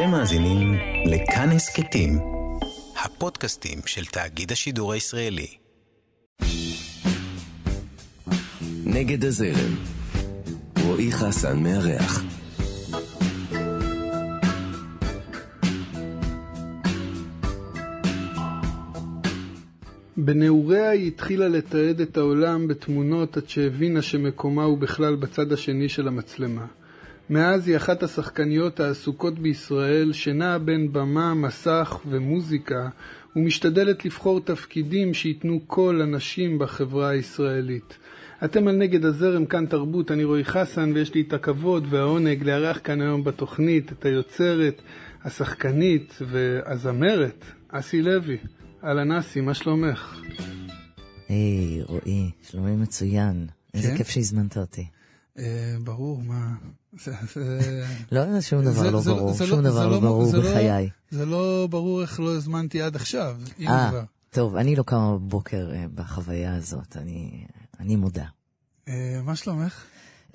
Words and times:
אתם 0.00 0.10
מאזינים 0.10 0.74
לכאן 1.06 1.48
הסכתים, 1.50 2.18
הפודקאסטים 3.04 3.78
של 3.86 4.04
תאגיד 4.04 4.52
השידור 4.52 4.92
הישראלי. 4.92 5.46
נגד 8.84 9.24
הזרם, 9.24 9.74
רועי 10.84 11.12
חסן 11.12 11.62
מארח. 11.62 12.22
בנעוריה 20.16 20.90
היא 20.90 21.06
התחילה 21.06 21.48
לתעד 21.48 22.00
את 22.00 22.16
העולם 22.16 22.68
בתמונות 22.68 23.36
עד 23.36 23.48
שהבינה 23.48 24.02
שמקומה 24.02 24.64
הוא 24.64 24.78
בכלל 24.78 25.16
בצד 25.16 25.52
השני 25.52 25.88
של 25.88 26.08
המצלמה. 26.08 26.66
מאז 27.30 27.68
היא 27.68 27.76
אחת 27.76 28.02
השחקניות 28.02 28.80
העסוקות 28.80 29.38
בישראל, 29.38 30.12
שנעה 30.12 30.58
בין 30.58 30.92
במה, 30.92 31.34
מסך 31.34 32.00
ומוזיקה, 32.08 32.88
ומשתדלת 33.36 34.04
לבחור 34.04 34.40
תפקידים 34.40 35.14
שייתנו 35.14 35.60
קול 35.66 36.02
לנשים 36.02 36.58
בחברה 36.58 37.08
הישראלית. 37.08 37.98
אתם 38.44 38.68
על 38.68 38.76
נגד 38.76 39.04
הזרם, 39.04 39.46
כאן 39.46 39.66
תרבות, 39.66 40.10
אני 40.10 40.24
רועי 40.24 40.44
חסן, 40.44 40.92
ויש 40.94 41.14
לי 41.14 41.20
את 41.20 41.32
הכבוד 41.32 41.86
והעונג 41.90 42.42
לארח 42.42 42.80
כאן 42.84 43.00
היום 43.00 43.24
בתוכנית 43.24 43.92
את 43.92 44.04
היוצרת, 44.04 44.82
השחקנית 45.24 46.18
והזמרת, 46.20 47.44
אסי 47.68 48.02
לוי. 48.02 48.36
אהלן 48.84 49.12
אסי, 49.12 49.40
מה 49.40 49.54
שלומך? 49.54 50.22
היי, 51.28 51.82
רועי, 51.86 52.30
שלומי 52.42 52.76
מצוין. 52.76 53.46
איזה 53.74 53.88
כן? 53.88 53.96
כיף 53.96 54.08
שהזמנת 54.08 54.56
אותי. 54.56 54.99
אה, 55.38 55.76
ברור, 55.84 56.22
מה... 56.22 56.54
לא, 58.12 58.40
שום 58.40 58.64
דבר 58.64 58.90
לא 58.90 59.00
זה- 59.00 59.10
ברור, 59.10 59.34
שום 59.34 59.62
דבר 59.62 59.72
זה 59.82 59.86
לא 59.86 60.00
ברור 60.00 60.32
בחיי. 60.32 60.90
זה 61.10 61.26
לא 61.26 61.66
ברור 61.70 62.02
איך 62.02 62.20
לא 62.20 62.36
הזמנתי 62.36 62.82
עד 62.82 62.96
עכשיו, 62.96 63.36
אם 63.58 63.68
אה, 63.68 63.88
כבר. 63.90 64.02
טוב, 64.30 64.56
אני 64.56 64.76
לא 64.76 64.82
קמה 64.82 65.18
בבוקר 65.18 65.70
אה, 65.74 65.84
בחוויה 65.94 66.54
הזאת, 66.54 66.96
אני 67.80 67.96
מודה. 67.96 68.26
מה 69.24 69.36
שלומך? 69.36 69.84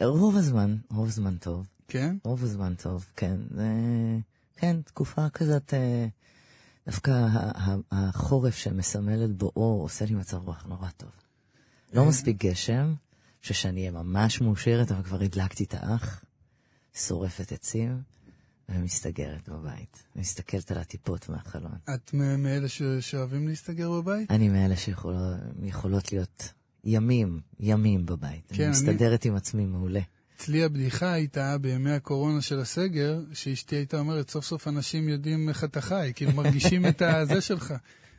רוב 0.01 0.35
הזמן, 0.35 0.75
רוב 0.91 1.07
הזמן 1.07 1.37
טוב. 1.37 1.67
כן? 1.87 2.17
רוב 2.23 2.43
הזמן 2.43 2.73
טוב, 2.75 3.05
כן. 3.15 3.35
כן, 4.57 4.81
תקופה 4.81 5.29
כזאת, 5.29 5.73
דווקא 6.85 7.27
החורף 7.91 8.55
שמסמל 8.55 9.23
את 9.25 9.37
בואו 9.37 9.81
עושה 9.81 10.05
לי 10.05 10.15
מצב 10.15 10.37
רוח 10.37 10.65
נורא 10.69 10.87
טוב. 10.97 11.09
לא 11.93 12.05
מספיק 12.05 12.45
גשם, 12.45 12.93
חושב 13.45 13.53
שאני 13.61 13.79
אהיה 13.79 13.91
ממש 13.91 14.41
מאושרת, 14.41 14.91
אבל 14.91 15.03
כבר 15.03 15.21
הדלקתי 15.21 15.63
את 15.63 15.73
האח, 15.73 16.23
שורפת 16.93 17.51
עצים, 17.51 18.01
ומסתגרת 18.69 19.49
בבית. 19.49 20.03
מסתכלת 20.15 20.71
על 20.71 20.77
הטיפות 20.77 21.29
מהחלון. 21.29 21.75
את 21.95 22.13
מאלה 22.13 22.67
ש- 22.67 22.81
שאוהבים 22.99 23.47
להסתגר 23.47 23.91
בבית? 23.91 24.31
אני 24.31 24.49
מאלה 24.49 24.75
שיכולות 24.75 26.11
להיות 26.11 26.53
ימים, 26.83 27.39
ימים 27.59 28.05
בבית. 28.05 28.43
כן, 28.47 28.55
אני 28.55 28.63
אני- 28.63 28.71
מסתדרת 28.71 29.25
עם 29.25 29.35
עצמי 29.35 29.65
מעולה. 29.65 29.99
אצלי 30.37 30.63
הבדיחה 30.63 31.11
הייתה 31.13 31.57
בימי 31.57 31.91
הקורונה 31.91 32.41
של 32.41 32.59
הסגר, 32.59 33.19
שאשתי 33.33 33.75
הייתה 33.75 33.99
אומרת, 33.99 34.29
סוף 34.29 34.45
סוף 34.45 34.67
אנשים 34.67 35.09
יודעים 35.09 35.49
איך 35.49 35.63
אתה 35.63 35.81
חי, 35.81 36.11
כאילו 36.15 36.31
מרגישים 36.31 36.85
את 36.85 37.01
הזה 37.01 37.41
שלך. 37.49 37.73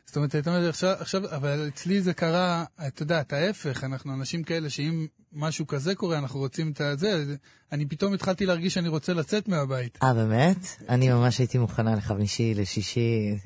זאת 0.07 0.15
אומרת, 0.15 0.35
הייתה 0.35 0.49
אומרת, 0.49 0.69
עכשיו, 0.69 0.95
עכשיו, 0.99 1.35
אבל 1.35 1.67
אצלי 1.67 2.01
זה 2.01 2.13
קרה, 2.13 2.65
את 2.87 3.01
יודעת, 3.01 3.33
ההפך, 3.33 3.83
אנחנו 3.83 4.13
אנשים 4.13 4.43
כאלה 4.43 4.69
שאם 4.69 5.07
משהו 5.33 5.67
כזה 5.67 5.95
קורה, 5.95 6.17
אנחנו 6.17 6.39
רוצים 6.39 6.71
את 6.71 6.81
הזה, 6.81 7.35
אני 7.71 7.85
פתאום 7.85 8.13
התחלתי 8.13 8.45
להרגיש 8.45 8.73
שאני 8.73 8.87
רוצה 8.87 9.13
לצאת 9.13 9.47
מהבית. 9.47 9.97
אה, 10.03 10.13
באמת? 10.13 10.57
אני 10.89 11.09
ממש 11.09 11.37
הייתי 11.37 11.57
מוכנה 11.57 11.95
לחמישי, 11.95 12.53
לשישי. 12.53 13.37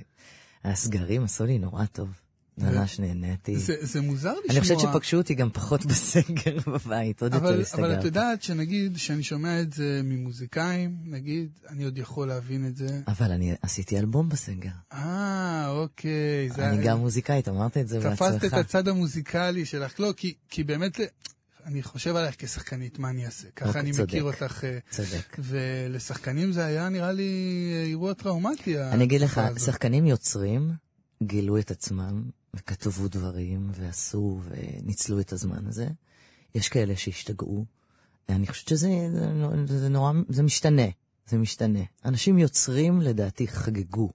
הסגרים 0.64 1.24
עשו 1.24 1.46
לי 1.46 1.58
נורא 1.58 1.86
טוב. 1.86 2.21
ממש 2.62 3.00
נהניתי. 3.00 3.58
זה, 3.60 3.76
זה 3.82 4.02
מוזר 4.02 4.30
לשמוע. 4.30 4.44
אני 4.50 4.62
חושבת 4.62 4.80
שפגשו 4.80 5.18
אותי 5.18 5.34
גם 5.34 5.50
פחות 5.54 5.86
בסגר 5.90 6.58
בבית, 6.68 7.22
עוד 7.24 7.34
יותר 7.34 7.46
אבל, 7.46 7.54
אבל 7.54 7.62
את 7.62 7.66
הסתגרתי. 7.68 8.06
יודעת 8.06 8.44
שנגיד, 8.44 8.98
שאני 8.98 9.24
שומע 9.24 9.62
את 9.62 9.74
זה 9.74 10.02
ממוזיקאים, 10.04 10.98
נגיד, 11.06 11.50
אני 11.70 11.84
עוד 11.84 11.98
יכול 11.98 12.28
להבין 12.28 12.68
את 12.68 12.76
זה. 12.76 13.02
אבל 13.08 13.32
אני 13.32 13.54
עשיתי 13.62 14.00
אלבום 14.00 14.30
בסגר. 14.30 14.70
אה, 14.94 15.68
אוקיי. 15.70 16.50
זה 16.56 16.70
אני 16.70 16.84
גם 16.84 16.98
מוזיקאית, 17.00 17.50
אמרת 17.50 17.78
את 17.78 17.88
זה 17.88 18.00
תפסת 18.02 18.36
את 18.36 18.42
בעצמך. 18.42 18.54
הצד 18.54 18.88
המוזיקלי 18.88 19.66
שלך. 19.66 20.00
לא, 20.00 20.14
כי, 20.18 20.34
כי 20.50 20.64
באמת, 20.64 21.00
אני 21.66 21.84
חושב 21.84 22.16
עלייך 22.16 22.36
כשחקנית, 22.38 23.00
מה 23.00 23.10
אני 23.10 23.26
אעשה? 23.26 23.48
ככה 23.56 23.68
אוקיי, 23.68 23.82
אני 23.82 23.92
צודק. 23.92 24.04
מכיר 24.04 24.24
אותך. 24.24 24.64
אה, 24.64 24.78
צודק. 24.90 25.38
ולשחקנים 25.40 26.52
זה 26.52 26.66
היה 26.66 26.90
נראה 26.90 27.12
לי 27.12 27.32
אירוע 27.86 28.14
טראומטי. 28.14 28.80
אני 28.82 29.04
אגיד 29.04 29.22
לך, 29.22 29.38
הזאת. 29.38 29.60
שחקנים 29.60 30.06
יוצרים 30.06 30.72
גילו 31.24 31.58
את 31.58 31.72
עצמם, 31.72 32.24
וכתבו 32.54 33.08
דברים, 33.08 33.72
ועשו, 33.74 34.42
וניצלו 34.50 35.20
את 35.20 35.34
הזמן 35.34 35.68
הזה. 35.68 35.88
יש 36.56 36.70
כאלה 36.70 36.96
שהשתגעו. 36.96 37.66
אני 38.30 38.48
חושבת 38.48 38.68
שזה 38.68 38.90
זה, 39.68 39.80
זה 39.80 39.90
נורא, 39.90 40.14
זה 40.30 40.44
משתנה, 40.44 40.88
זה 41.28 41.38
משתנה. 41.38 41.84
אנשים 42.06 42.38
יוצרים, 42.38 43.02
לדעתי, 43.02 43.48
חגגו 43.48 44.10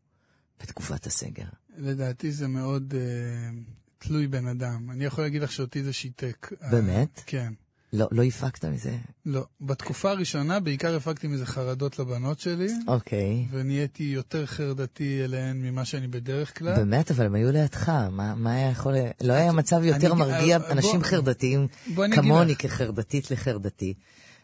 בתקופת 0.61 1.07
הסגר. 1.07 1.47
לדעתי 1.77 2.33
זה 2.33 2.49
מאוד 2.49 2.95
אה, 2.97 3.51
תלוי 3.99 4.27
בן 4.27 4.47
אדם. 4.47 4.91
אני 4.91 5.05
יכול 5.05 5.25
להגיד 5.25 5.43
לך 5.43 5.53
שאותי 5.53 5.83
זה 5.83 5.93
שיתק. 5.93 6.53
באמת? 6.71 7.23
כן. 7.27 7.53
לא, 7.93 8.09
לא 8.13 8.23
הפקת 8.23 8.65
מזה? 8.65 8.97
לא. 9.27 9.45
בתקופה 9.61 10.11
הראשונה 10.11 10.61
בעיקר 10.61 10.97
הפקתי 10.97 11.27
מזה 11.27 11.47
חרדות 11.47 11.99
לבנות 11.99 12.41
שלי, 12.41 12.67
אוקיי. 12.89 13.47
ונהייתי 13.51 14.03
יותר 14.05 14.47
חרדתי 14.47 15.25
אליהן 15.25 15.57
ממה 15.63 15.85
שאני 15.85 16.07
בדרך 16.09 16.59
כלל. 16.59 16.77
באמת, 16.77 17.11
אבל 17.11 17.27
הם 17.27 17.35
היו 17.35 17.53
לידך, 17.53 17.89
מה, 17.89 18.35
מה 18.35 18.53
היה 18.53 18.71
יכול... 18.71 18.95
לא 19.21 19.33
היה 19.33 19.53
מצב 19.53 19.85
יותר 19.85 20.13
אני- 20.13 20.21
מרגיע 20.21 20.59
בוא- 20.59 20.69
אנשים 20.71 21.03
חרדתיים 21.03 21.67
בוא 21.95 22.05
אני 22.05 22.13
אגיד 22.15 22.25
כמוני 22.25 22.53
לך. 22.53 22.63
כחרדתית 22.63 23.31
לחרדתי. 23.31 23.95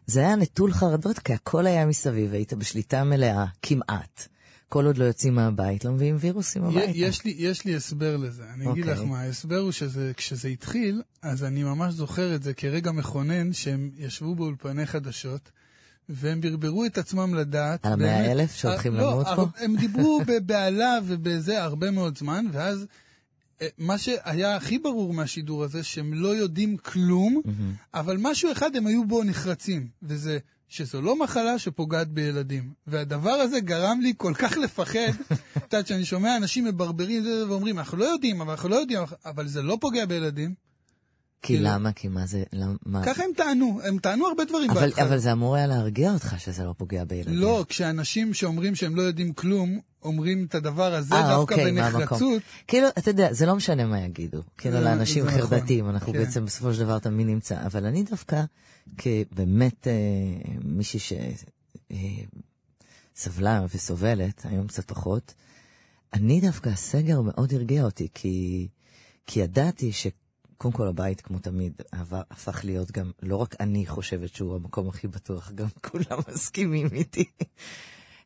זה 0.07 0.21
היה 0.21 0.37
נטול 0.37 0.73
חרדות, 0.73 1.19
כי 1.19 1.33
הכל 1.33 1.67
היה 1.67 1.87
מסביב, 1.87 2.33
היית 2.33 2.53
בשליטה 2.55 3.05
מלאה, 3.05 3.45
כמעט. 3.63 4.29
כל 4.73 4.87
עוד 4.87 4.99
לא 4.99 5.05
יוצאים 5.05 5.35
מהבית, 5.35 5.85
לא 5.85 5.93
מביאים 5.93 6.17
וירוסים 6.21 6.65
הביתה. 6.65 6.93
יש 6.95 7.25
לי, 7.25 7.35
יש 7.39 7.65
לי 7.65 7.77
הסבר 7.77 8.17
לזה. 8.17 8.43
אני 8.55 8.71
אגיד 8.71 8.89
אוקיי. 8.89 8.95
לך 8.95 9.01
מה, 9.11 9.21
ההסבר 9.21 9.59
הוא 9.59 9.73
שכשזה 9.73 10.49
התחיל, 10.49 11.03
אז 11.23 11.45
אני 11.45 11.63
ממש 11.63 11.95
זוכר 11.95 12.35
את 12.35 12.43
זה 12.43 12.55
כרגע 12.55 12.93
מכונן, 12.93 13.53
שהם 13.53 13.91
ישבו 13.97 14.35
באולפני 14.35 14.87
חדשות, 14.87 15.51
והם 16.09 16.41
ברברו 16.41 16.85
את 16.85 16.99
עצמם 16.99 17.35
לדעת. 17.35 17.87
על 17.87 17.93
המאה 17.93 18.33
אלף 18.33 18.55
שהולכים 18.55 18.97
אה, 18.97 19.03
למות 19.03 19.27
לא, 19.27 19.37
פה? 19.37 19.47
הם 19.57 19.77
דיברו 19.77 20.21
בבהלה 20.29 20.99
ובזה 21.07 21.63
הרבה 21.63 21.91
מאוד 21.91 22.19
זמן, 22.19 22.45
ואז 22.53 22.87
אה, 23.63 23.69
מה 23.79 23.99
שהיה 23.99 24.57
הכי 24.57 24.79
ברור 24.79 25.15
מהשידור 25.15 25.65
הזה, 25.65 25.83
שהם 25.83 26.15
לא 26.15 26.29
יודעים 26.29 26.77
כלום, 26.77 27.43
אבל 27.95 28.17
משהו 28.21 28.53
אחד 28.53 28.77
הם 28.77 28.87
היו 28.87 29.05
בו 29.05 29.25
נחרצים, 29.25 29.89
וזה 30.03 30.39
שזו 30.73 31.03
לא 31.03 31.17
מחלה 31.19 31.59
שפוגעת 31.59 32.09
בילדים. 32.09 32.73
והדבר 32.87 33.31
הזה 33.31 33.61
גרם 33.61 34.01
לי 34.01 34.13
כל 34.17 34.33
כך 34.35 34.57
לפחד, 34.57 34.99
את 35.57 35.73
יודעת, 35.73 35.87
שאני 35.87 36.05
שומע 36.05 36.37
אנשים 36.37 36.65
מברברים 36.65 37.23
ואומרים, 37.49 37.79
אנחנו 37.79 37.99
לא 37.99 38.05
יודעים, 38.05 38.41
אבל 38.41 38.51
אנחנו 38.51 38.69
לא 38.69 38.77
יודעים, 38.77 39.01
אבל 39.25 39.47
זה 39.47 39.63
לא 39.63 39.79
פוגע 39.81 40.07
בילדים. 40.07 40.55
כי 41.43 41.55
כאילו- 41.55 41.69
למה? 41.69 41.93
כי 41.93 42.09
מה 42.09 42.27
זה... 42.27 42.43
למה- 42.53 42.75
מה? 42.87 43.05
ככה 43.05 43.25
הם 43.25 43.31
טענו, 43.37 43.81
הם 43.85 43.99
טענו 43.99 44.27
הרבה 44.27 44.45
דברים 44.45 44.71
אבל, 44.71 44.81
בהתחלה. 44.81 45.05
אבל 45.05 45.19
זה 45.19 45.33
אמור 45.33 45.57
היה 45.57 45.67
להרגיע 45.67 46.13
אותך 46.13 46.35
שזה 46.39 46.65
לא 46.65 46.75
פוגע 46.77 47.05
בילדים. 47.05 47.35
לא, 47.35 47.65
כשאנשים 47.69 48.35
שאומרים 48.35 48.75
שהם 48.75 48.97
לא 48.97 49.03
יודעים 49.03 49.33
כלום, 49.33 49.81
אומרים 50.03 50.45
את 50.45 50.55
הדבר 50.55 50.95
הזה 50.95 51.15
אה, 51.15 51.21
דווקא 51.23 51.55
אוקיי. 51.55 51.73
בנחרצות. 51.73 52.43
כאילו, 52.67 52.89
אתה 52.99 53.11
יודע, 53.11 53.33
זה 53.33 53.47
לא 53.47 53.57
משנה 53.57 53.87
מה 53.87 54.01
יגידו. 54.01 54.43
כאילו, 54.59 54.81
לאנשים 54.81 55.27
נכון, 55.27 55.41
חרדתיים, 55.41 55.89
אנחנו 55.91 56.13
כן. 56.13 56.19
בעצם 56.19 56.45
בסופו 56.45 56.75
של 56.75 56.81
דבר 56.81 56.99
תמיד 56.99 57.27
נמצא. 57.27 57.67
אבל 57.67 57.87
אני 57.87 58.03
דווקא, 58.03 58.43
כבאמת 58.99 59.87
אה, 59.87 59.93
מישהי 60.65 61.01
שסבלה 63.15 63.65
וסובלת, 63.75 64.43
היום 64.45 64.67
קצת 64.67 64.89
פחות, 64.89 65.35
אני 66.15 66.41
דווקא, 66.41 66.69
הסגר 66.69 67.21
מאוד 67.21 67.55
הרגיע 67.55 67.85
אותי, 67.85 68.09
כי, 68.15 68.69
כי 69.27 69.41
ידעתי 69.41 69.93
שקודם 70.63 70.75
כל 70.75 70.89
הבית, 70.89 71.21
כמו 71.21 71.39
תמיד, 71.39 71.83
הפך 72.31 72.65
להיות 72.65 72.91
גם, 72.91 73.11
לא 73.23 73.37
רק 73.37 73.55
אני 73.61 73.87
חושבת 73.87 74.35
שהוא 74.35 74.55
המקום 74.55 74.89
הכי 74.89 75.09
בטוח, 75.09 75.53
גם 75.53 75.69
כולם 75.91 76.19
מסכימים 76.29 76.89
איתי. 76.93 77.25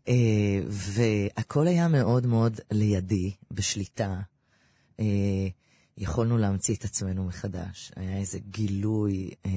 אה, 0.08 0.60
והכל 0.68 1.66
היה 1.66 1.88
מאוד 1.88 2.26
מאוד 2.26 2.60
לידי, 2.70 3.32
בשליטה. 3.50 4.20
אה, 5.00 5.04
יכולנו 5.98 6.38
להמציא 6.38 6.74
את 6.74 6.84
עצמנו 6.84 7.24
מחדש. 7.24 7.92
היה 7.96 8.16
איזה 8.16 8.38
גילוי 8.38 9.30
אה, 9.46 9.50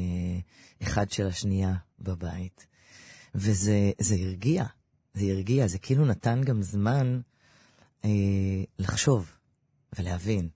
אחד 0.84 1.12
של 1.12 1.28
השנייה 1.28 1.74
בבית. 2.00 2.68
וזה 3.36 3.92
זה 4.00 4.16
הרגיע, 4.16 4.66
זה 5.14 5.26
הרגיע, 5.26 5.68
זה 5.68 5.78
כאילו 5.80 6.06
נתן 6.06 6.42
גם 6.44 6.62
זמן 6.62 7.20
אה, 8.06 8.10
לחשוב 8.80 9.32
ולהבין. 10.00 10.50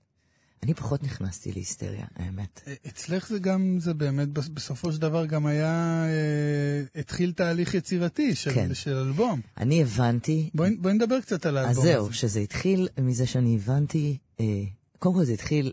אני 0.64 0.74
פחות 0.74 1.02
נכנסתי 1.02 1.52
להיסטריה, 1.52 2.06
האמת. 2.16 2.68
אצלך 2.86 3.28
זה 3.28 3.38
גם, 3.38 3.76
זה 3.80 3.94
באמת 3.94 4.28
בסופו 4.28 4.92
של 4.92 5.00
דבר 5.00 5.26
גם 5.26 5.46
היה, 5.46 6.04
אה, 6.06 7.00
התחיל 7.00 7.32
תהליך 7.32 7.74
יצירתי 7.74 8.34
של, 8.34 8.50
כן. 8.54 8.74
של 8.74 8.96
אלבום. 8.96 9.40
אני 9.56 9.82
הבנתי... 9.82 10.50
בואי, 10.54 10.76
בואי 10.76 10.94
נדבר 10.94 11.20
קצת 11.20 11.46
על 11.46 11.56
האלבום 11.56 11.70
אז 11.70 11.78
הזה. 11.78 11.92
זהו, 11.92 12.12
שזה 12.12 12.40
התחיל 12.40 12.88
מזה 13.00 13.26
שאני 13.26 13.54
הבנתי, 13.54 14.18
אה, 14.40 14.64
קודם 14.98 15.14
כל 15.14 15.24
זה 15.24 15.32
התחיל, 15.32 15.72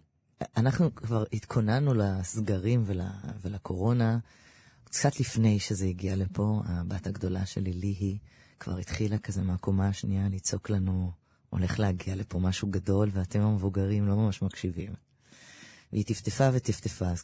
אנחנו 0.57 0.95
כבר 0.95 1.23
התכוננו 1.33 1.93
לסגרים 1.93 2.83
ול, 2.85 3.01
ולקורונה, 3.41 4.17
קצת 4.83 5.19
לפני 5.19 5.59
שזה 5.59 5.85
הגיע 5.85 6.15
לפה, 6.15 6.61
הבת 6.65 7.07
הגדולה 7.07 7.45
שלי, 7.45 7.73
ליהי, 7.73 8.17
כבר 8.59 8.77
התחילה 8.77 9.17
כזה 9.17 9.41
מהקומה 9.41 9.87
השנייה 9.87 10.29
לצעוק 10.29 10.69
לנו, 10.69 11.11
הולך 11.51 11.79
להגיע 11.79 12.15
לפה 12.15 12.39
משהו 12.39 12.67
גדול, 12.67 13.09
ואתם 13.13 13.41
המבוגרים 13.41 14.07
לא 14.07 14.15
ממש 14.15 14.41
מקשיבים. 14.41 14.93
והיא 15.91 16.05
טפטפה 16.05 16.49
וטפטפה, 16.53 17.05
אז 17.05 17.23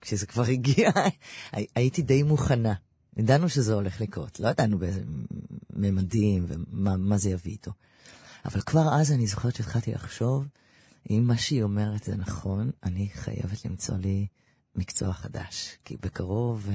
כשזה, 0.00 0.26
כבר 0.26 0.42
הגיע, 0.42 0.90
הייתי 1.52 2.02
די 2.02 2.22
מוכנה. 2.22 2.74
ידענו 3.16 3.48
שזה 3.48 3.74
הולך 3.74 4.00
לקרות, 4.00 4.40
לא 4.40 4.48
ידענו 4.48 4.78
באיזה 4.78 5.02
ממדים 5.70 6.44
ומה 6.48 7.18
זה 7.18 7.30
יביא 7.30 7.52
איתו. 7.52 7.72
אבל 8.44 8.60
כבר 8.60 8.94
אז 9.00 9.12
אני 9.12 9.26
זוכרת 9.26 9.54
שהתחלתי 9.54 9.92
לחשוב, 9.92 10.48
אם 11.10 11.24
מה 11.26 11.36
שהיא 11.36 11.62
אומרת 11.62 12.04
זה 12.04 12.16
נכון, 12.16 12.70
אני 12.82 13.08
חייבת 13.08 13.64
למצוא 13.64 13.96
לי 13.96 14.26
מקצוע 14.74 15.12
חדש. 15.12 15.76
כי 15.84 15.96
בקרוב, 16.02 16.68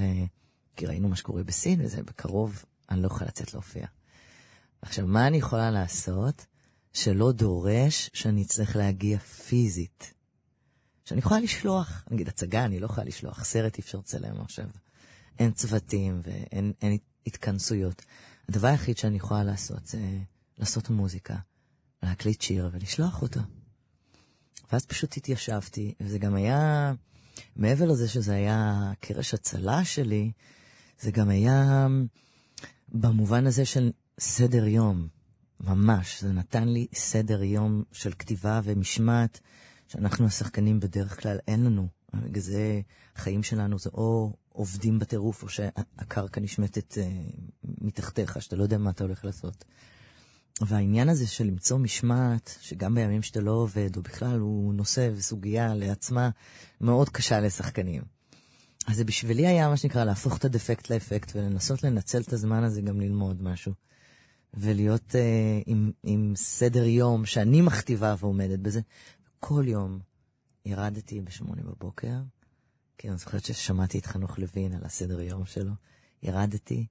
כי 0.76 0.86
ראינו 0.86 1.08
מה 1.08 1.16
שקורה 1.16 1.42
בסין, 1.42 1.80
וזה 1.80 2.02
בקרוב 2.02 2.64
אני 2.90 3.02
לא 3.02 3.06
יכולה 3.06 3.26
לצאת 3.26 3.52
להופיע. 3.54 3.86
עכשיו, 4.82 5.06
מה 5.06 5.26
אני 5.26 5.36
יכולה 5.36 5.70
לעשות 5.70 6.46
שלא 6.96 7.32
דורש 7.32 8.10
שאני 8.12 8.42
אצטרך 8.42 8.76
להגיע 8.76 9.18
פיזית? 9.18 10.14
שאני 11.04 11.18
יכולה 11.18 11.40
לשלוח, 11.40 12.04
נגיד 12.10 12.28
הצגה 12.28 12.64
אני 12.64 12.80
לא 12.80 12.86
יכולה 12.86 13.06
לשלוח, 13.06 13.44
סרט 13.44 13.76
אי 13.76 13.82
אפשר 13.82 13.98
לצלם 13.98 14.40
עכשיו. 14.40 14.64
אין 15.38 15.52
צוותים 15.52 16.20
ואין 16.24 16.72
אין 16.82 16.98
התכנסויות. 17.26 18.02
הדבר 18.48 18.68
היחיד 18.68 18.96
שאני 18.98 19.16
יכולה 19.16 19.44
לעשות 19.44 19.86
זה 19.86 19.98
לעשות 20.58 20.90
מוזיקה, 20.90 21.36
להקליט 22.02 22.40
שיר 22.40 22.70
ולשלוח 22.72 23.22
אותו. 23.22 23.40
ואז 24.72 24.86
פשוט 24.86 25.16
התיישבתי, 25.16 25.94
וזה 26.00 26.18
גם 26.18 26.34
היה, 26.34 26.92
מעבר 27.56 27.84
לזה 27.84 28.08
שזה 28.08 28.34
היה 28.34 28.92
קרש 29.00 29.34
הצלה 29.34 29.84
שלי, 29.84 30.32
זה 31.00 31.10
גם 31.10 31.28
היה 31.28 31.86
במובן 32.88 33.46
הזה 33.46 33.64
של 33.64 33.90
סדר 34.20 34.66
יום, 34.66 35.15
ממש. 35.60 36.22
זה 36.22 36.32
נתן 36.32 36.68
לי 36.68 36.86
סדר 36.94 37.42
יום 37.42 37.82
של 37.92 38.12
כתיבה 38.18 38.60
ומשמעת, 38.64 39.40
שאנחנו 39.88 40.26
השחקנים 40.26 40.80
בדרך 40.80 41.22
כלל 41.22 41.38
אין 41.48 41.64
לנו. 41.64 41.88
בגלל 42.14 42.42
זה 42.42 42.80
החיים 43.16 43.42
שלנו 43.42 43.78
זה 43.78 43.90
או 43.94 44.36
עובדים 44.48 44.98
בטירוף, 44.98 45.42
או 45.42 45.48
שהקרקע 45.48 46.40
נשמטת 46.40 46.98
אה, 46.98 47.08
מתחתיך, 47.80 48.42
שאתה 48.42 48.56
לא 48.56 48.62
יודע 48.62 48.78
מה 48.78 48.90
אתה 48.90 49.04
הולך 49.04 49.24
לעשות. 49.24 49.64
והעניין 50.60 51.08
הזה 51.08 51.26
של 51.26 51.44
למצוא 51.44 51.78
משמעת, 51.78 52.58
שגם 52.60 52.94
בימים 52.94 53.22
שאתה 53.22 53.40
לא 53.40 53.50
עובד, 53.50 53.96
או 53.96 54.02
בכלל 54.02 54.38
הוא 54.38 54.74
נושא 54.74 55.10
וסוגיה 55.16 55.74
לעצמה, 55.74 56.30
מאוד 56.80 57.08
קשה 57.08 57.40
לשחקנים. 57.40 58.02
אז 58.86 58.96
זה 58.96 59.04
בשבילי 59.04 59.46
היה 59.46 59.68
מה 59.68 59.76
שנקרא 59.76 60.04
להפוך 60.04 60.36
את 60.36 60.44
הדפקט 60.44 60.90
לאפקט, 60.90 61.32
ולנסות 61.36 61.82
לנצל 61.82 62.20
את 62.20 62.32
הזמן 62.32 62.64
הזה 62.64 62.80
גם 62.80 63.00
ללמוד 63.00 63.42
משהו. 63.42 63.72
ולהיות 64.54 65.10
uh, 65.10 65.62
עם, 65.66 65.92
עם 66.02 66.32
סדר 66.36 66.84
יום 66.84 67.26
שאני 67.26 67.60
מכתיבה 67.60 68.14
ועומדת 68.18 68.58
בזה. 68.58 68.80
כל 69.40 69.64
יום 69.66 69.98
ירדתי 70.64 71.20
בשמונה 71.20 71.62
בבוקר, 71.62 72.20
כי 72.98 73.08
אני 73.08 73.16
זוכרת 73.16 73.44
ששמעתי 73.44 73.98
את 73.98 74.06
חנוך 74.06 74.38
לוין 74.38 74.72
על 74.72 74.84
הסדר 74.84 75.20
יום 75.20 75.44
שלו. 75.44 75.72
ירדתי, 76.22 76.86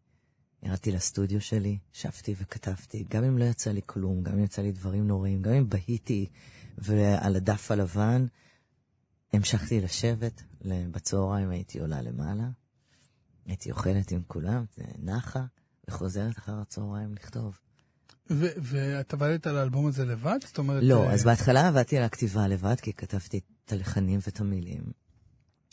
ירדתי 0.64 0.92
לסטודיו 0.92 1.42
שלי, 1.42 1.78
שבתי 1.94 2.36
וכתבתי, 2.38 3.06
גם 3.10 3.24
אם 3.24 3.38
לא 3.38 3.46
יצא 3.46 3.72
לי 3.72 3.82
כלום, 3.86 4.24
גם 4.24 4.34
אם 4.34 4.44
יצא 4.44 4.62
לי 4.62 4.72
דברים 4.72 5.08
נוראים, 5.08 5.42
גם 5.42 5.54
אם 5.54 5.70
בהיתי 5.70 6.30
ועל 6.78 7.36
הדף 7.36 7.72
הלבן, 7.72 8.26
המשכתי 9.34 9.82
לשבת, 9.82 10.44
בצהריים 10.66 11.50
הייתי 11.50 11.80
עולה 11.80 12.02
למעלה, 12.02 12.50
הייתי 13.46 13.72
אוכלת 13.72 14.12
עם 14.12 14.22
כולם, 14.28 14.66
נחה, 15.00 15.46
וחוזרת 15.88 16.38
אחר 16.38 16.60
הצהריים 16.60 17.14
לכתוב. 17.14 17.60
ואת 18.30 19.14
עבדת 19.14 19.48
על 19.48 19.58
האלבום 19.58 19.88
הזה 19.88 20.06
לבד? 20.06 20.40
זאת 20.46 20.58
אומרת... 20.58 20.84
לא, 20.84 21.12
אז 21.12 21.24
בהתחלה 21.24 21.68
עבדתי 21.68 21.98
על 21.98 22.04
הכתיבה 22.04 22.48
לבד, 22.48 22.80
כי 22.80 22.94
כתבתי 22.94 23.40
את 23.66 23.72
הלחנים 23.72 24.20
ואת 24.26 24.40
המילים. 24.40 24.84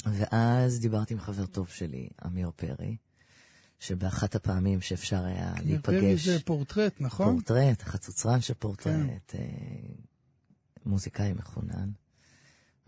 ואז 0.06 0.80
דיברתי 0.80 1.14
עם 1.14 1.20
חבר 1.20 1.46
טוב 1.46 1.68
שלי, 1.68 2.08
אמיר 2.26 2.50
פרי, 2.56 2.96
שבאחת 3.78 4.34
הפעמים 4.34 4.80
שאפשר 4.80 5.24
היה 5.24 5.52
להיפגש... 5.64 6.00
פרי 6.00 6.16
זה 6.16 6.38
פורטרט, 6.44 7.00
נכון? 7.00 7.34
פורטרט, 7.34 7.82
החצוצרן 7.82 8.40
של 8.40 8.54
פורטרט, 8.54 9.22
כן. 9.28 9.38
מוזיקאי 10.86 11.32
מחונן. 11.32 11.90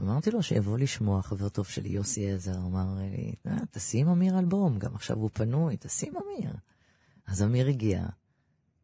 אמרתי 0.01 0.31
לו 0.31 0.43
שיבוא 0.43 0.79
לשמוע, 0.79 1.23
חבר 1.23 1.49
טוב 1.49 1.67
שלי, 1.67 1.89
יוסי 1.89 2.33
עזר, 2.33 2.57
אמר 2.57 2.95
לי, 2.99 3.35
תשים 3.71 4.09
אמיר 4.09 4.39
אלבום, 4.39 4.79
גם 4.79 4.95
עכשיו 4.95 5.17
הוא 5.17 5.31
פנוי, 5.33 5.77
תשים 5.81 6.13
אמיר. 6.17 6.53
אז 7.27 7.43
אמיר 7.43 7.69
הגיע, 7.69 8.07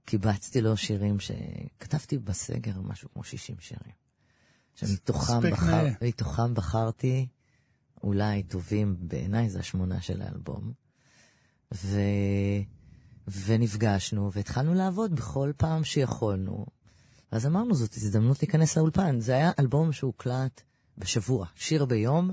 קיבצתי 0.05 0.61
לו 0.61 0.77
שירים 0.77 1.17
שכתבתי 1.21 2.19
בסגר, 2.19 2.81
משהו 2.81 3.09
כמו 3.13 3.25
60 3.25 3.57
שירים. 3.61 3.95
שמתוכם 4.75 5.41
בחר, 5.51 5.87
בחרתי 6.55 7.29
אולי 8.03 8.43
טובים, 8.43 8.97
בעיניי 9.01 9.51
זה 9.51 9.59
השמונה 9.59 10.01
של 10.01 10.23
האלבום. 10.23 10.73
ו... 11.75 12.01
ונפגשנו, 13.47 14.33
והתחלנו 14.33 14.75
לעבוד 14.75 15.15
בכל 15.15 15.53
פעם 15.57 15.85
שיכולנו. 15.85 16.67
ואז 17.33 17.47
אמרנו, 17.47 17.75
זאת 17.75 17.95
הזדמנות 17.95 18.43
להיכנס 18.43 18.77
לאולפן. 18.77 19.21
זה 19.21 19.33
היה 19.33 19.51
אלבום 19.59 19.93
שהוקלט 19.93 20.63
בשבוע, 20.99 21.47
שיר 21.55 21.85
ביום. 21.85 22.31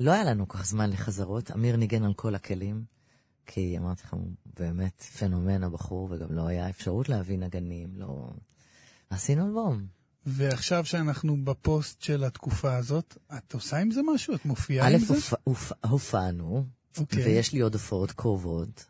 לא 0.00 0.12
היה 0.12 0.24
לנו 0.24 0.48
כך 0.48 0.66
זמן 0.66 0.90
לחזרות, 0.90 1.50
אמיר 1.50 1.76
ניגן 1.76 2.04
על 2.04 2.14
כל 2.14 2.34
הכלים, 2.34 2.84
כי 3.46 3.78
אמרתי 3.78 4.02
הוא 4.10 4.30
באמת 4.58 5.02
פנומן 5.02 5.62
הבחור, 5.62 6.08
וגם 6.10 6.32
לא 6.32 6.46
היה 6.46 6.70
אפשרות 6.70 7.08
להביא 7.08 7.38
נגנים, 7.38 7.88
לא... 7.96 8.30
עשינו 9.10 9.46
אלבום. 9.46 9.86
ועכשיו 10.26 10.84
שאנחנו 10.84 11.44
בפוסט 11.44 12.02
של 12.02 12.24
התקופה 12.24 12.76
הזאת, 12.76 13.16
את 13.36 13.54
עושה 13.54 13.78
עם 13.78 13.90
זה 13.90 14.00
משהו? 14.14 14.34
את 14.34 14.44
מופיעה 14.44 14.88
עם 14.88 14.98
זה? 14.98 15.14
א', 15.14 15.50
הופענו, 15.86 16.64
okay. 16.96 17.16
ויש 17.16 17.52
לי 17.52 17.60
עוד 17.60 17.74
הופעות 17.74 18.12
קרובות. 18.12 18.86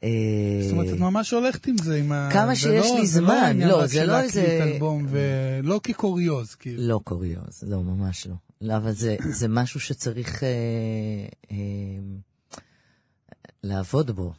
זאת 0.00 0.72
אומרת, 0.72 0.94
את 0.94 0.98
ממש 0.98 1.30
הולכת 1.30 1.66
עם 1.66 1.78
זה, 1.78 1.96
עם 1.96 2.12
ה... 2.12 2.28
כמה 2.32 2.56
שיש 2.56 2.86
לי 2.98 3.06
זמן, 3.06 3.58
לא, 3.58 3.86
זה 3.86 4.04
לא 4.04 4.20
איזה... 4.20 4.58
אלבום, 4.62 5.06
ולא 5.10 5.80
כקוריוז, 5.82 6.54
כאילו. 6.54 6.82
לא 6.82 7.00
קוריוז, 7.04 7.62
לא, 7.62 7.82
ממש 7.82 8.26
לא. 8.26 8.34
לא, 8.60 8.76
אבל 8.76 8.92
זה, 8.92 9.16
זה 9.30 9.48
משהו 9.48 9.80
שצריך 9.80 10.44
אה, 10.44 10.48
אה, 11.50 11.56
לעבוד 13.62 14.10
בו, 14.10 14.32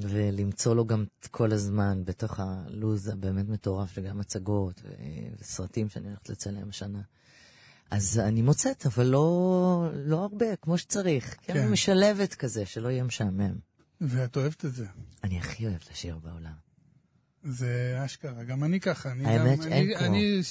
ולמצוא 0.00 0.74
לו 0.74 0.86
גם 0.86 1.04
כל 1.30 1.52
הזמן 1.52 2.04
בתוך 2.04 2.40
הלו"ז 2.40 3.08
הבאמת 3.08 3.48
מטורף, 3.48 3.92
שגם 3.92 4.20
הצגות 4.20 4.82
וסרטים 5.40 5.88
שאני 5.88 6.08
הולכת 6.08 6.28
לצלם 6.28 6.68
השנה. 6.68 7.02
אז 7.90 8.18
אני 8.18 8.42
מוצאת, 8.42 8.86
אבל 8.86 9.06
לא, 9.06 9.88
לא 9.94 10.22
הרבה, 10.22 10.56
כמו 10.56 10.78
שצריך. 10.78 11.36
כן. 11.42 11.56
אני 11.56 11.72
משלבת 11.72 12.34
כזה, 12.34 12.66
שלא 12.66 12.88
יהיה 12.88 13.04
משעמם. 13.04 13.54
ואת 14.00 14.36
אוהבת 14.36 14.64
את 14.64 14.74
זה. 14.74 14.86
אני 15.24 15.38
הכי 15.38 15.66
אוהבת 15.66 15.90
לשיר 15.90 16.18
בעולם. 16.18 16.71
זה 17.44 18.00
אשכרה, 18.04 18.44
גם 18.44 18.64
אני 18.64 18.80
ככה. 18.80 19.12
אני 19.12 19.26
האמת 19.26 19.58
גם, 19.58 19.64
שאין 19.64 19.86
אני, 19.86 19.94
כמו. 19.94 20.06
אני, 20.06 20.42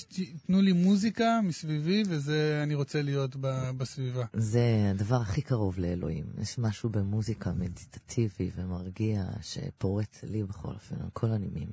תנו 0.45 0.61
לי 0.61 0.73
מוזיקה 0.73 1.39
מסביבי, 1.43 2.03
וזה, 2.09 2.59
אני 2.63 2.75
רוצה 2.75 3.01
להיות 3.01 3.35
ב, 3.35 3.69
בסביבה. 3.77 4.25
זה 4.33 4.91
הדבר 4.91 5.21
הכי 5.21 5.41
קרוב 5.41 5.79
לאלוהים. 5.79 6.25
יש 6.41 6.59
משהו 6.59 6.89
במוזיקה 6.89 7.51
מדיטטיבי 7.51 8.51
ומרגיע 8.55 9.23
שפורט 9.41 10.17
לי 10.23 10.43
בכל 10.43 10.71
אופן, 10.71 10.95
על 10.95 11.09
כל 11.13 11.31
הנימים. 11.31 11.67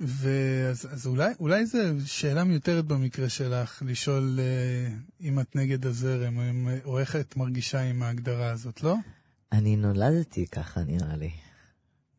ואז 0.00 0.88
אז 0.90 1.06
אולי, 1.06 1.32
אולי 1.40 1.66
זו 1.66 1.78
שאלה 2.06 2.44
מיותרת 2.44 2.84
במקרה 2.84 3.28
שלך, 3.28 3.82
לשאול 3.86 4.38
אה, 4.40 4.94
אם 5.20 5.40
את 5.40 5.56
נגד 5.56 5.86
הזרם, 5.86 6.36
או, 6.36 6.42
אם, 6.50 6.68
או 6.84 6.98
איך 6.98 7.16
את 7.16 7.36
מרגישה 7.36 7.80
עם 7.80 8.02
ההגדרה 8.02 8.50
הזאת, 8.50 8.82
לא? 8.82 8.96
אני 9.52 9.76
נולדתי 9.76 10.46
ככה, 10.46 10.84
נראה 10.84 11.16
לי. 11.16 11.30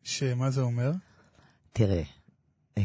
שמה 0.02 0.50
זה 0.50 0.60
אומר? 0.60 0.92
תראה, 1.76 2.02
אה, 2.78 2.82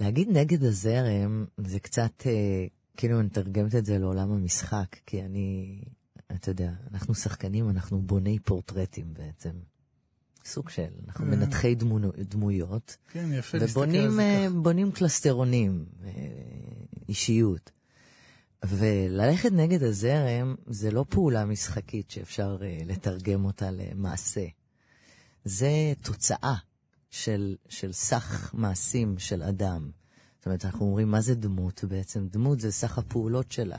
להגיד 0.00 0.28
נגד 0.30 0.64
הזרם 0.64 1.44
זה 1.56 1.80
קצת, 1.80 2.26
אה, 2.26 2.66
כאילו 2.96 3.18
אני 3.20 3.26
מתרגמת 3.26 3.74
את 3.74 3.86
זה 3.86 3.98
לעולם 3.98 4.32
המשחק, 4.32 4.96
כי 5.06 5.22
אני, 5.22 5.80
אתה 6.34 6.50
יודע, 6.50 6.72
אנחנו 6.92 7.14
שחקנים, 7.14 7.70
אנחנו 7.70 8.02
בוני 8.02 8.38
פורטרטים 8.38 9.14
בעצם. 9.14 9.50
סוג 10.44 10.68
של, 10.68 10.88
אנחנו 11.06 11.26
מנתחי 11.26 11.74
דמו, 11.74 11.98
דמויות. 12.18 12.96
כן, 13.12 13.32
יפה 13.32 13.58
ובונים 13.60 14.88
אה, 14.88 14.94
קלסטרונים. 14.94 15.84
אה, 16.04 16.10
אישיות. 17.08 17.70
וללכת 18.64 19.52
נגד 19.52 19.82
הזרם 19.82 20.54
זה 20.66 20.90
לא 20.90 21.04
פעולה 21.08 21.44
משחקית 21.44 22.10
שאפשר 22.10 22.58
לתרגם 22.86 23.44
אותה 23.44 23.70
למעשה. 23.70 24.46
זה 25.46 25.92
תוצאה 26.02 26.54
של, 27.10 27.56
של 27.68 27.92
סך 27.92 28.50
מעשים 28.54 29.18
של 29.18 29.42
אדם. 29.42 29.90
זאת 30.36 30.46
אומרת, 30.46 30.64
אנחנו 30.64 30.86
אומרים, 30.86 31.10
מה 31.10 31.20
זה 31.20 31.34
דמות 31.34 31.84
בעצם? 31.84 32.26
דמות 32.28 32.60
זה 32.60 32.72
סך 32.72 32.98
הפעולות 32.98 33.52
שלה. 33.52 33.78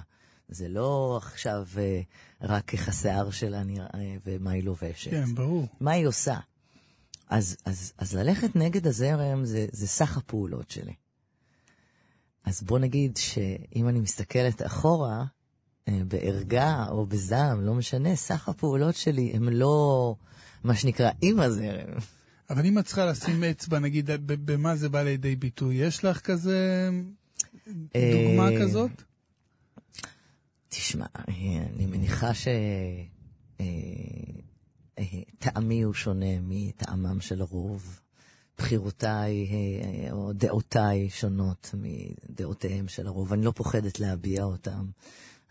זה 0.50 0.68
לא 0.68 1.20
עכשיו 1.22 1.68
uh, 1.74 2.46
רק 2.46 2.74
איך 2.74 2.90
השיער 2.90 3.32
שלה 3.32 3.64
נראה 3.64 4.16
ומה 4.26 4.52
היא 4.52 4.64
לובשת. 4.64 5.12
כן, 5.12 5.36
ברור. 5.36 5.68
מה 5.80 5.92
היא 5.92 6.08
עושה. 6.08 6.40
אז, 7.30 7.58
אז, 7.66 7.94
אז 7.98 8.16
ללכת 8.16 8.56
נגד 8.56 8.88
הזרם 8.88 9.46
זה, 9.46 9.66
זה 9.72 9.88
סך 9.88 10.18
הפעולות 10.18 10.70
שלי. 10.70 10.94
אז 12.46 12.64
בוא 12.64 12.80
נגיד 12.80 13.18
שאם 13.18 13.90
אני 13.90 14.00
מסתכלת 14.00 14.66
אחורה, 14.66 15.26
אה, 15.88 16.02
בערגה 16.08 16.86
או 16.90 17.06
בזעם, 17.06 17.62
לא 17.62 17.74
משנה, 17.74 18.16
סך 18.16 18.50
הפעולות 18.50 18.96
שלי 18.96 19.32
הם 19.34 19.50
לא 19.50 20.16
מה 20.68 20.76
שנקרא 20.76 21.12
עם 21.22 21.40
הזרם. 21.40 21.94
אבל 22.50 22.66
אם 22.66 22.80
את 22.80 22.86
צריכה 22.86 23.06
לשים 23.06 23.44
אצבע, 23.44 23.80
נגיד, 23.80 24.10
במה 24.26 24.76
זה 24.76 24.90
בא 24.90 25.04
לידי 25.04 25.36
ביטוי, 25.36 25.76
יש 25.76 26.06
לך 26.06 26.20
כזה 26.20 26.90
דוגמה 27.94 28.50
אה, 28.52 28.62
כזאת? 28.62 28.92
תשמע, 30.70 31.06
אני 31.28 31.86
מניחה 31.86 32.32
שטעמי 35.40 35.82
הוא 35.82 35.94
שונה 35.94 36.40
מטעמם 36.42 37.22
של 37.22 37.42
הרוב. 37.42 38.00
בחירותיי 38.58 39.48
אה, 39.52 40.12
או 40.12 40.34
דעותיי 40.34 41.10
שונות 41.10 41.76
מדעותיהם 42.30 42.88
של 42.88 43.08
הרוב. 43.08 43.34
אני 43.34 43.46
לא 43.46 43.52
פוחדת 43.52 44.00
להביע 44.00 44.44
אותם. 44.44 44.86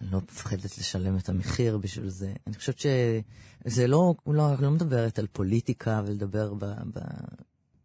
אני 0.01 0.11
לא 0.11 0.19
מפחדת 0.19 0.79
לשלם 0.79 1.17
את 1.17 1.29
המחיר 1.29 1.79
בשביל 1.79 2.09
זה. 2.09 2.33
אני 2.47 2.55
חושבת 2.55 2.79
שזה 2.79 3.87
לא, 3.87 4.15
לא, 4.27 4.55
אני 4.55 4.63
לא 4.63 4.71
מדברת 4.71 5.19
על 5.19 5.27
פוליטיקה 5.33 6.03
ולדבר 6.07 6.55
ב, 6.55 6.65
ב, 6.65 7.01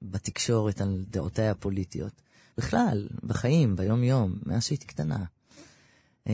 בתקשורת 0.02 0.82
על 0.82 1.06
דעותיי 1.10 1.50
הפוליטיות. 1.50 2.22
בכלל, 2.58 3.08
בחיים, 3.24 3.76
ביום-יום, 3.76 4.36
מאז 4.46 4.64
שהייתי 4.64 4.86
קטנה. 4.86 5.24
אה, 6.28 6.34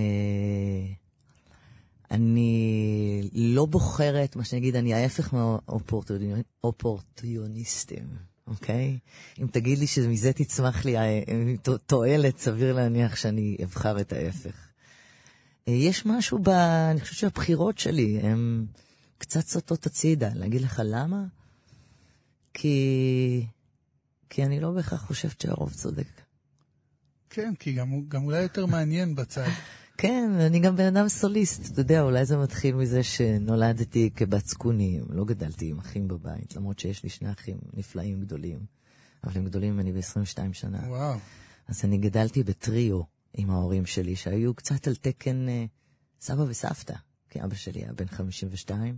אני 2.12 3.30
לא 3.34 3.66
בוחרת, 3.66 4.36
מה 4.36 4.44
שנגיד, 4.44 4.76
אני 4.76 4.94
ההפך 4.94 5.34
מהאופורטוניסטים. 5.34 8.08
אוקיי? 8.48 9.00
אם 9.42 9.48
תגיד 9.52 9.80
לי 9.80 9.88
שמזה 9.88 10.34
תצמח 10.34 10.86
לי 10.86 10.98
אה, 10.98 11.22
תועלת, 11.86 12.38
סביר 12.38 12.74
להניח 12.74 13.16
שאני 13.16 13.58
אבחר 13.64 14.02
את 14.02 14.14
ההפך. 14.14 14.67
אה, 15.68 15.74
יש 15.74 16.06
משהו 16.06 16.40
ב... 16.40 16.50
אני 16.92 17.02
חושבת 17.02 17.18
שהבחירות 17.18 17.78
שלי 17.78 18.20
הן 18.20 18.66
קצת 19.18 19.48
סוטות 19.48 19.86
הצידה. 19.86 20.30
להגיד 20.36 20.62
לך 20.62 20.82
למה? 20.86 21.24
כי... 22.54 23.46
כי 24.30 24.44
אני 24.44 24.60
לא 24.60 24.72
בהכרח 24.72 25.02
חושבת 25.02 25.42
שהרוב 25.42 25.74
צודק. 25.74 26.08
כן, 27.30 27.54
כי 27.60 27.74
גם, 27.74 28.02
גם 28.08 28.24
אולי 28.24 28.42
יותר 28.42 28.66
מעניין 28.66 29.16
בצד. 29.16 29.48
כן, 29.98 30.32
אני 30.40 30.60
גם 30.60 30.76
בן 30.76 30.98
אדם 30.98 31.08
סוליסט, 31.08 31.72
אתה 31.72 31.82
יודע, 31.82 32.02
אולי 32.02 32.26
זה 32.26 32.38
מתחיל 32.38 32.76
מזה 32.76 33.04
שנולדתי 33.04 34.10
כבת 34.16 34.46
זקונים, 34.46 35.06
לא 35.10 35.26
גדלתי 35.26 35.70
עם 35.70 35.80
אחים 35.80 36.08
בבית, 36.08 36.56
למרות 36.56 36.80
שיש 36.80 37.04
לי 37.04 37.10
שני 37.10 37.32
אחים 37.32 37.58
נפלאים 37.74 38.22
גדולים, 38.22 38.60
אבל 39.24 39.38
הם 39.38 39.46
גדולים 39.46 39.74
ממני 39.74 39.92
ב-22 39.92 40.54
שנה. 40.54 40.80
וואו. 40.88 41.18
אז 41.68 41.86
אני 41.86 41.98
גדלתי 41.98 42.44
בטריו 42.44 43.02
עם 43.38 43.50
ההורים 43.50 43.86
שלי, 43.86 44.16
שהיו 44.16 44.54
קצת 44.54 44.88
על 44.88 44.96
תקן 44.96 45.50
אה, 45.50 45.66
סבא 46.22 46.42
וסבתא, 46.42 46.96
כי 47.30 47.44
אבא 47.44 47.56
שלי 47.56 47.80
היה 47.80 47.94
בן 47.94 48.08
52, 48.08 48.98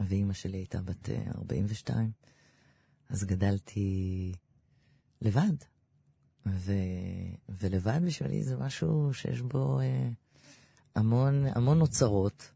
ואימא 0.00 0.32
שלי 0.32 0.58
הייתה 0.58 0.82
בת 0.82 1.10
אה, 1.10 1.22
42, 1.34 2.10
אז 3.08 3.24
גדלתי 3.24 4.32
לבד. 5.22 5.54
ו... 6.46 6.72
ולבד 7.48 8.00
בשבילי 8.06 8.42
זה 8.42 8.56
משהו 8.56 9.14
שיש 9.14 9.40
בו 9.40 9.80
אה, 9.80 10.08
המון, 10.94 11.46
המון 11.54 11.80
אוצרות, 11.80 12.50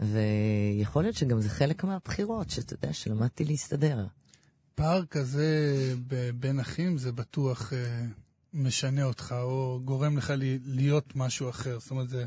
ויכול 0.00 1.02
להיות 1.02 1.16
שגם 1.16 1.40
זה 1.40 1.48
חלק 1.48 1.84
מהבחירות, 1.84 2.50
שאתה 2.50 2.74
יודע, 2.74 2.92
שלמדתי 2.92 3.44
להסתדר. 3.44 4.06
פער 4.74 5.04
כזה 5.04 5.94
בין 6.34 6.60
אחים 6.60 6.98
זה 6.98 7.12
בטוח 7.12 7.72
אה, 7.72 8.06
משנה 8.54 9.04
אותך, 9.04 9.34
או 9.42 9.80
גורם 9.84 10.16
לך 10.18 10.32
להיות 10.64 11.16
משהו 11.16 11.50
אחר. 11.50 11.78
זאת 11.80 11.90
אומרת, 11.90 12.08
זה, 12.08 12.24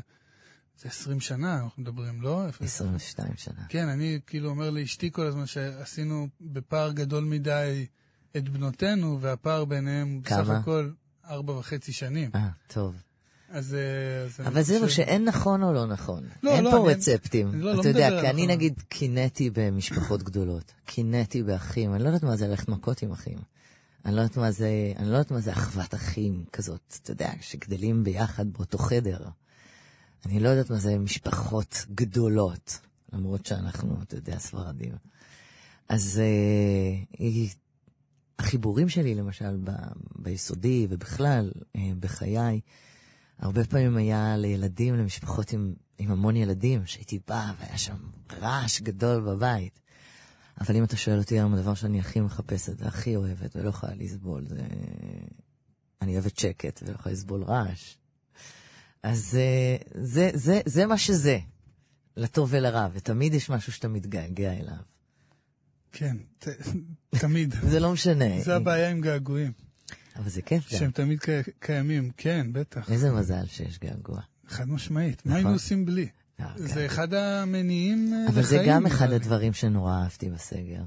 זה 0.82 0.88
20 0.88 1.20
שנה 1.20 1.60
אנחנו 1.64 1.82
מדברים, 1.82 2.22
לא? 2.22 2.42
22 2.60 3.28
שנה. 3.36 3.62
כן, 3.68 3.88
אני 3.88 4.18
כאילו 4.26 4.48
אומר 4.50 4.70
לאשתי 4.70 5.10
כל 5.12 5.26
הזמן 5.26 5.46
שעשינו 5.46 6.28
בפער 6.40 6.92
גדול 6.92 7.24
מדי 7.24 7.86
את 8.36 8.48
בנותינו, 8.48 9.18
והפער 9.20 9.64
ביניהם 9.64 10.20
כמה? 10.24 10.42
בסך 10.42 10.50
הכל 10.50 10.90
ארבע 11.28 11.52
וחצי 11.52 11.92
שנים. 11.92 12.30
אה, 12.34 12.48
טוב. 12.66 12.94
אז... 13.48 13.74
אה, 13.74 14.24
אז 14.24 14.46
אבל 14.46 14.62
זהו, 14.62 14.90
שאין 14.90 15.24
נכון 15.24 15.62
או 15.62 15.72
לא 15.72 15.86
נכון. 15.86 16.22
לא, 16.42 16.54
אין 16.54 16.64
לא, 16.64 16.70
פה 16.70 16.76
אני- 16.84 16.94
רצפטים. 16.94 17.50
לא- 17.54 17.74
לא 17.74 17.80
אתה 17.80 17.88
יודע, 17.88 18.06
מדבר 18.08 18.20
כי 18.20 18.30
אני 18.30 18.42
נכון. 18.42 18.54
נגיד 18.54 18.82
קינאתי 18.88 19.50
במשפחות 19.52 20.22
גדולות. 20.22 20.72
קינאתי 20.86 21.42
באחים. 21.42 21.94
אני 21.94 22.02
לא 22.02 22.08
יודעת 22.08 22.22
מה 22.22 22.36
זה 22.36 22.48
ללכת 22.48 22.68
מכות 22.68 23.02
עם 23.02 23.12
אחים. 23.12 23.38
אני 24.06 24.14
לא 24.16 24.20
יודעת 24.20 24.36
מה 24.36 24.50
זה, 24.50 24.68
אני 24.96 25.06
לא 25.08 25.12
יודעת 25.12 25.30
מה 25.30 25.40
זה 25.40 25.52
אחוות 25.52 25.94
אחים 25.94 26.44
כזאת, 26.52 26.98
אתה 27.02 27.10
יודע, 27.10 27.32
שגדלים 27.40 28.04
ביחד 28.04 28.52
באותו 28.52 28.78
חדר. 28.78 29.28
אני 30.26 30.40
לא 30.40 30.48
יודעת 30.48 30.70
מה 30.70 30.76
זה 30.78 30.98
משפחות 30.98 31.86
גדולות, 31.94 32.78
למרות 33.12 33.46
שאנחנו, 33.46 34.02
אתה 34.02 34.16
יודע, 34.16 34.38
ספרדים. 34.38 34.92
אז 35.88 36.20
אה, 36.22 37.04
היא- 37.18 37.50
החיבורים 38.38 38.88
שלי, 38.88 39.14
למשל, 39.14 39.56
ב, 39.64 39.70
ביסודי 40.16 40.86
ובכלל, 40.90 41.50
אה, 41.76 41.90
בחיי, 42.00 42.60
הרבה 43.38 43.64
פעמים 43.64 43.96
היה 43.96 44.36
לילדים, 44.36 44.94
למשפחות 44.94 45.52
עם, 45.52 45.74
עם 45.98 46.10
המון 46.10 46.36
ילדים, 46.36 46.86
שהייתי 46.86 47.18
בא 47.28 47.52
והיה 47.60 47.78
שם 47.78 47.96
רעש 48.32 48.80
גדול 48.80 49.20
בבית. 49.20 49.80
אבל 50.60 50.76
אם 50.76 50.84
אתה 50.84 50.96
שואל 50.96 51.18
אותי 51.18 51.34
היום, 51.34 51.54
הדבר 51.54 51.74
שאני 51.74 52.00
הכי 52.00 52.20
מחפשת 52.20 52.80
והכי 52.82 53.16
אוהבת 53.16 53.56
ולא 53.56 53.68
יכולה 53.68 53.94
לסבול, 53.94 54.46
זה... 54.48 54.60
אני 56.02 56.14
אוהבת 56.14 56.38
שקט 56.38 56.82
ולא 56.82 56.94
יכולה 56.94 57.12
לסבול 57.12 57.42
רעש. 57.42 57.94
אז 59.02 59.38
אה, 59.40 59.76
זה, 60.04 60.30
זה, 60.34 60.60
זה 60.66 60.86
מה 60.86 60.98
שזה, 60.98 61.38
לטוב 62.16 62.48
ולרע, 62.52 62.88
ותמיד 62.92 63.34
יש 63.34 63.50
משהו 63.50 63.72
שאתה 63.72 63.88
מתגעגע 63.88 64.52
אליו. 64.52 64.76
כן, 65.92 66.16
ת, 66.38 66.48
תמיד. 67.10 67.54
זה 67.70 67.80
לא 67.80 67.92
משנה. 67.92 68.40
זה 68.40 68.56
הבעיה 68.56 68.90
עם 68.90 69.00
געגועים, 69.00 69.52
אבל 70.16 70.28
זה 70.28 70.42
כיף 70.42 70.72
גם. 70.72 70.78
שהם 70.78 70.90
תמיד 70.90 71.18
קיימים. 71.60 72.10
כן, 72.16 72.46
בטח. 72.52 72.90
איזה 72.90 73.12
מזל 73.12 73.46
שיש 73.46 73.78
געגוע. 73.78 74.20
חד 74.48 74.68
משמעית. 74.68 75.26
מה 75.26 75.30
נכון. 75.30 75.36
היינו 75.36 75.52
עושים 75.52 75.86
בלי? 75.86 76.08
אה, 76.40 76.46
זה 76.56 76.74
כן. 76.74 76.84
אחד 76.84 77.14
המניעים 77.14 78.14
אה, 78.14 78.28
אבל 78.28 78.42
זה 78.42 78.56
לחיים, 78.56 78.70
גם 78.72 78.86
אחד. 78.86 79.12
הדברים 79.12 79.52
שנורא 79.52 79.92
אהבתי 80.02 80.30
בסגר. 80.30 80.82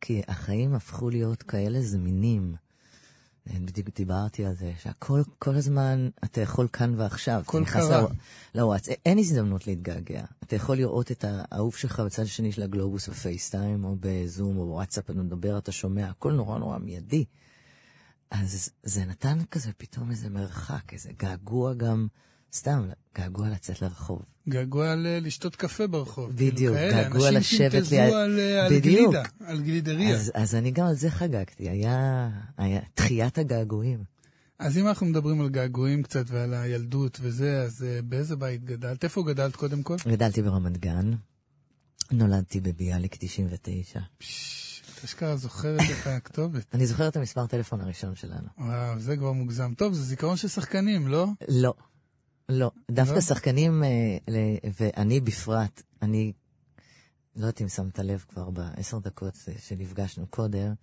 כי 0.00 0.22
החיים 0.28 0.74
הפכו 0.74 1.10
להיות 1.10 1.42
כאלה 1.42 1.82
זמינים. 1.82 2.54
בדיוק 3.46 3.88
דיברתי 3.96 4.44
על 4.44 4.54
זה, 4.54 4.72
שהכל, 4.82 5.22
כל 5.38 5.54
הזמן, 5.54 6.08
אתה 6.24 6.40
יכול 6.40 6.68
כאן 6.72 6.94
ועכשיו. 6.96 7.40
הכל 7.40 7.64
קרה. 7.66 8.00
לוו- 8.02 8.12
לוואטס, 8.54 8.88
אין 9.06 9.18
הזדמנות 9.18 9.66
להתגעגע. 9.66 10.24
אתה 10.42 10.56
יכול 10.56 10.76
לראות 10.76 11.10
את 11.10 11.24
האהוב 11.28 11.76
שלך 11.76 12.00
בצד 12.00 12.22
השני 12.22 12.52
של 12.52 12.62
הגלובוס 12.62 13.08
בפייסטיים, 13.08 13.84
או 13.84 13.96
בזום, 14.00 14.56
או 14.58 14.66
בוואטסאפ, 14.66 15.04
אתה 15.10 15.22
מדבר, 15.22 15.58
אתה 15.58 15.72
שומע, 15.72 16.08
הכל 16.08 16.32
נורא 16.32 16.58
נורא 16.58 16.78
מיידי. 16.78 17.24
אז 18.30 18.70
זה 18.82 19.04
נתן 19.04 19.38
כזה 19.50 19.70
פתאום 19.76 20.10
איזה 20.10 20.30
מרחק, 20.30 20.92
איזה 20.92 21.10
געגוע 21.18 21.74
גם, 21.74 22.06
סתם, 22.54 22.88
געגוע 23.18 23.48
לצאת 23.48 23.82
לרחוב. 23.82 24.22
געגוע 24.48 24.94
ל- 24.94 25.26
לשתות 25.26 25.56
קפה 25.56 25.86
ברחוב. 25.86 26.30
בדיוק, 26.32 26.56
כאילו 26.56 26.74
כאלה. 26.74 27.02
געגוע 27.02 27.30
לשבת 27.30 27.34
אנשים 27.36 27.68
טמטזו 27.70 27.96
ליד- 27.96 28.12
על, 28.14 28.38
אה, 28.40 28.66
על 28.66 28.76
בדיוק. 28.78 29.12
גלידה, 29.12 29.28
על 29.46 29.60
גלידריה. 29.62 30.14
אז, 30.14 30.32
אז 30.34 30.54
אני 30.54 30.70
גם 30.70 30.86
על 30.86 30.94
זה 30.94 31.10
חגגתי, 31.10 31.68
היה, 31.68 32.28
היה 32.56 32.80
תחיית 32.94 33.38
הגעגועים. 33.38 34.04
אז 34.58 34.78
אם 34.78 34.88
אנחנו 34.88 35.06
מדברים 35.06 35.40
על 35.40 35.48
געגועים 35.48 36.02
קצת 36.02 36.24
ועל 36.28 36.54
הילדות 36.54 37.18
וזה, 37.22 37.62
אז 37.62 37.84
אה, 37.88 38.02
באיזה 38.02 38.36
בית 38.36 38.64
גדלת? 38.64 39.04
איפה 39.04 39.22
גדלת 39.26 39.56
קודם 39.56 39.82
כל? 39.82 39.96
גדלתי 40.08 40.42
ברמת 40.42 40.78
גן, 40.78 41.12
נולדתי 42.12 42.60
בביאליק 42.60 43.16
99. 43.18 44.00
פשש, 44.18 44.82
את 44.98 45.04
אשכרה 45.04 45.36
זוכרת 45.36 45.80
את 45.80 46.06
הכתובת. 46.06 46.64
אני 46.74 46.86
זוכר 46.86 47.08
את 47.08 47.16
המספר 47.16 47.46
טלפון 47.46 47.80
הראשון 47.80 48.14
שלנו. 48.16 48.48
וואו, 48.58 48.98
זה 49.00 49.16
כבר 49.16 49.32
מוגזם. 49.32 49.72
טוב, 49.76 49.94
זה 49.94 50.02
זיכרון 50.02 50.36
של 50.36 50.48
שחקנים, 50.48 51.08
לא? 51.08 51.26
לא, 51.48 51.74
לא. 52.48 52.70
דווקא 52.90 53.14
לא? 53.14 53.20
שחקנים, 53.20 53.84
אה, 53.84 54.16
ואני 54.80 55.20
בפרט, 55.20 55.82
אני, 56.02 56.32
לא 57.36 57.40
יודעת 57.40 57.60
אם 57.62 57.68
שמת 57.68 57.98
לב 57.98 58.24
כבר 58.28 58.50
בעשר 58.50 58.98
דקות 58.98 59.34
שנפגשנו 59.58 60.26
קודם, 60.26 60.74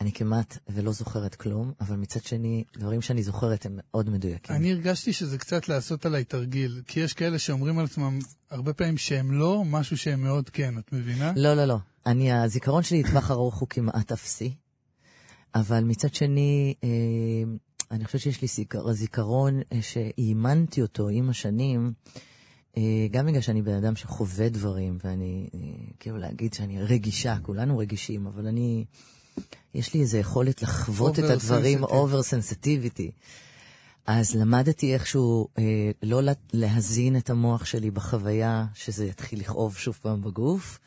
אני 0.00 0.12
כמעט 0.12 0.58
ולא 0.68 0.92
זוכרת 0.92 1.34
כלום, 1.34 1.72
אבל 1.80 1.96
מצד 1.96 2.24
שני, 2.24 2.64
דברים 2.76 3.02
שאני 3.02 3.22
זוכרת 3.22 3.66
הם 3.66 3.72
מאוד 3.76 4.10
מדויקים. 4.10 4.56
אני 4.56 4.72
הרגשתי 4.72 5.12
שזה 5.12 5.38
קצת 5.38 5.68
לעשות 5.68 6.06
עליי 6.06 6.24
תרגיל, 6.24 6.82
כי 6.86 7.00
יש 7.00 7.12
כאלה 7.12 7.38
שאומרים 7.38 7.78
על 7.78 7.84
עצמם 7.84 8.18
הרבה 8.50 8.72
פעמים 8.72 8.96
שהם 8.96 9.32
לא, 9.32 9.62
משהו 9.66 9.96
שהם 9.96 10.22
מאוד 10.22 10.50
כן, 10.50 10.78
את 10.78 10.92
מבינה? 10.92 11.32
לא, 11.36 11.54
לא, 11.54 11.64
לא. 11.64 11.78
אני, 12.06 12.32
הזיכרון 12.32 12.82
שלי 12.82 13.02
לטווח 13.02 13.30
ארוך 13.30 13.58
הוא 13.58 13.68
כמעט 13.68 14.12
אפסי, 14.12 14.54
אבל 15.54 15.84
מצד 15.84 16.14
שני, 16.14 16.74
אה, 16.84 16.88
אני 17.90 18.04
חושבת 18.04 18.20
שיש 18.22 18.42
לי 18.42 18.48
זיכר, 18.48 18.92
זיכרון 18.92 19.60
אה, 19.72 19.82
שאימנתי 19.82 20.82
אותו 20.82 21.08
עם 21.08 21.30
השנים, 21.30 21.92
אה, 22.76 22.82
גם 23.10 23.26
בגלל 23.26 23.40
שאני 23.40 23.62
בן 23.62 23.74
אדם 23.74 23.96
שחווה 23.96 24.48
דברים, 24.48 24.98
ואני, 25.04 25.48
אה, 25.54 25.60
כאילו 26.00 26.16
להגיד 26.16 26.54
שאני 26.54 26.82
רגישה, 26.82 27.36
כולנו 27.42 27.78
רגישים, 27.78 28.26
אבל 28.26 28.46
אני, 28.46 28.84
יש 29.74 29.94
לי 29.94 30.00
איזו 30.00 30.18
יכולת 30.18 30.62
לחוות 30.62 31.18
את 31.18 31.24
הדברים. 31.24 31.84
over 31.84 32.22
sensitivity. 32.22 33.10
אז 34.06 34.34
למדתי 34.34 34.94
איכשהו 34.94 35.48
אה, 35.58 35.62
לא 36.02 36.22
לה- 36.22 36.32
להזין 36.52 37.16
את 37.16 37.30
המוח 37.30 37.64
שלי 37.64 37.90
בחוויה, 37.90 38.66
שזה 38.74 39.04
יתחיל 39.06 39.40
לכאוב 39.40 39.76
שוב 39.76 39.98
פעם 40.02 40.22
בגוף, 40.22 40.78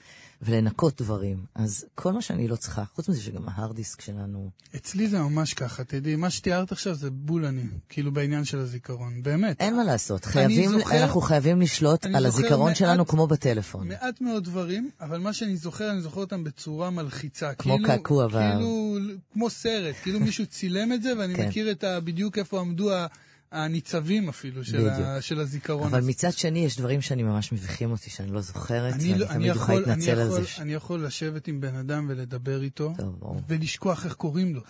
ולנקות 0.42 1.02
דברים. 1.02 1.38
אז 1.56 1.86
כל 1.96 2.14
מה 2.14 2.22
שאני 2.22 2.48
לא 2.48 2.56
צריכה, 2.56 2.84
חוץ 2.96 3.10
מזה 3.10 3.22
שגם 3.22 3.50
ההארד 3.50 3.76
דיסק 3.76 4.02
שלנו... 4.02 4.50
אצלי 4.76 5.08
זה 5.08 5.20
ממש 5.20 5.54
ככה, 5.54 5.84
תדעי, 5.84 6.16
מה 6.16 6.30
שתיארת 6.30 6.72
עכשיו 6.72 6.96
זה 6.96 7.10
בול 7.12 7.46
אני, 7.46 7.64
כאילו 7.90 8.12
בעניין 8.12 8.46
של 8.46 8.60
הזיכרון, 8.60 9.24
באמת. 9.24 9.62
אין 9.62 9.76
מה 9.76 9.84
לעשות, 9.84 10.26
חייבים, 10.26 10.70
זוכר- 10.80 11.04
אנחנו 11.04 11.22
חייבים 11.22 11.62
לשלוט 11.62 12.06
על 12.06 12.26
הזיכרון 12.26 12.68
מעט- 12.68 12.76
שלנו 12.78 13.08
כמו 13.08 13.28
בטלפון. 13.28 13.88
מעט 13.88 14.22
מאוד 14.22 14.44
דברים, 14.44 14.90
אבל 15.02 15.18
מה 15.20 15.34
שאני 15.34 15.58
זוכר, 15.58 15.92
אני 15.92 16.02
זוכר 16.02 16.22
אותם 16.22 16.44
בצורה 16.44 16.90
מלחיצה. 16.90 17.54
כמו 17.54 17.74
כאילו, 17.74 17.88
קעקוע 17.88 18.28
כאילו, 18.30 18.98
כמו 19.34 19.50
סרט, 19.50 19.96
כאילו 20.04 20.20
מישהו 20.20 20.46
צילם 20.46 20.94
את 20.94 21.04
זה, 21.04 21.14
ואני 21.20 21.36
כן. 21.36 21.48
מכיר 21.48 21.72
את 21.72 21.84
ה, 21.84 22.00
בדיוק 22.00 22.38
איפה 22.38 22.60
עמדו 22.60 22.94
ה- 22.94 23.08
הניצבים 23.52 24.30
אפילו 24.30 24.66
של, 24.66 24.90
ה. 24.90 25.22
של 25.22 25.40
הזיכרון 25.40 25.88
אבל 25.88 25.98
הזה. 25.98 26.10
מצד 26.10 26.32
שני, 26.34 26.60
יש 26.60 26.78
דברים 26.78 27.02
שאני 27.02 27.24
ממש 27.24 27.52
מביכים 27.52 27.92
אותי, 27.92 28.10
שאני 28.10 28.32
לא 28.32 28.42
זוכרת, 28.42 28.94
אני, 28.94 29.04
ואני 29.10 29.20
לא- 29.20 29.26
אני, 29.26 29.34
תמיד 29.34 29.48
יכולה 29.56 29.64
יכול, 29.64 29.76
אני, 29.76 29.86
להתנצל 30.02 30.20
על 30.20 30.28
יכול, 30.28 30.42
זה. 30.42 30.48
ש- 30.48 30.60
אני 30.60 30.74
יכול 30.74 31.06
לשבת 31.06 31.48
עם 31.48 31.62
בן 31.62 31.76
אדם 31.76 32.06
ולדבר 32.10 32.62
איתו, 32.64 32.94
טוב. 32.98 33.42
ולשכוח 33.48 34.06
איך 34.06 34.14
קוראים 34.14 34.56
לו. 34.56 34.62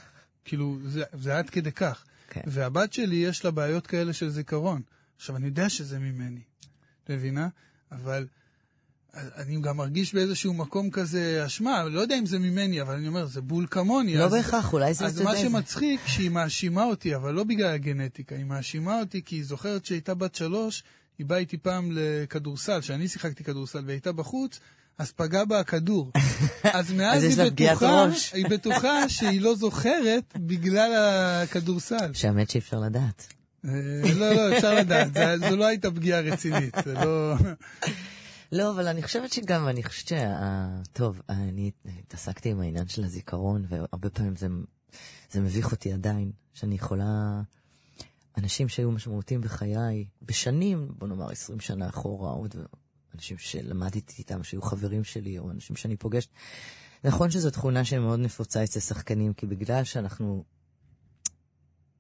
כאילו, 0.46 0.78
זה, 0.86 1.04
זה 1.14 1.38
עד 1.38 1.50
כדי 1.50 1.72
כך. 1.72 2.04
כן. 2.30 2.42
והבת 2.48 2.94
שלי, 2.94 3.16
יש 3.16 3.46
לה 3.46 3.52
בעיות 3.52 3.88
כאלה 3.88 4.14
של 4.14 4.30
זיכרון. 4.30 4.82
עכשיו, 5.18 5.36
אני 5.36 5.46
יודע 5.46 5.70
שזה 5.70 6.00
ממני, 6.00 6.42
מבינה? 7.10 7.48
אבל 7.92 8.28
אני 9.14 9.62
גם 9.62 9.78
מרגיש 9.78 10.14
באיזשהו 10.14 10.54
מקום 10.54 10.90
כזה 10.90 11.44
אשמה, 11.46 11.84
לא 11.84 12.00
יודע 12.02 12.20
אם 12.20 12.26
זה 12.26 12.40
ממני, 12.40 12.82
אבל 12.82 12.94
אני 12.96 13.08
אומר, 13.08 13.26
זה 13.26 13.42
בול 13.42 13.68
כמוני. 13.72 14.18
לא 14.18 14.24
אז- 14.26 14.32
בהכרח, 14.32 14.74
אולי 14.74 14.94
זה, 14.94 15.06
אז 15.06 15.22
מה 15.22 15.38
שמצחיק, 15.38 16.00
שהיא 16.06 16.30
מאשימה 16.30 16.84
אותי, 16.84 17.16
אבל 17.16 17.34
לא 17.34 17.44
בגלל 17.44 17.74
הגנטיקה, 17.74 18.36
היא 18.36 18.46
מאשימה 18.46 19.00
אותי 19.00 19.22
כי 19.26 19.36
היא 19.36 19.44
זוכרת 19.46 19.86
שהייתה 19.86 20.14
בת 20.14 20.36
שלוש, 20.36 20.84
היא 21.20 21.26
באה 21.26 21.38
איתי 21.38 21.58
פעם 21.58 21.90
לכדורסל, 21.94 22.82
שאני 22.82 23.08
שיחקתי 23.08 23.44
כדורסל 23.44 23.80
והיא 23.86 23.94
הייתה 23.94 24.12
בחוץ, 24.12 24.60
אז 24.98 25.12
פגע 25.12 25.46
בה 25.46 25.60
הכדור. 25.60 26.12
אז 26.64 26.92
מאז 26.92 27.26
אז 27.26 27.40
היא 27.40 27.52
בטוחה. 27.52 28.06
היא 28.34 28.46
בטוחה 28.50 29.10
שהיא 29.10 29.42
לא 29.42 29.56
זוכרת 29.56 30.34
בגלל 30.38 30.92
הכדורסל. 31.44 32.14
שהאמת 32.14 32.50
שאי 32.50 32.60
אפשר 32.60 32.80
לדעת. 32.80 33.28
אה, 33.66 33.72
לא, 34.16 34.34
לא, 34.34 34.58
אפשר 34.58 34.74
לדעת, 34.76 35.08
זו 35.50 35.56
לא 35.56 35.66
הייתה 35.66 35.92
פגיעה 35.92 36.20
רצינית, 36.22 36.76
זה 36.86 36.94
לא... 36.94 37.34
לא, 38.52 38.72
אבל 38.72 38.88
אני 38.88 39.04
חושבת 39.04 39.34
שגם, 39.34 39.68
אני 39.68 39.84
חושבת 39.84 40.08
שה... 40.08 40.82
טוב, 40.94 41.22
אני 41.30 41.72
התעסקתי 42.00 42.50
עם 42.50 42.62
העניין 42.62 42.88
של 42.88 43.04
הזיכרון, 43.04 43.66
והרבה 43.70 44.10
פעמים 44.10 44.36
זה, 44.36 44.48
זה 45.32 45.42
מביך 45.42 45.72
אותי 45.72 45.94
עדיין, 45.94 46.32
שאני 46.54 46.76
יכולה... 46.76 47.42
אנשים 48.38 48.70
שהיו 48.70 48.92
משמעותיים 48.92 49.42
בחיי, 49.42 50.06
בשנים, 50.22 50.88
בוא 50.98 51.08
נאמר 51.08 51.32
20 51.32 51.60
שנה 51.60 51.90
אחורה, 51.90 52.32
עוד 52.32 52.56
אנשים 53.16 53.38
שלמדתי 53.38 54.16
איתם, 54.20 54.44
שהיו 54.44 54.62
חברים 54.62 55.04
שלי, 55.04 55.40
או 55.40 55.52
אנשים 55.52 55.76
שאני 55.76 55.98
פוגשת. 55.98 56.30
נכון 57.04 57.32
שזו 57.32 57.50
תכונה 57.50 57.86
שמאוד 57.86 58.20
נפוצה 58.20 58.64
אצל 58.64 58.80
שחקנים, 58.80 59.34
כי 59.34 59.46
בגלל 59.46 59.84
שאנחנו 59.84 60.44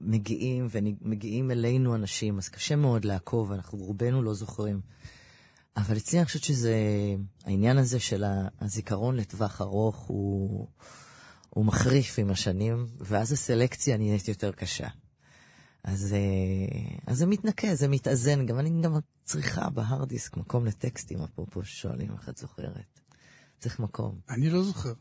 מגיעים, 0.01 0.67
ומגיעים 0.71 1.51
אלינו 1.51 1.95
אנשים, 1.95 2.37
אז 2.37 2.49
קשה 2.49 2.75
מאוד 2.75 3.05
לעקוב, 3.05 3.51
אנחנו 3.51 3.77
רובנו 3.77 4.23
לא 4.23 4.33
זוכרים. 4.33 4.81
אבל 5.77 5.97
אצלי 5.97 6.19
אני 6.19 6.25
חושבת 6.25 6.43
שזה, 6.43 6.75
העניין 7.45 7.77
הזה 7.77 7.99
של 7.99 8.23
הזיכרון 8.61 9.15
לטווח 9.15 9.61
ארוך 9.61 9.97
הוא, 9.97 10.67
הוא 11.49 11.65
מחריף 11.65 12.19
עם 12.19 12.29
השנים, 12.29 12.87
ואז 12.99 13.31
הסלקציה 13.31 13.97
נהיית 13.97 14.27
יותר 14.27 14.51
קשה. 14.51 14.87
אז, 15.83 16.13
אה, 16.13 16.97
אז 17.07 17.17
זה 17.17 17.25
מתנקה, 17.25 17.75
זה 17.75 17.87
מתאזן. 17.87 18.45
גם 18.45 18.59
אני 18.59 18.81
גם 18.81 18.93
צריכה 19.25 19.69
בהארד 19.69 20.09
דיסק 20.09 20.37
מקום 20.37 20.65
לטקסטים, 20.65 21.21
אפרופו 21.21 21.63
שואלים 21.63 22.11
איך 22.11 22.29
את 22.29 22.37
זוכרת. 22.37 22.99
צריך 23.59 23.79
מקום. 23.79 24.19
אני 24.29 24.49
לא 24.49 24.63
זוכר. 24.63 24.93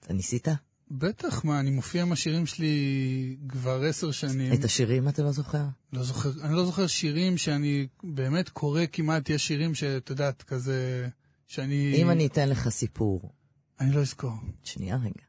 אתה 0.00 0.12
ניסית? 0.12 0.48
בטח, 0.90 1.44
מה, 1.44 1.60
אני 1.60 1.70
מופיע 1.70 2.02
עם 2.02 2.12
השירים 2.12 2.46
שלי 2.46 3.36
כבר 3.48 3.82
עשר 3.82 4.10
שנים. 4.10 4.52
את 4.52 4.64
השירים 4.64 5.08
אתה 5.08 5.22
לא 5.22 5.32
זוכר? 5.32 5.64
לא 5.92 6.02
זוכר, 6.02 6.30
אני 6.42 6.54
לא 6.54 6.64
זוכר 6.64 6.86
שירים 6.86 7.38
שאני 7.38 7.86
באמת 8.02 8.48
קורא 8.48 8.82
כמעט, 8.92 9.30
יש 9.30 9.46
שירים 9.46 9.74
שאת 9.74 10.10
יודעת, 10.10 10.42
כזה, 10.42 11.08
שאני... 11.46 11.94
אם 11.94 12.10
אני 12.10 12.26
אתן 12.26 12.48
לך 12.48 12.68
סיפור, 12.68 13.32
אני 13.80 13.92
לא 13.92 14.00
אזכור. 14.00 14.32
שנייה 14.64 14.96
רגע, 14.96 15.22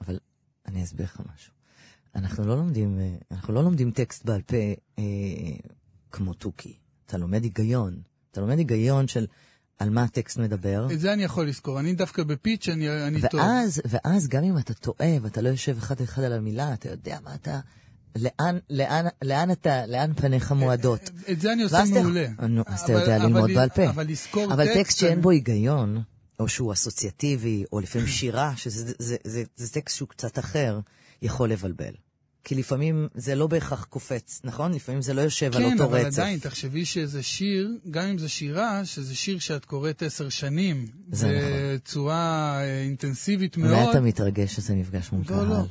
אבל 0.00 0.18
אני 0.66 0.84
אסביר 0.84 1.06
לך 1.06 1.20
משהו. 1.34 1.52
אנחנו 2.14 2.44
לא 2.44 2.56
לומדים, 2.56 3.00
אה, 3.00 3.14
אנחנו 3.30 3.54
לא 3.54 3.64
לומדים 3.64 3.90
טקסט 3.90 4.24
בעל 4.24 4.42
פה 4.42 4.56
אה, 4.98 5.04
כמו 6.10 6.34
תוכי. 6.34 6.76
אתה 7.06 7.18
לומד 7.18 7.42
היגיון. 7.42 8.02
אתה 8.30 8.40
לומד 8.40 8.58
היגיון 8.58 9.08
של 9.08 9.26
על 9.78 9.90
מה 9.90 10.02
הטקסט 10.02 10.38
מדבר. 10.38 10.86
את 10.92 11.00
זה 11.00 11.12
אני 11.12 11.24
יכול 11.24 11.48
לזכור, 11.48 11.80
אני 11.80 11.94
דווקא 11.94 12.22
בפיץ' 12.22 12.68
אני, 12.68 13.06
אני 13.06 13.20
טוב. 13.30 13.40
ואז, 13.40 13.82
ואז 13.84 14.28
גם 14.28 14.44
אם 14.44 14.58
אתה 14.58 14.74
טועה 14.74 15.10
ואתה 15.22 15.40
לא 15.40 15.48
יושב 15.48 15.76
אחד 15.78 16.00
אחד 16.00 16.22
על 16.22 16.32
המילה, 16.32 16.72
אתה 16.74 16.88
יודע 16.90 17.18
מה 17.24 17.34
אתה... 17.34 17.60
לאן, 18.16 18.58
לאן, 18.70 19.06
לאן 19.24 19.50
אתה, 19.50 19.86
לאן 19.86 20.12
פניך 20.14 20.52
מועדות. 20.52 21.10
את 21.30 21.40
זה 21.40 21.52
אני 21.52 21.62
עושה 21.62 21.76
ואז 21.76 21.90
אתה- 21.90 22.00
מעולה. 22.02 22.26
נו, 22.48 22.62
אז 22.66 22.80
אתה 22.80 22.92
אבל- 22.92 23.00
יודע 23.00 23.16
אבל 23.16 23.26
ללמוד 23.26 23.50
ל- 23.50 23.54
בעל 23.54 23.68
פה. 23.68 23.90
אבל 23.90 24.06
לזכור 24.08 24.44
אבל 24.44 24.64
טקסט... 24.66 24.78
טקסט 24.78 24.98
שאין 24.98 25.20
בו 25.20 25.30
היגיון, 25.30 26.02
או 26.40 26.48
שהוא 26.48 26.72
אסוציאטיבי, 26.72 27.64
או 27.72 27.80
לפעמים 27.80 28.06
שירה, 28.06 28.52
שזה 28.56 28.84
זה, 28.84 28.92
זה, 28.98 29.16
זה, 29.24 29.42
זה 29.56 29.72
טקסט 29.72 29.96
שהוא 29.96 30.08
קצת 30.08 30.38
אחר, 30.38 30.80
יכול 31.22 31.50
לבלבל. 31.52 31.92
כי 32.44 32.54
לפעמים 32.54 33.08
זה 33.14 33.34
לא 33.34 33.46
בהכרח 33.46 33.84
קופץ, 33.84 34.40
נכון? 34.44 34.72
לפעמים 34.72 35.02
זה 35.02 35.14
לא 35.14 35.20
יושב 35.20 35.56
על 35.56 35.62
כן, 35.62 35.72
אותו 35.72 35.84
אבל 35.84 35.98
רצף. 35.98 36.18
עדיין, 36.18 36.38
תחשבי 36.38 36.84
שזה 36.84 37.22
שיר, 37.22 37.70
גם 37.90 38.04
אם 38.04 38.18
זה 38.18 38.28
שירה, 38.28 38.84
שזה 38.84 39.14
שיר 39.14 39.38
שאת 39.38 39.64
קוראת 39.64 40.02
עשר 40.02 40.28
שנים. 40.28 40.86
זה 41.12 41.26
נכון. 41.26 41.40
בצורה 41.74 42.58
אה, 42.60 42.82
אינטנסיבית 42.82 43.56
מאוד. 43.56 43.72
אולי 43.72 43.90
אתה 43.90 44.00
מתרגש 44.00 44.54
שזה 44.54 44.74
נפגש 44.74 45.12
מול 45.12 45.20
לא, 45.20 45.26
קהל. 45.26 45.48
לא. 45.48 45.64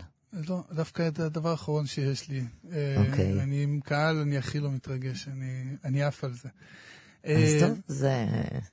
לא, 0.49 0.63
דווקא 0.71 1.09
זה 1.17 1.25
הדבר 1.25 1.49
האחרון 1.49 1.85
שיש 1.85 2.29
לי. 2.29 2.43
אה, 2.71 2.95
אוקיי. 2.97 3.41
אני 3.41 3.63
עם 3.63 3.79
קהל, 3.83 4.17
אני 4.17 4.37
הכי 4.37 4.59
לא 4.59 4.71
מתרגש, 4.71 5.27
אני, 5.27 5.63
אני 5.83 6.03
עף 6.03 6.23
על 6.23 6.33
זה. 6.33 6.49
אז 7.23 7.53
אה, 7.53 7.59
טוב, 7.59 7.79
זה... 7.87 8.25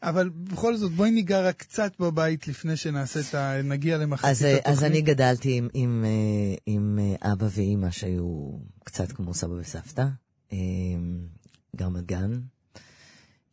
אבל 0.03 0.29
בכל 0.29 0.77
זאת, 0.77 0.93
בואי 0.93 1.11
ניגע 1.11 1.49
רק 1.49 1.57
קצת 1.57 1.93
בבית 2.01 2.49
לפני 2.49 2.77
שנעשה 2.77 3.21
את 3.21 3.35
ה... 3.35 3.63
נגיע 3.63 3.99
למחצית 3.99 4.31
אז, 4.31 4.45
אה, 4.45 4.57
התוכנית. 4.57 4.79
אז 4.79 4.85
אני 4.85 5.01
גדלתי 5.01 5.57
עם, 5.57 5.69
עם, 5.75 6.05
אה, 6.05 6.55
עם 6.67 6.99
אה, 7.03 7.33
אבא 7.33 7.47
ואימא 7.51 7.91
שהיו 7.91 8.59
קצת 8.85 9.13
כמו 9.13 9.35
סבא 9.35 9.53
וסבתא, 9.53 10.07
אה, 10.53 10.59
גם 11.77 11.93
בגן. 11.93 12.33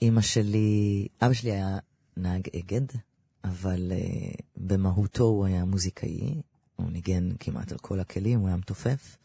אימא 0.02 0.22
שלי, 0.22 1.08
אבא 1.22 1.34
שלי 1.34 1.52
היה 1.52 1.78
נהג 2.18 2.48
אגד, 2.60 2.86
אבל 3.44 3.92
אה, 3.92 4.32
במהותו 4.58 5.24
הוא 5.24 5.46
היה 5.46 5.66
מוזיקאי, 5.66 6.42
הוא 6.76 6.92
ניגן 6.92 7.30
כמעט 7.40 7.72
על 7.72 7.78
כל 7.78 8.00
הכלים, 8.00 8.40
הוא 8.40 8.48
היה 8.48 8.58
מתופף, 8.58 9.18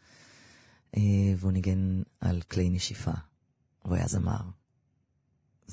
אה, 0.97 1.01
והוא 1.37 1.51
ניגן 1.51 2.01
על 2.21 2.41
כלי 2.41 2.69
נשיפה. 2.69 3.11
הוא 3.81 3.95
היה 3.95 4.07
זמר, 4.07 4.41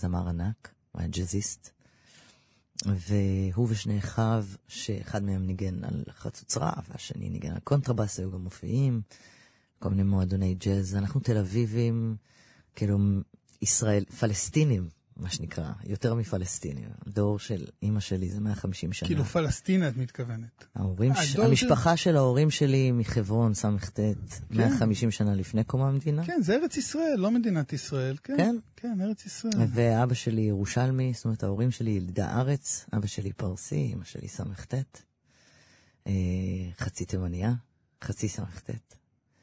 זמר 0.00 0.28
ענק, 0.28 0.74
הוא 0.92 1.00
היה 1.00 1.08
ג'אזיסט. 1.08 1.70
והוא 2.86 3.66
ושני 3.70 3.98
אחיו, 3.98 4.46
שאחד 4.68 5.22
מהם 5.22 5.46
ניגן 5.46 5.84
על 5.84 6.04
חצוצרה, 6.10 6.72
והשני 6.88 7.30
ניגן 7.30 7.52
על 7.52 7.60
קונטרבאס, 7.64 8.18
היו 8.18 8.32
גם 8.32 8.40
מופיעים, 8.40 9.00
כל 9.78 9.88
מיני 9.88 10.02
מועדוני 10.02 10.54
ג'אז. 10.54 10.96
אנחנו 10.96 11.20
תל 11.20 11.36
אביבים, 11.36 12.16
כאילו, 12.74 12.98
ישראל, 13.62 14.04
פלסטינים, 14.04 14.88
מה 15.18 15.30
שנקרא, 15.30 15.70
יותר 15.84 16.14
מפלסטינים. 16.14 16.88
דור 17.08 17.38
של 17.38 17.64
אימא 17.82 18.00
שלי 18.00 18.28
זה 18.30 18.40
150 18.40 18.92
שנה. 18.92 19.06
כאילו 19.08 19.24
פלסטינה 19.24 19.88
את 19.88 19.96
מתכוונת. 19.96 20.64
ההורים, 20.74 21.14
ש... 21.14 21.18
הדור 21.18 21.30
של- 21.32 21.42
המשפחה 21.42 21.96
של 21.96 22.16
ההורים 22.16 22.50
שלי 22.50 22.92
מחברון, 22.92 23.54
ס"ט, 23.54 24.00
150 24.50 25.10
שנה 25.10 25.34
לפני 25.34 25.64
קום 25.64 25.82
המדינה. 25.82 26.24
כן, 26.24 26.40
זה 26.42 26.54
ארץ 26.62 26.76
ישראל, 26.76 27.14
לא 27.16 27.30
מדינת 27.30 27.72
ישראל. 27.72 28.16
כן, 28.24 28.36
כן. 28.36 28.56
כן, 28.76 28.98
ארץ 29.00 29.26
ישראל. 29.26 29.52
ואבא 29.74 30.14
שלי 30.14 30.40
ירושלמי, 30.40 31.12
זאת 31.14 31.24
אומרת, 31.24 31.42
ההורים 31.42 31.70
שלי 31.70 31.90
ילידי 31.90 32.22
הארץ, 32.22 32.86
אבא 32.96 33.06
שלי 33.06 33.32
פרסי, 33.32 33.90
אמא 33.94 34.04
שלי 34.04 34.28
ס"ט, 34.28 34.74
אה, 36.06 36.12
חצי 36.78 37.04
תימניה, 37.04 37.52
חצי 38.04 38.28
ס"ט. 38.28 38.70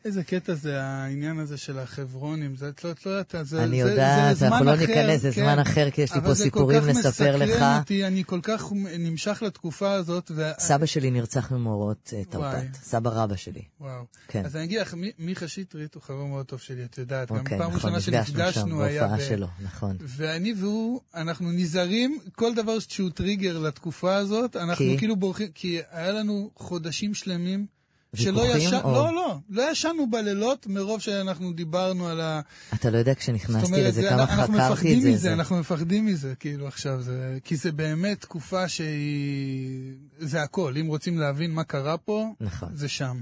איזה 0.06 0.24
קטע 0.24 0.54
זה 0.54 0.84
העניין 0.84 1.40
הזה 1.40 1.58
של 1.58 1.80
החברונים, 1.80 2.56
זה, 2.56 2.70
את 2.70 2.84
לא, 2.84 2.92
את 2.92 3.06
לא 3.06 3.12
יודעת, 3.12 3.36
זה, 3.48 3.64
אני 3.64 3.84
זה, 3.84 3.90
יודעת, 3.90 4.38
זה 4.38 4.48
אנחנו 4.48 4.66
לא 4.66 4.76
ניכנס, 4.76 5.22
זה 5.22 5.32
כן. 5.32 5.42
זמן 5.42 5.60
אחר, 5.60 5.90
כי 5.92 6.02
יש 6.02 6.12
לי 6.14 6.18
אבל 6.20 6.28
פה 6.28 6.34
זה 6.34 6.44
סיפורים 6.44 6.82
כל 6.82 6.94
כך 6.94 6.98
לספר 7.06 7.36
לך. 7.36 7.50
מסקרן 7.50 7.78
אותי, 7.80 8.06
אני 8.08 8.24
כל 8.26 8.40
כך 8.44 8.72
נמשך 9.00 9.44
לתקופה 9.46 9.92
הזאת, 9.92 10.32
ו... 10.36 10.52
סבא 10.60 10.86
שלי 10.86 11.12
נרצח 11.12 11.52
אה, 11.52 11.58
וואי. 11.58 12.26
תרפ"ט, 12.30 12.76
סבא 12.84 13.10
רבא 13.10 13.36
שלי. 13.36 13.62
וואו. 13.82 14.04
כן. 14.28 14.46
אז 14.46 14.56
אני 14.56 14.64
אגיד 14.64 14.82
לך, 14.82 14.94
מי- 14.94 15.12
מיכה 15.20 15.48
שטרית 15.48 15.96
הוא 15.96 16.04
חבר 16.04 16.26
מאוד 16.26 16.46
טוב 16.46 16.60
שלי, 16.60 16.84
את 16.84 16.98
יודעת. 16.98 17.32
גם 17.32 17.38
אוקיי, 17.38 17.58
פעם 17.58 17.74
נכון, 17.74 17.94
ראשונה 17.96 18.02
שנפגשנו 18.02 18.84
היה... 18.84 19.02
בהופעה 19.02 19.18
ב- 19.18 19.30
שלו, 19.30 19.48
נכון. 19.64 19.98
ואני 20.02 20.54
והוא, 20.58 21.02
אנחנו 21.16 21.52
נזהרים, 21.52 22.20
כל 22.36 22.56
דבר 22.56 22.80
שהוא 22.80 23.10
טריגר 23.10 23.60
לתקופה 23.60 24.16
הזאת, 24.16 24.56
אנחנו 24.56 24.86
כי? 24.86 24.98
כאילו 24.98 25.16
בורחים, 25.16 25.48
כי 25.56 25.80
היה 25.92 26.12
לנו 26.12 26.50
חודשים 26.56 27.14
שלמים. 27.14 27.75
שלא 28.16 28.58
ישן, 28.58 28.80
או- 28.84 28.92
לא, 28.92 29.14
לא, 29.16 29.38
לא 29.50 29.72
ישנו 29.72 30.10
בלילות 30.10 30.68
מרוב 30.68 31.02
שאנחנו 31.02 31.54
דיברנו 31.54 32.08
על 32.08 32.22
ה... 32.22 32.42
אתה 32.74 32.90
לא 32.90 32.98
יודע, 32.98 33.16
כשנכנסתי 33.16 33.66
אומרת, 33.66 33.80
לזה, 33.88 34.02
זה- 34.02 34.10
כמה 34.10 34.24
אנחנו 34.24 34.54
חקרתי 34.54 34.72
מפחדים 34.74 34.98
את 34.98 35.02
זה. 35.04 35.10
מזה, 35.10 35.18
זה- 35.20 35.34
אנחנו 35.34 35.60
מפחדים 35.60 36.06
מזה, 36.06 36.34
כאילו 36.40 36.68
עכשיו, 36.68 37.02
זה, 37.02 37.38
כי 37.44 37.56
זה 37.56 37.72
באמת 37.72 38.22
תקופה 38.22 38.68
שהיא... 38.68 39.94
זה 40.20 40.42
הכל, 40.44 40.74
אם 40.82 40.88
רוצים 40.88 41.18
להבין 41.20 41.52
מה 41.52 41.64
קרה 41.64 41.98
פה, 41.98 42.34
נכון, 42.42 42.70
זה 42.74 42.88
שם. 42.88 43.22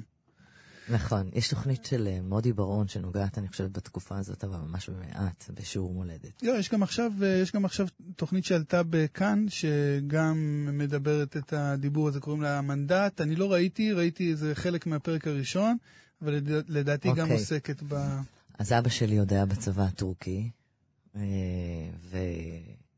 נכון. 0.90 1.30
יש 1.34 1.48
תוכנית 1.50 1.86
של 1.86 2.08
אה, 2.08 2.20
מודי 2.22 2.54
ברון 2.54 2.88
שנוגעת, 2.88 3.38
אני 3.38 3.48
חושבת, 3.48 3.72
בתקופה 3.72 4.18
הזאת, 4.18 4.44
אבל 4.44 4.58
ממש 4.58 4.90
במעט, 4.90 5.50
בשיעור 5.54 5.94
מולדת. 5.94 6.44
לא, 6.44 6.52
יש 6.52 6.70
גם 6.70 6.84
עכשיו, 6.84 7.12
יש 7.44 7.52
גם 7.52 7.66
עכשיו 7.66 7.88
תוכנית 8.16 8.46
שעלתה 8.46 8.82
בכאן, 8.90 9.46
שגם 9.50 10.38
מדברת 10.78 11.38
את 11.38 11.54
הדיבור 11.54 12.08
הזה, 12.08 12.20
קוראים 12.20 12.42
לה 12.42 12.58
המנדט. 12.58 13.22
אני 13.22 13.36
לא 13.36 13.52
ראיתי, 13.54 13.92
ראיתי 13.94 14.32
איזה 14.32 14.56
חלק 14.56 14.88
מהפרק 14.88 15.28
הראשון, 15.28 15.78
אבל 16.22 16.34
לד- 16.34 16.70
לדעתי 16.70 17.08
גם 17.10 17.20
אוקיי. 17.20 17.34
עוסקת 17.38 17.84
ב... 17.88 17.94
אז 18.60 18.72
אבא 18.74 18.90
שלי 18.90 19.18
עוד 19.18 19.34
היה 19.34 19.46
בצבא 19.46 19.84
הטורקי, 19.84 20.50
אה, 21.16 21.22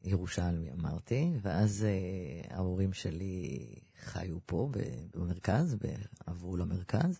וירושלמי 0.04 0.71
אמרתי, 0.80 1.32
ואז 1.41 1.86
אה, 1.88 2.56
ההורים 2.56 2.93
שלי 2.93 3.65
חיו 4.04 4.38
פה 4.45 4.69
במרכז, 5.15 5.78
ועברו 6.28 6.58
למרכז. 6.58 7.19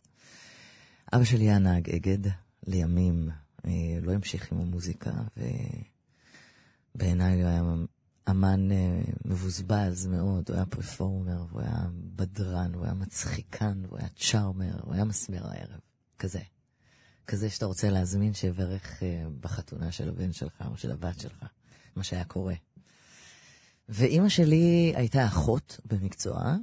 אבא 1.14 1.24
שלי 1.24 1.44
היה 1.44 1.60
נהג 1.60 1.90
אגד 1.90 2.32
לימים, 2.68 3.30
אה, 3.66 3.72
לא 4.02 4.12
המשיך 4.12 4.52
עם 4.52 4.58
המוזיקה, 4.58 5.12
ובעיניי 6.96 7.42
הוא 7.42 7.50
היה 7.50 7.64
אמן 8.30 8.72
אה, 8.72 9.02
מבוזבז 9.26 10.06
מאוד, 10.06 10.50
הוא 10.50 10.56
היה 10.56 10.66
פרפורמר, 10.66 11.46
הוא 11.52 11.62
היה 11.62 11.88
בדרן, 12.16 12.74
הוא 12.74 12.86
היה 12.86 12.94
מצחיקן, 12.94 13.84
הוא 13.90 13.98
היה 13.98 14.08
צ'ארמר, 14.20 14.80
הוא 14.82 14.94
היה 14.94 15.04
מסמר 15.04 15.48
הערב, 15.48 15.80
כזה. 16.20 16.42
כזה 17.28 17.50
שאתה 17.50 17.66
רוצה 17.66 17.90
להזמין 17.90 18.34
שיברך 18.34 19.04
אה, 19.04 19.26
בחתונה 19.40 19.92
של 19.92 20.10
הבן 20.10 20.32
שלך 20.34 20.64
או 20.72 20.78
של 20.78 20.92
הבת 20.92 21.20
שלך, 21.20 21.46
מה 21.96 22.04
שהיה 22.04 22.24
קורה. 22.26 22.56
ואימא 23.90 24.30
שלי 24.30 24.94
הייתה 24.96 25.28
אחות 25.28 25.80
במקצועה, 25.86 26.56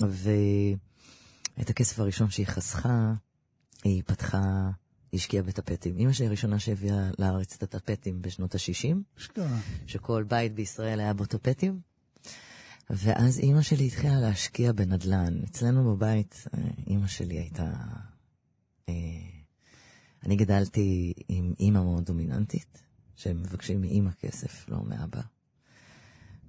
ואת 0.00 1.70
הכסף 1.70 1.98
הראשון 1.98 2.30
שהיא 2.30 2.46
חסכה, 2.46 3.14
היא 3.84 4.02
פתחה, 4.06 4.70
היא 5.12 5.18
השקיעה 5.18 5.42
בטפטים. 5.42 5.96
אימא 5.96 6.12
שלי 6.12 6.26
הראשונה 6.26 6.58
שהביאה 6.58 7.10
לארץ 7.18 7.54
את 7.54 7.62
הטפטים 7.62 8.22
בשנות 8.22 8.54
ה-60, 8.54 9.18
אשכרה. 9.18 9.58
שכל 9.86 10.24
בית 10.28 10.54
בישראל 10.54 11.00
היה 11.00 11.12
בו 11.12 11.26
טפטים. 11.26 11.80
ואז 12.90 13.38
אימא 13.38 13.62
שלי 13.62 13.86
התחילה 13.86 14.20
להשקיע 14.20 14.72
בנדל"ן. 14.72 15.40
אצלנו 15.44 15.96
בבית, 15.96 16.44
אה, 16.54 16.60
אימא 16.86 17.06
שלי 17.06 17.38
הייתה... 17.38 17.72
אה, 18.88 18.94
אני 20.26 20.36
גדלתי 20.36 21.12
עם 21.28 21.54
אימא 21.60 21.82
מאוד 21.82 22.04
דומיננטית, 22.04 22.82
שהם 23.16 23.42
מבקשים 23.42 23.80
מאימא 23.80 24.10
כסף, 24.20 24.68
לא 24.68 24.82
מאבא. 24.82 25.20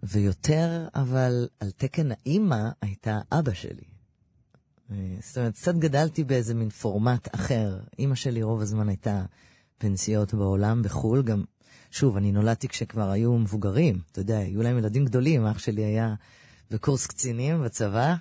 ויותר, 0.04 0.88
אבל 0.95 1.48
על 1.60 1.71
תקן 1.71 2.12
האימא 2.12 2.69
הייתה 2.82 3.19
אבא 3.32 3.54
שלי. 3.54 3.94
אה, 4.91 4.98
זאת 5.21 5.38
אומרת, 5.38 5.54
קצת 5.54 5.76
גדלתי 5.76 6.24
באיזה 6.24 6.54
מין 6.54 6.69
פורמט 6.69 7.36
אחר. 7.36 7.80
אימא 8.00 8.15
שלי 8.15 8.43
רוב 8.43 8.62
הזמן 8.62 8.89
הייתה 8.89 9.26
פנסיות 9.78 10.34
בעולם, 10.34 10.82
בחו"ל, 10.82 11.24
גם 11.24 11.43
שוב, 11.91 12.17
אני 12.17 12.32
נולדתי 12.32 12.67
כשכבר 12.67 13.10
היו 13.10 13.38
מבוגרים, 13.38 14.00
אתה 14.12 14.21
יודע, 14.21 14.38
היו 14.38 14.62
להם 14.62 14.78
ילדים 14.78 15.06
גדולים, 15.06 15.45
אח 15.45 15.60
שלי 15.60 15.84
היה 15.84 16.13
בקורס 16.71 17.08
קצינים 17.08 17.63
בצבא, 17.63 18.15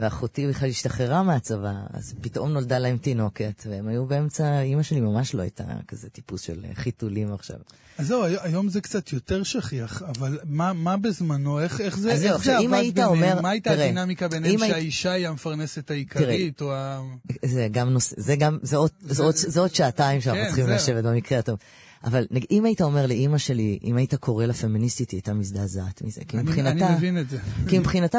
ואחותי 0.00 0.46
בכלל 0.46 0.68
השתחררה 0.68 1.22
מהצבא, 1.22 1.72
אז 1.92 2.14
פתאום 2.20 2.52
נולדה 2.52 2.78
להם 2.78 2.98
תינוקת, 2.98 3.62
והם 3.66 3.88
היו 3.88 4.06
באמצע, 4.06 4.60
אימא 4.60 4.82
שלי 4.82 5.00
ממש 5.00 5.34
לא 5.34 5.42
הייתה 5.42 5.64
כזה 5.88 6.08
טיפוס 6.08 6.40
של 6.40 6.64
חיתולים 6.74 7.32
עכשיו. 7.32 7.56
אז 7.98 8.06
זהו, 8.06 8.24
היום- 8.24 8.68
זה 8.68 8.80
קצת 8.80 9.12
יותר 9.12 9.42
שכיח, 9.42 10.02
אבל 10.02 10.38
מה, 10.44 10.72
מה 10.72 10.96
בזמנו, 10.96 11.60
איך, 11.60 11.80
איך 11.80 11.98
זה, 11.98 12.16
זהו, 12.16 12.34
איך 12.34 12.44
זה 12.44 12.56
עבד 12.58 12.66
ביניהם? 12.94 13.08
אומר- 13.08 13.40
מה 13.42 13.50
הייתה 13.50 13.70
תראה, 13.70 13.84
הדינמיקה 13.84 14.28
ביניהם 14.28 14.54
אם 14.54 14.62
היית- 14.62 14.72
שהאישה 14.74 15.12
היא 15.12 15.28
המפרנסת 15.28 15.90
העיקרית, 15.90 16.60
או 16.62 16.72
ה... 16.74 17.00
זה 17.44 17.68
גם 17.70 17.88
נושא, 17.90 18.14
זה 18.18 18.36
גם, 18.36 18.58
זה 18.62 18.76
עוד, 18.76 18.90
זה 19.00 19.22
עוד, 19.22 19.34
זה 19.36 19.60
עוד 19.60 19.74
שעתיים 19.74 20.20
שאנחנו 20.20 20.40
כן, 20.42 20.46
צריכים 20.46 20.64
זהו. 20.66 20.74
לשבת 20.74 21.04
במקרה 21.04 21.38
הטוב. 21.38 21.58
אבל 22.04 22.26
נגיד, 22.30 22.48
אם 22.50 22.64
היית 22.64 22.80
אומר 22.80 23.06
לאימא 23.06 23.38
שלי, 23.38 23.78
אם 23.84 23.96
היית 23.96 24.14
קורא 24.14 24.46
לה 24.46 24.52
פמיניסטית, 24.52 25.10
היא 25.10 25.18
הייתה 25.18 25.34
מזדעזעת 25.34 26.02
מזה. 26.02 26.24
כי 26.24 26.36
אני, 26.36 26.42
מבחינתה... 26.44 26.88
אני 26.88 26.96
מבין 26.96 27.18
את 27.18 27.30
זה. 27.30 27.38
כי 27.68 27.78
מבחינתה 27.78 28.18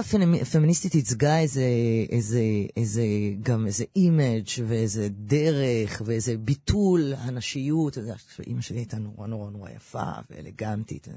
פמיניסטית 0.51 0.95
ייצגה 0.95 1.39
איזה, 1.39 1.65
איזה, 2.09 2.41
איזה, 2.77 3.03
גם 3.41 3.65
איזה 3.65 3.85
image 3.95 4.47
ואיזה 4.67 5.07
דרך 5.09 6.01
ואיזה 6.05 6.37
ביטול 6.37 7.13
הנשיות. 7.17 7.97
אימא 8.47 8.61
שלי 8.61 8.77
הייתה 8.77 8.97
נורא 8.97 9.27
נורא 9.27 9.51
נורא 9.51 9.69
יפה 9.69 10.11
ואלגנטית. 10.29 11.07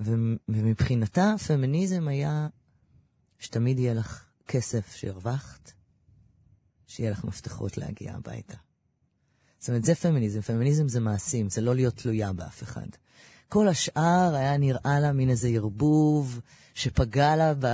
ומבחינתה 0.00 1.34
פמיניזם 1.46 2.08
היה 2.08 2.48
שתמיד 3.38 3.78
יהיה 3.78 3.94
לך 3.94 4.24
כסף 4.48 4.94
שהרווחת, 4.94 5.72
שיהיה 6.86 7.10
לך 7.10 7.24
מפתחות 7.24 7.78
להגיע 7.78 8.14
הביתה. 8.14 8.56
זאת 9.60 9.68
אומרת, 9.68 9.84
זה 9.84 9.94
פמיניזם. 9.94 10.40
פמיניזם 10.40 10.88
זה 10.88 11.00
מעשים, 11.00 11.50
זה 11.50 11.60
לא 11.60 11.74
להיות 11.74 11.96
תלויה 11.96 12.32
באף 12.32 12.62
אחד. 12.62 12.86
כל 13.48 13.68
השאר 13.68 14.34
היה 14.34 14.56
נראה 14.56 15.00
לה 15.00 15.12
מין 15.12 15.30
איזה 15.30 15.48
ערבוב 15.48 16.40
שפגע 16.74 17.36
לה 17.36 17.54
ב... 17.58 17.66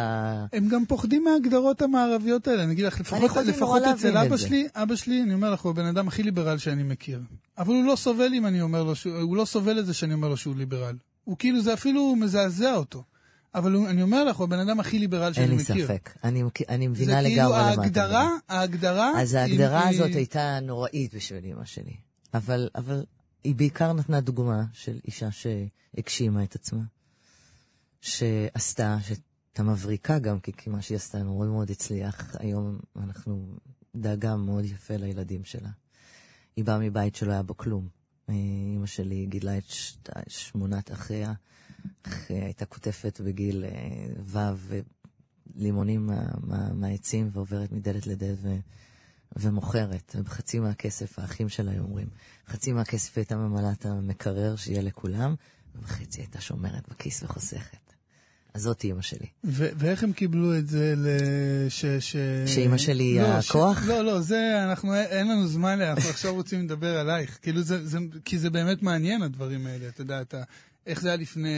הם 0.53 0.69
גם 0.69 0.87
פוחדים 0.87 1.25
מההגדרות 1.25 1.83
המערביות 1.83 2.49
האלה, 2.49 2.63
אני 2.65 2.73
אגיד 2.73 2.85
לך, 2.85 3.01
לפחות, 3.01 3.47
לפחות 3.47 3.83
אצל 3.83 4.17
אבא. 4.17 4.37
שלי, 4.37 4.69
אבא 4.75 4.97
שלי, 4.97 5.23
אני 5.23 5.35
אומר 5.35 5.51
לך, 5.51 5.61
הוא 5.61 5.71
הבן 5.71 5.85
אדם 5.85 6.09
הכי 6.09 6.23
ליברל 6.23 6.59
שאני 6.59 6.83
מכיר. 6.83 7.21
אבל 7.59 7.75
הוא 7.75 7.85
לא 7.85 7.97
סובל 7.97 8.35
אם 8.35 8.47
אני 8.47 8.61
אומר 8.61 8.85
לו, 8.85 8.93
הוא 9.23 9.37
לא 9.37 9.45
סובל 9.45 9.79
את 9.79 9.87
זה 9.87 9.95
שאני 9.95 10.15
אומר 10.15 10.29
לו 10.29 10.37
שהוא 10.37 10.57
ליברל. 10.57 10.97
הוא 11.25 11.37
כאילו, 11.39 11.63
זה 11.63 11.75
אפילו 11.75 12.17
מזעזע 12.17 12.75
אותו. 12.75 13.03
אבל 13.57 13.73
הוא, 13.73 13.89
אני 13.89 14.03
אומר 14.03 14.25
לך, 14.25 14.37
הוא 14.37 14.45
הבן 14.45 14.59
אדם 14.59 14.81
הכי 14.81 14.99
ליברל 14.99 15.33
שאני 15.33 15.47
אין 15.47 15.57
לי 15.57 15.63
מכיר. 15.63 15.87
ספק. 15.87 16.11
אני, 16.25 16.43
מכיר- 16.43 16.67
אני 16.69 16.85
זה 16.85 16.91
מבינה 16.91 17.23
כאילו 17.23 17.35
לגמרי 17.35 17.59
למה 17.59 17.73
אתה 17.73 17.81
ההגדרה, 17.83 18.25
מדבר. 18.25 18.55
ההגדרה... 18.55 19.21
אז 19.23 19.35
היא- 19.35 19.41
ההגדרה 19.43 19.87
היא- 19.89 19.99
הזאת 20.03 20.15
הייתה 20.15 20.59
נוראית 20.63 21.15
בשביל 21.15 21.45
אמא 21.45 21.65
שלי. 21.65 21.97
אבל, 22.35 22.69
אבל 22.75 23.05
היא 23.45 23.55
בעיקר 23.55 23.93
נתנה 23.93 24.21
דוגמה 24.21 24.65
של 24.73 24.99
אישה 25.07 25.29
שהגשימה 25.31 26.43
את 26.45 26.55
עצמה. 26.55 26.83
שעשתה, 28.01 28.97
שהייתה 29.03 29.63
מבריקה 29.63 30.19
גם, 30.19 30.41
כי, 30.41 30.53
כי 30.57 30.71
מה 30.71 30.83
שהיא 30.83 30.97
עשתה 30.97 31.23
מאוד 31.23 31.49
מאוד 31.49 31.71
הצליח. 31.71 32.37
היום 32.39 32.79
אנחנו 32.97 33.47
דאגה 33.97 34.37
מאוד 34.37 34.65
יפה 34.65 34.97
לילדים 34.97 35.45
שלה. 35.45 35.69
היא 36.57 36.65
באה 36.65 36.79
מבית 36.79 37.15
שלא 37.17 37.33
היה 37.33 37.43
בו 37.43 37.57
כלום. 37.57 37.89
אה, 38.29 38.35
אמא 38.77 38.87
שלי 38.87 39.27
גידלה 39.27 39.59
את 39.59 39.65
ש... 39.69 39.97
שמונת 40.29 40.93
אחיה, 40.93 41.33
הייתה 42.29 42.65
קוטפת 42.65 43.21
בגיל 43.21 43.65
אה, 43.65 43.71
ו' 44.25 44.81
לימונים 45.55 46.07
מה, 46.07 46.23
מה, 46.41 46.73
מהעצים 46.73 47.31
ועוברת 47.33 47.73
מדלת 47.73 48.07
לדלת 48.07 48.39
ו... 48.43 48.57
ומוכרת. 49.37 50.17
חצי 50.27 50.59
מהכסף, 50.59 51.19
האחים 51.19 51.49
שלה 51.49 51.71
היו 51.71 51.83
אומרים, 51.83 52.09
חצי 52.49 52.73
מהכסף 52.73 53.19
הייתה 53.19 53.37
ממלאה 53.37 53.73
את 53.73 53.87
המקרר 53.87 54.57
שיהיה 54.57 54.83
לכולם, 54.83 55.35
וחצי 55.83 56.21
הייתה 56.21 56.41
שומרת 56.41 56.89
בכיס 56.89 57.23
וחוסכת. 57.23 57.87
אז 58.55 58.63
זאת 58.63 58.85
אימא 58.85 59.03
שלי. 59.03 59.27
ו- 59.45 59.69
ואיך 59.77 60.05
הם 60.05 60.13
קיבלו 60.13 60.59
את 60.59 60.69
זה 60.69 60.95
לש... 60.97 61.85
ש... 61.85 62.17
שאימא 62.47 62.79
שלי 62.79 63.05
היא 63.05 63.21
לא, 63.21 63.27
הכוח? 63.27 63.85
ש... 63.85 63.87
לא, 63.87 64.05
לא, 64.05 64.21
זה, 64.21 64.65
אנחנו, 64.65 64.95
אין 64.95 65.29
לנו 65.29 65.47
זמן, 65.47 65.81
אנחנו 65.81 66.11
עכשיו 66.11 66.35
רוצים 66.35 66.65
לדבר 66.65 66.99
עלייך. 66.99 67.39
כאילו 67.43 67.63
זה, 67.63 67.87
זה, 67.87 67.99
כי 68.25 68.39
זה 68.39 68.51
באמת 68.51 68.83
מעניין 68.83 69.23
הדברים 69.23 69.67
האלה, 69.67 69.89
אתה 69.89 70.01
יודע, 70.01 70.21
אתה, 70.21 70.43
איך 70.87 71.01
זה 71.01 71.09
היה 71.09 71.17
לפני 71.17 71.55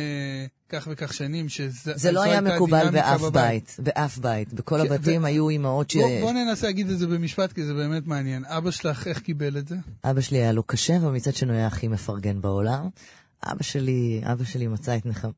כך 0.69 0.88
וכך 0.91 1.14
שנים, 1.14 1.49
שזה... 1.49 1.93
זה 1.97 2.12
לא 2.12 2.23
היה 2.23 2.41
מקובל 2.41 2.91
באף 2.91 3.23
בית, 3.23 3.77
באף 3.79 4.19
בית. 4.19 4.53
בכל 4.53 4.79
כן, 4.83 4.93
הבתים 4.93 5.23
ו- 5.23 5.27
היו 5.27 5.49
אימהות 5.49 5.91
ש... 5.91 5.97
בוא, 5.97 6.21
בוא 6.21 6.33
ננסה 6.33 6.67
להגיד 6.67 6.91
את 6.91 6.99
זה 6.99 7.07
במשפט, 7.07 7.53
כי 7.53 7.64
זה 7.64 7.75
באמת 7.75 8.07
מעניין. 8.07 8.45
אבא 8.45 8.71
שלך, 8.71 9.07
איך 9.07 9.19
קיבל 9.21 9.59
את 9.59 9.69
זה? 9.69 9.77
אבא 10.05 10.21
שלי 10.21 10.38
היה 10.38 10.53
לו 10.53 10.62
קשה, 10.62 10.93
ומצד 11.03 11.35
שני 11.35 11.51
הוא 11.51 11.59
היה 11.59 11.67
הכי 11.67 11.88
מפרגן 11.88 12.41
בעולם. 12.41 12.88
אבא 13.45 13.62
שלי, 13.62 14.21
אבא 14.25 14.45
שלי 14.45 14.67
מצא 14.67 14.97
את 14.97 15.07
נחמ... 15.07 15.31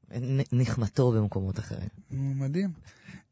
נחמתו 0.52 1.12
במקומות 1.12 1.58
אחרים. 1.58 1.88
מדהים. 2.10 2.70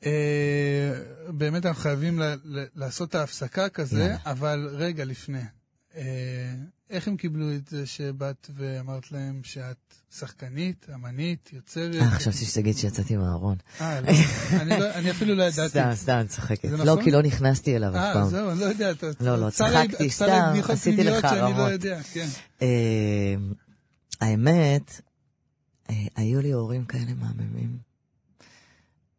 אה, 0.07 0.93
באמת 1.29 1.67
אנחנו 1.67 1.83
חייבים 1.83 2.19
ל- 2.21 2.35
ל- 2.45 2.65
לעשות 2.77 3.09
את 3.09 3.15
ההפסקה 3.15 3.69
כזה, 3.69 4.01
יאללה. 4.01 4.17
אבל 4.27 4.69
רגע 4.73 5.05
לפני. 5.05 5.41
אה, 5.99 6.55
איך 6.91 7.09
הם 7.09 7.17
קיבלו 7.17 7.55
את 7.55 7.69
זה 7.69 7.87
שבאת 7.87 8.51
ואמרת 8.57 9.13
להם 9.13 9.41
שאת 9.45 9.77
שחקנית, 10.19 10.87
אמנית, 10.95 11.51
יוצרת? 11.53 11.95
אה, 11.95 12.11
חשבתי 12.11 12.45
שתגיד 12.45 12.77
שיצאתי 12.77 13.17
מהארון. 13.17 13.57
אה, 13.81 14.01
לא, 14.01 14.09
אני 14.61 14.71
לא- 14.81 15.11
אפילו 15.11 15.35
לא 15.35 15.43
ידעתי. 15.43 15.69
סתם, 15.69 15.91
סתם, 15.95 16.23
צוחקת. 16.29 16.65
לא, 16.65 16.85
נכון? 16.85 17.05
כי 17.05 17.11
לא 17.11 17.23
נכנסתי 17.23 17.77
אליו 17.77 17.91
אף 17.91 17.97
אה, 17.97 18.13
פעם. 18.15 18.29
זהו, 18.29 18.51
אני 18.51 18.61
לא 18.61 18.65
יודע. 18.65 18.93
לא, 19.21 19.37
לא, 19.37 19.51
צחקתי, 19.51 20.11
סתם, 20.11 20.53
עשיתי 20.69 21.05
לך 21.05 21.25
לא 21.25 21.31
רמות. 21.31 21.71
יודע, 21.71 22.03
כן. 22.03 22.27
אה, 22.63 23.35
האמת, 24.21 25.01
אה, 25.91 25.95
היו 26.17 26.41
לי 26.41 26.53
הורים 26.53 26.85
כאלה 26.85 27.15
מהממים. 27.15 27.79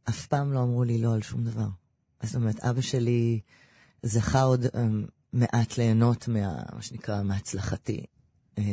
אף 0.10 0.28
פעם 0.28 0.54
לא 0.54 0.64
אמרו 0.64 0.84
לי 0.84 0.98
לא 1.02 1.14
על 1.14 1.22
שום 1.22 1.44
דבר. 1.44 1.68
זאת 2.24 2.36
אומרת, 2.36 2.60
אבא 2.60 2.82
שלי 2.82 3.40
זכה 4.04 4.42
עוד 4.42 4.66
אה, 4.76 4.88
מעט 5.34 5.78
ליהנות 5.78 6.28
מה, 6.28 6.64
מה 6.76 6.82
שנקרא, 6.82 7.24
מהצלחתי, 7.24 8.06
אה, 8.58 8.64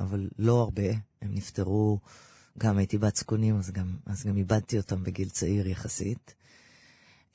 אבל 0.00 0.28
לא 0.38 0.60
הרבה. 0.60 0.90
הם 1.22 1.34
נפטרו, 1.34 1.98
גם 2.58 2.78
הייתי 2.78 2.98
בת 2.98 3.16
זקונים, 3.16 3.58
אז 3.58 3.70
גם, 3.70 3.96
אז 4.06 4.26
גם 4.26 4.36
איבדתי 4.36 4.76
אותם 4.76 5.02
בגיל 5.04 5.28
צעיר 5.28 5.68
יחסית. 5.68 6.34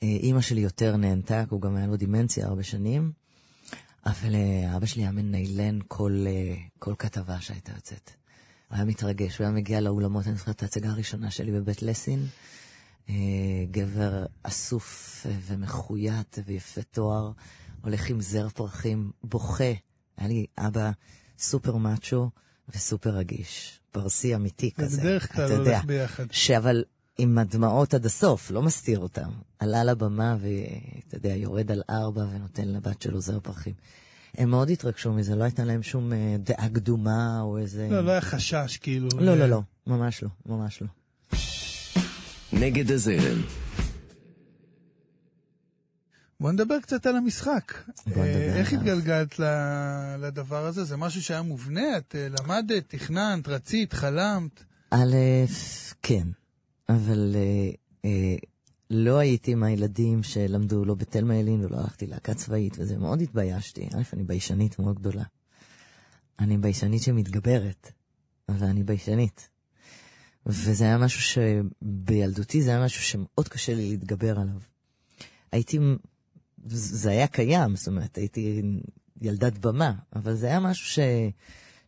אה, 0.02 0.08
אימא 0.08 0.40
שלי 0.40 0.60
יותר 0.60 0.96
נהנתה, 0.96 1.44
כי 1.48 1.54
הוא 1.54 1.60
גם 1.60 1.76
היה 1.76 1.86
לו 1.86 1.96
דימנציה 1.96 2.46
הרבה 2.46 2.62
שנים. 2.62 3.12
אבל 4.06 4.34
אה, 4.34 4.76
אבא 4.76 4.86
שלי 4.86 5.02
היה 5.02 5.12
מניילן 5.12 5.78
כל, 5.88 6.24
כל 6.78 6.94
כתבה 6.98 7.40
שהייתה 7.40 7.72
יוצאת. 7.72 8.10
הוא 8.68 8.76
היה 8.76 8.84
מתרגש, 8.84 9.38
הוא 9.38 9.44
היה 9.44 9.54
מגיע 9.54 9.80
לאולמות, 9.80 10.26
אני 10.26 10.36
זוכרת 10.36 10.56
את 10.56 10.62
ההצגה 10.62 10.90
הראשונה 10.90 11.30
שלי 11.30 11.52
בבית 11.52 11.82
לסין. 11.82 12.26
גבר 13.70 14.26
אסוף 14.42 15.26
ומחויט 15.46 16.38
ויפה 16.46 16.82
תואר, 16.82 17.32
הולך 17.84 18.10
עם 18.10 18.20
זר 18.20 18.48
פרחים, 18.48 19.10
בוכה. 19.24 19.72
היה 20.16 20.28
לי 20.28 20.46
אבא 20.58 20.90
סופר 21.38 21.76
מאצ'ו 21.76 22.30
וסופר 22.74 23.10
רגיש. 23.10 23.80
פרסי 23.92 24.34
אמיתי 24.34 24.70
זה 24.76 24.82
כזה. 24.82 25.00
בדרך 25.00 25.32
כלל 25.32 25.44
אתה 25.44 25.54
יודע. 25.54 25.70
הולך 25.70 25.84
ביחד. 25.84 26.24
שאבל 26.30 26.84
עם 27.18 27.38
הדמעות 27.38 27.94
עד 27.94 28.06
הסוף, 28.06 28.50
לא 28.50 28.62
מסתיר 28.62 28.98
אותם. 28.98 29.30
עלה 29.58 29.84
לבמה 29.84 30.36
ואתה 30.40 31.16
יודע, 31.16 31.34
יורד 31.36 31.70
על 31.70 31.82
ארבע 31.90 32.24
ונותן 32.30 32.68
לבת 32.68 33.02
שלו 33.02 33.20
זר 33.20 33.40
פרחים. 33.40 33.74
הם 34.34 34.50
מאוד 34.50 34.70
התרגשו 34.70 35.12
מזה, 35.12 35.36
לא 35.36 35.44
הייתה 35.44 35.64
להם 35.64 35.82
שום 35.82 36.12
אה, 36.12 36.36
דעה 36.38 36.68
קדומה 36.68 37.40
או 37.40 37.58
איזה... 37.58 37.88
לא, 37.90 38.00
לא 38.00 38.10
היה 38.10 38.20
חשש, 38.20 38.76
כאילו. 38.76 39.08
לא, 39.18 39.38
לא, 39.38 39.46
לא, 39.46 39.60
ממש 39.86 40.22
לא, 40.22 40.28
ממש 40.46 40.82
לא. 40.82 40.88
נגד 42.52 42.90
הזרם, 42.90 43.42
בוא 46.40 46.52
נדבר 46.52 46.80
קצת 46.80 47.06
על 47.06 47.16
המשחק. 47.16 47.74
אה, 48.16 48.56
איך. 48.56 48.72
התגלגלת 48.72 49.40
לדבר 50.18 50.66
הזה? 50.66 50.84
זה 50.84 50.96
משהו 50.96 51.22
שהיה 51.22 51.42
מובנה? 51.42 51.98
את 51.98 52.14
אה, 52.18 52.28
למדת, 52.28 52.88
תכננת, 52.88 53.48
רצית, 53.48 53.92
חלמת? 53.92 54.64
א', 54.90 55.16
כן, 56.02 56.28
אבל 56.88 57.36
אה, 58.04 58.34
לא 58.90 59.18
הייתי 59.18 59.54
מהילדים 59.54 60.22
שלמדו 60.22 60.84
לא 60.84 60.94
בתלמה 60.94 61.36
ילין 61.36 61.64
ולא 61.64 61.76
הלכתי 61.76 62.06
להקה 62.06 62.34
צבאית, 62.34 62.76
וזה 62.78 62.98
מאוד 62.98 63.20
התביישתי. 63.20 63.88
א', 63.94 64.02
אני 64.12 64.24
ביישנית 64.24 64.78
מאוד 64.78 64.98
גדולה. 64.98 65.24
אני 66.38 66.58
ביישנית 66.58 67.02
שמתגברת, 67.02 67.92
אבל 68.48 68.66
אני 68.66 68.82
ביישנית. 68.82 69.48
וזה 70.46 70.84
היה 70.84 70.98
משהו 70.98 71.20
שבילדותי 71.20 72.62
זה 72.62 72.70
היה 72.70 72.84
משהו 72.84 73.02
שמאוד 73.02 73.48
קשה 73.48 73.74
לי 73.74 73.90
להתגבר 73.90 74.40
עליו. 74.40 74.60
הייתי, 75.52 75.78
זה 76.66 77.10
היה 77.10 77.26
קיים, 77.26 77.76
זאת 77.76 77.88
אומרת, 77.88 78.16
הייתי 78.16 78.62
ילדת 79.20 79.58
במה, 79.58 79.92
אבל 80.16 80.34
זה 80.34 80.46
היה 80.46 80.60
משהו 80.60 80.86
ש... 80.86 80.98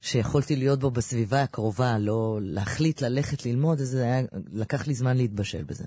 שיכולתי 0.00 0.56
להיות 0.56 0.80
בו 0.80 0.90
בסביבה 0.90 1.42
הקרובה, 1.42 1.98
לא 1.98 2.38
להחליט 2.42 3.00
ללכת 3.00 3.46
ללמוד, 3.46 3.80
אז 3.80 3.88
זה 3.88 4.02
היה, 4.02 4.22
לקח 4.52 4.86
לי 4.86 4.94
זמן 4.94 5.16
להתבשל 5.16 5.64
בזה. 5.64 5.84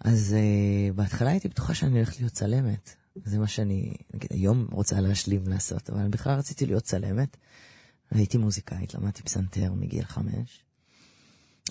אז 0.00 0.36
uh, 0.36 0.92
בהתחלה 0.94 1.30
הייתי 1.30 1.48
בטוחה 1.48 1.74
שאני 1.74 1.92
הולכת 1.96 2.20
להיות 2.20 2.32
צלמת. 2.32 2.94
זה 3.24 3.38
מה 3.38 3.46
שאני, 3.46 3.94
נגיד, 4.14 4.32
היום 4.32 4.66
רוצה 4.72 5.00
להשלים 5.00 5.48
לעשות, 5.48 5.90
אבל 5.90 6.08
בכלל 6.08 6.38
רציתי 6.38 6.66
להיות 6.66 6.82
צלמת. 6.82 7.36
הייתי 8.10 8.38
מוזיקאית, 8.38 8.94
למדתי 8.94 9.22
פסנתר 9.22 9.72
מגיל 9.72 10.04
חמש. 10.04 10.64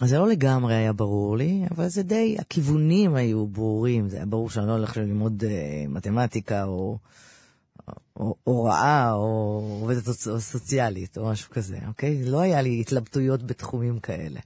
אז 0.01 0.09
זה 0.09 0.17
לא 0.17 0.27
לגמרי 0.27 0.75
היה 0.75 0.93
ברור 0.93 1.37
לי, 1.37 1.63
אבל 1.71 1.87
זה 1.87 2.03
די, 2.03 2.35
הכיוונים 2.39 3.15
היו 3.15 3.47
ברורים. 3.47 4.09
זה 4.09 4.17
היה 4.17 4.25
ברור 4.25 4.49
שאני 4.49 4.67
לא 4.67 4.71
הולך 4.71 4.97
ללמוד 4.97 5.43
uh, 5.43 5.89
מתמטיקה 5.89 6.63
או, 6.63 6.97
או 8.15 8.35
הוראה 8.43 9.13
או 9.13 9.79
עובדת 9.81 10.03
סוצ- 10.03 10.39
סוציאלית 10.39 11.17
או 11.17 11.29
משהו 11.29 11.51
כזה, 11.51 11.79
אוקיי? 11.87 12.25
לא 12.25 12.39
היה 12.41 12.61
לי 12.61 12.81
התלבטויות 12.81 13.43
בתחומים 13.43 13.99
כאלה. 13.99 14.39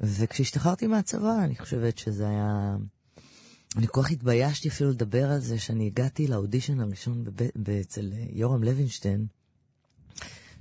וכשהשתחררתי 0.00 0.86
מהצבא, 0.86 1.44
אני 1.44 1.56
חושבת 1.56 1.98
שזה 1.98 2.28
היה... 2.28 2.76
אני 3.76 3.86
כל 3.86 4.02
כך 4.02 4.10
התביישתי 4.10 4.68
אפילו 4.68 4.90
לדבר 4.90 5.30
על 5.30 5.40
זה, 5.40 5.58
שאני 5.58 5.86
הגעתי 5.86 6.26
לאודישן 6.26 6.80
הראשון 6.80 7.24
אצל 7.80 8.12
אה, 8.12 8.24
יורם 8.32 8.64
לוינשטיין, 8.64 9.26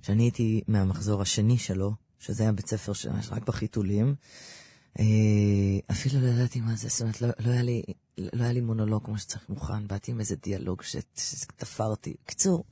שאני 0.01 0.23
הייתי 0.23 0.61
מהמחזור 0.67 1.21
השני 1.21 1.57
שלו, 1.57 1.93
שזה 2.21 2.43
היה 2.43 2.51
בית 2.51 2.67
ספר 2.67 2.93
שממש 2.93 3.29
רק 3.31 3.45
בחיתולים. 3.47 4.15
אה, 4.99 5.05
אפילו 5.91 6.21
לא 6.21 6.27
ידעתי 6.27 6.60
מה 6.62 6.75
זה, 6.75 6.88
זאת 6.89 7.01
אומרת, 7.01 7.21
לא, 7.21 7.27
לא, 7.39 7.51
היה 7.51 7.62
לי, 7.62 7.84
לא 8.17 8.43
היה 8.43 8.51
לי 8.53 8.62
מונולוג 8.62 9.05
כמו 9.05 9.17
שצריך 9.17 9.49
מוכן, 9.49 9.88
באתי 9.88 10.12
עם 10.12 10.19
איזה 10.19 10.36
דיאלוג 10.36 10.81
שתפרתי. 11.15 12.13
בקיצור, 12.25 12.63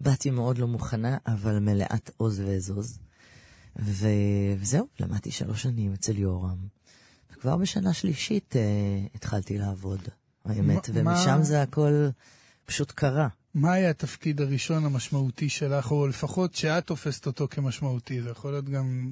באתי 0.00 0.30
מאוד 0.30 0.58
לא 0.58 0.66
מוכנה, 0.68 1.16
אבל 1.26 1.58
מלאת 1.58 2.10
עוז 2.16 2.40
ואזוז. 2.40 2.98
ו... 3.82 4.08
וזהו, 4.58 4.86
למדתי 5.00 5.30
שלוש 5.30 5.62
שנים 5.62 5.92
אצל 5.92 6.18
יורם. 6.18 6.58
וכבר 7.32 7.56
בשנה 7.56 7.92
שלישית 7.92 8.56
אה, 8.56 8.62
התחלתי 9.14 9.58
לעבוד, 9.58 10.00
האמת, 10.44 10.90
ומשם 10.94 11.04
מה- 11.38 11.42
זה 11.42 11.62
הכל 11.62 12.08
פשוט 12.66 12.90
קרה. 12.92 13.28
מה 13.58 13.72
היה 13.72 13.90
התפקיד 13.90 14.40
הראשון 14.40 14.84
המשמעותי 14.84 15.48
שלך, 15.48 15.90
או 15.90 16.06
לפחות 16.06 16.54
שאת 16.54 16.86
תופסת 16.86 17.26
אותו 17.26 17.48
כמשמעותי? 17.50 18.22
זה 18.22 18.30
יכול 18.30 18.50
להיות 18.50 18.68
גם, 18.68 19.10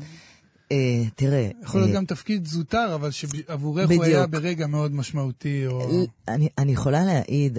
אה, 0.73 1.03
תראה, 1.15 1.51
יכול 1.63 1.81
להיות 1.81 1.91
אה, 1.91 1.97
גם 1.97 2.05
תפקיד 2.05 2.47
זוטר, 2.47 2.95
אבל 2.95 3.11
שעבורך 3.11 3.91
הוא 3.91 4.05
היה. 4.05 4.27
ברגע 4.27 4.67
מאוד 4.67 4.95
משמעותי, 4.95 5.67
או... 5.67 6.07
אני, 6.29 6.49
אני 6.59 6.73
יכולה 6.73 7.05
להעיד 7.05 7.59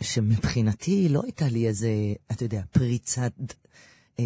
שמבחינתי 0.00 1.08
לא 1.08 1.20
הייתה 1.24 1.48
לי 1.48 1.68
איזה, 1.68 1.90
אתה 2.32 2.44
יודע, 2.44 2.62
פריצת 2.72 3.32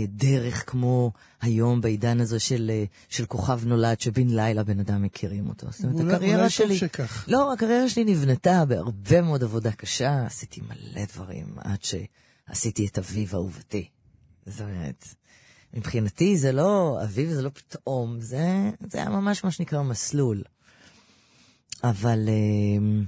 דרך 0.09 0.71
כמו 0.71 1.13
היום 1.43 1.81
בעידן 1.81 2.21
הזה 2.21 2.41
של, 2.41 2.71
אה, 2.75 2.85
של 3.09 3.27
כוכב 3.27 3.61
נולד, 3.67 4.01
שבן 4.01 4.29
לילה 4.29 4.63
בן 4.63 4.81
אדם 4.81 5.03
מכירים 5.03 5.49
אותו. 5.49 5.67
זאת 5.71 5.85
אומרת, 5.85 6.01
אולי- 6.01 6.15
הקריירה 6.15 6.39
אולי 6.39 6.51
שלי... 6.51 6.79
שכך. 6.79 7.25
לא, 7.29 7.53
הקריירה 7.53 7.89
שלי 7.89 8.05
נבנתה 8.05 8.65
בהרבה 8.65 9.23
מאוד 9.23 9.43
עבודה 9.45 9.73
קשה, 9.73 10.27
עשיתי 10.27 10.61
מלא 10.61 11.05
דברים 11.15 11.47
עד 11.59 11.79
שעשיתי 11.83 12.87
את 12.87 12.99
אביב 12.99 13.35
אהובתי. 13.35 13.89
זאת 14.47 14.61
אומרת, 14.61 15.05
מבחינתי 15.75 16.37
זה 16.37 16.53
לא, 16.53 16.99
אביב 17.05 17.31
זה 17.31 17.43
לא 17.43 17.49
פתאום, 17.55 18.21
זה, 18.21 18.71
זה 18.91 18.99
היה 18.99 19.09
ממש 19.09 19.45
מה 19.45 19.51
שנקרא 19.51 19.83
מסלול. 19.83 20.43
אבל 21.85 22.29
אה, 22.29 23.03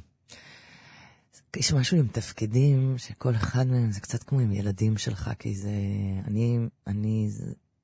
יש 1.57 1.73
משהו 1.73 1.99
עם 1.99 2.07
תפקידים, 2.07 2.95
שכל 2.99 3.35
אחד 3.35 3.66
מהם 3.66 3.92
זה 3.92 4.01
קצת 4.01 4.23
כמו 4.23 4.40
עם 4.40 4.53
ילדים 4.53 4.99
שלך, 4.99 5.31
כי 5.38 5.55
זה, 5.55 5.71
אני, 6.27 6.59
אני, 6.87 7.29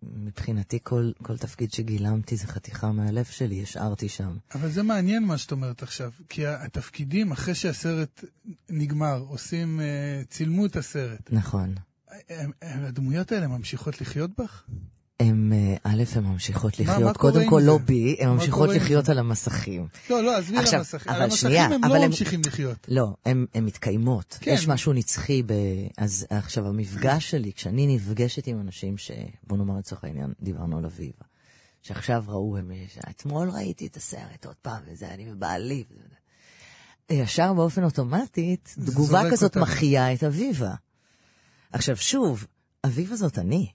מבחינתי 0.02 0.78
כל, 0.82 1.10
כל 1.22 1.36
תפקיד 1.36 1.72
שגילמתי 1.72 2.36
זה 2.36 2.46
חתיכה 2.46 2.92
מהלב 2.92 3.24
שלי, 3.24 3.62
השארתי 3.62 4.08
שם. 4.08 4.36
אבל 4.54 4.70
זה 4.70 4.82
מעניין 4.82 5.24
מה 5.24 5.38
שאת 5.38 5.52
אומרת 5.52 5.82
עכשיו, 5.82 6.10
כי 6.28 6.46
התפקידים, 6.46 7.32
אחרי 7.32 7.54
שהסרט 7.54 8.24
נגמר, 8.70 9.24
עושים, 9.28 9.80
אה, 9.80 10.22
צילמו 10.30 10.66
את 10.66 10.76
הסרט, 10.76 11.32
נכון. 11.32 11.74
הדמויות 12.62 13.32
האלה 13.32 13.46
ממשיכות 13.46 14.00
לחיות 14.00 14.30
בך? 14.40 14.64
הם, 15.20 15.52
אה, 15.52 15.71
א', 15.84 16.02
הן 16.16 16.24
ממשיכות 16.24 16.80
מה 16.80 16.84
לחיות, 16.84 17.16
קורה 17.16 17.32
קודם 17.32 17.40
עם 17.40 17.50
כל? 17.50 17.62
לא 17.64 17.78
בי, 17.78 18.16
הן 18.20 18.28
מה 18.28 18.34
ממשיכות 18.34 18.70
לחיות? 18.70 19.08
על 19.08 19.18
המסכים. 19.18 19.86
לא, 20.10 20.22
לא, 20.22 20.36
עזבי 20.36 20.56
על 20.58 20.64
המסכים. 20.74 21.12
על 21.12 21.22
המסכים 21.22 21.72
אבל 21.82 21.88
לא 21.88 21.96
הם- 21.96 22.02
ממשיכים 22.02 22.40
לחיות. 22.46 22.86
לא, 22.88 23.14
הן 23.26 23.46
הן 23.54 23.64
מתקיימות. 23.64 24.38
כן. 24.40 24.50
יש 24.50 24.68
משהו 24.68 24.92
נצחי 24.92 25.42
ב... 25.46 25.52
אז 25.98 26.26
עכשיו, 26.30 26.68
המפגש 26.68 27.30
שלי, 27.30 27.52
כשאני 27.52 27.94
נפגשת 27.96 28.46
עם 28.46 28.60
אנשים 28.60 28.98
ש... 28.98 29.10
בוא 29.46 29.56
נאמר 29.56 29.78
לצורך 29.78 30.04
העניין, 30.04 30.32
דיברנו 30.40 30.78
על 30.78 30.84
אביבה. 30.84 31.24
שעכשיו 31.82 32.24
ראו, 32.28 32.56
הם... 32.56 32.70
אתמול 33.10 33.50
ראיתי 33.50 33.86
את 33.86 33.96
הסרט 33.96 34.46
עוד 34.46 34.56
פעם, 34.62 34.82
וזה 34.86 35.08
אני 35.14 35.32
ובעלי. 35.32 35.84
ישר 37.10 37.52
באופן 37.52 37.84
אוטומטית, 37.84 38.74
תגובה 38.86 39.22
כזאת. 39.30 39.56
מחיה 39.56 40.12
את 40.14 40.24
אביבה. 40.24 40.74
עכשיו, 41.72 41.96
שוב, 41.96 42.46
אביבה 42.86 43.16
זאת 43.16 43.38
אני. 43.38 43.66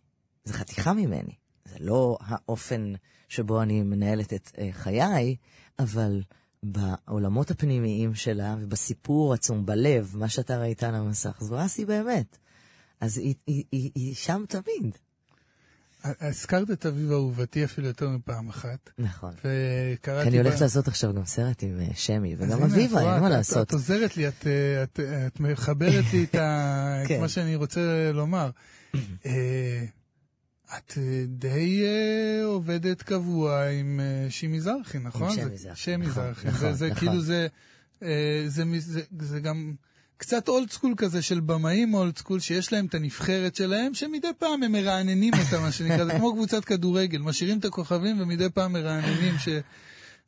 זה 0.45 0.53
חתיכה 0.53 0.93
ממני. 0.93 1.33
זה 1.79 1.85
לא 1.85 2.17
האופן 2.21 2.93
שבו 3.29 3.61
אני 3.61 3.81
מנהלת 3.83 4.33
את 4.33 4.51
אה, 4.57 4.69
חיי, 4.71 5.35
אבל 5.79 6.21
בעולמות 6.63 7.51
הפנימיים 7.51 8.15
שלה 8.15 8.55
ובסיפור 8.59 9.33
עצום, 9.33 9.65
בלב, 9.65 10.11
מה 10.17 10.29
שאתה 10.29 10.57
ראית 10.57 10.83
על 10.83 10.95
המסך, 10.95 11.37
זו 11.39 11.65
אסי 11.65 11.85
באמת. 11.85 12.37
אז 13.01 13.17
היא, 13.17 13.35
היא, 13.47 13.63
היא, 13.71 13.91
היא 13.95 14.15
שם 14.15 14.43
תמיד. 14.47 14.97
הזכרת 16.03 16.71
את 16.71 16.85
אביב 16.85 17.11
אהובתי 17.11 17.65
אפילו 17.65 17.87
יותר 17.87 18.09
מפעם 18.09 18.49
אחת. 18.49 18.89
נכון. 18.97 19.33
וקראתי... 19.37 20.23
כי 20.23 20.29
אני 20.29 20.37
הולכת 20.37 20.57
בה- 20.57 20.65
לעשות 20.65 20.87
עכשיו 20.87 21.13
גם 21.13 21.25
סרט 21.25 21.63
עם 21.63 21.79
אה, 21.79 21.87
שמי, 21.93 22.35
וגם 22.37 22.63
אביבה, 22.63 23.13
אין 23.13 23.21
מה 23.21 23.29
לעשות. 23.29 23.67
את 23.67 23.73
עוזרת 23.73 24.17
לי, 24.17 24.27
את, 24.27 24.47
אה, 24.47 24.83
את, 24.83 24.99
את 25.27 25.39
מחברת 25.39 26.05
לי 26.13 26.23
את, 26.23 26.35
ה, 26.35 27.01
את 27.03 27.07
כן. 27.07 27.21
מה 27.21 27.29
שאני 27.29 27.55
רוצה 27.55 28.11
לומר. 28.13 28.49
את 30.77 30.97
אה, 30.97 31.23
די 31.27 31.83
אה, 31.85 32.45
עובדת 32.45 33.01
קבוע 33.01 33.67
עם 33.69 33.99
אה, 33.99 34.31
שימי 34.31 34.61
זרחי, 34.61 34.97
נכון? 34.99 35.35
שמי 35.35 35.43
זה- 35.43 35.57
זרחי, 35.57 35.81
שמי 35.81 36.05
נכון. 36.07 36.23
נכון, 36.29 36.51
זה, 36.51 36.73
זה 36.73 36.85
נכון. 36.87 36.99
כאילו 36.99 37.21
זה, 37.21 37.47
זה, 38.47 38.63
זה, 38.79 39.01
זה 39.19 39.39
גם 39.39 39.73
קצת 40.17 40.47
old 40.47 40.71
school 40.71 40.93
כזה 40.97 41.21
של 41.21 41.39
במאים 41.39 41.93
old 41.93 42.17
school, 42.17 42.39
שיש 42.39 42.73
להם 42.73 42.85
את 42.85 42.95
הנבחרת 42.95 43.55
שלהם, 43.55 43.93
שמדי 43.93 44.27
פעם 44.39 44.63
הם 44.63 44.71
מרעננים 44.71 45.33
אותה, 45.33 45.59
מה 45.59 45.71
שנקרא, 45.71 46.05
זה 46.05 46.11
כמו 46.11 46.33
קבוצת 46.33 46.65
כדורגל, 46.65 47.19
משאירים 47.19 47.59
את 47.59 47.65
הכוכבים 47.65 48.21
ומדי 48.21 48.49
פעם 48.49 48.73
מרעננים 48.73 49.37
ש... 49.39 49.49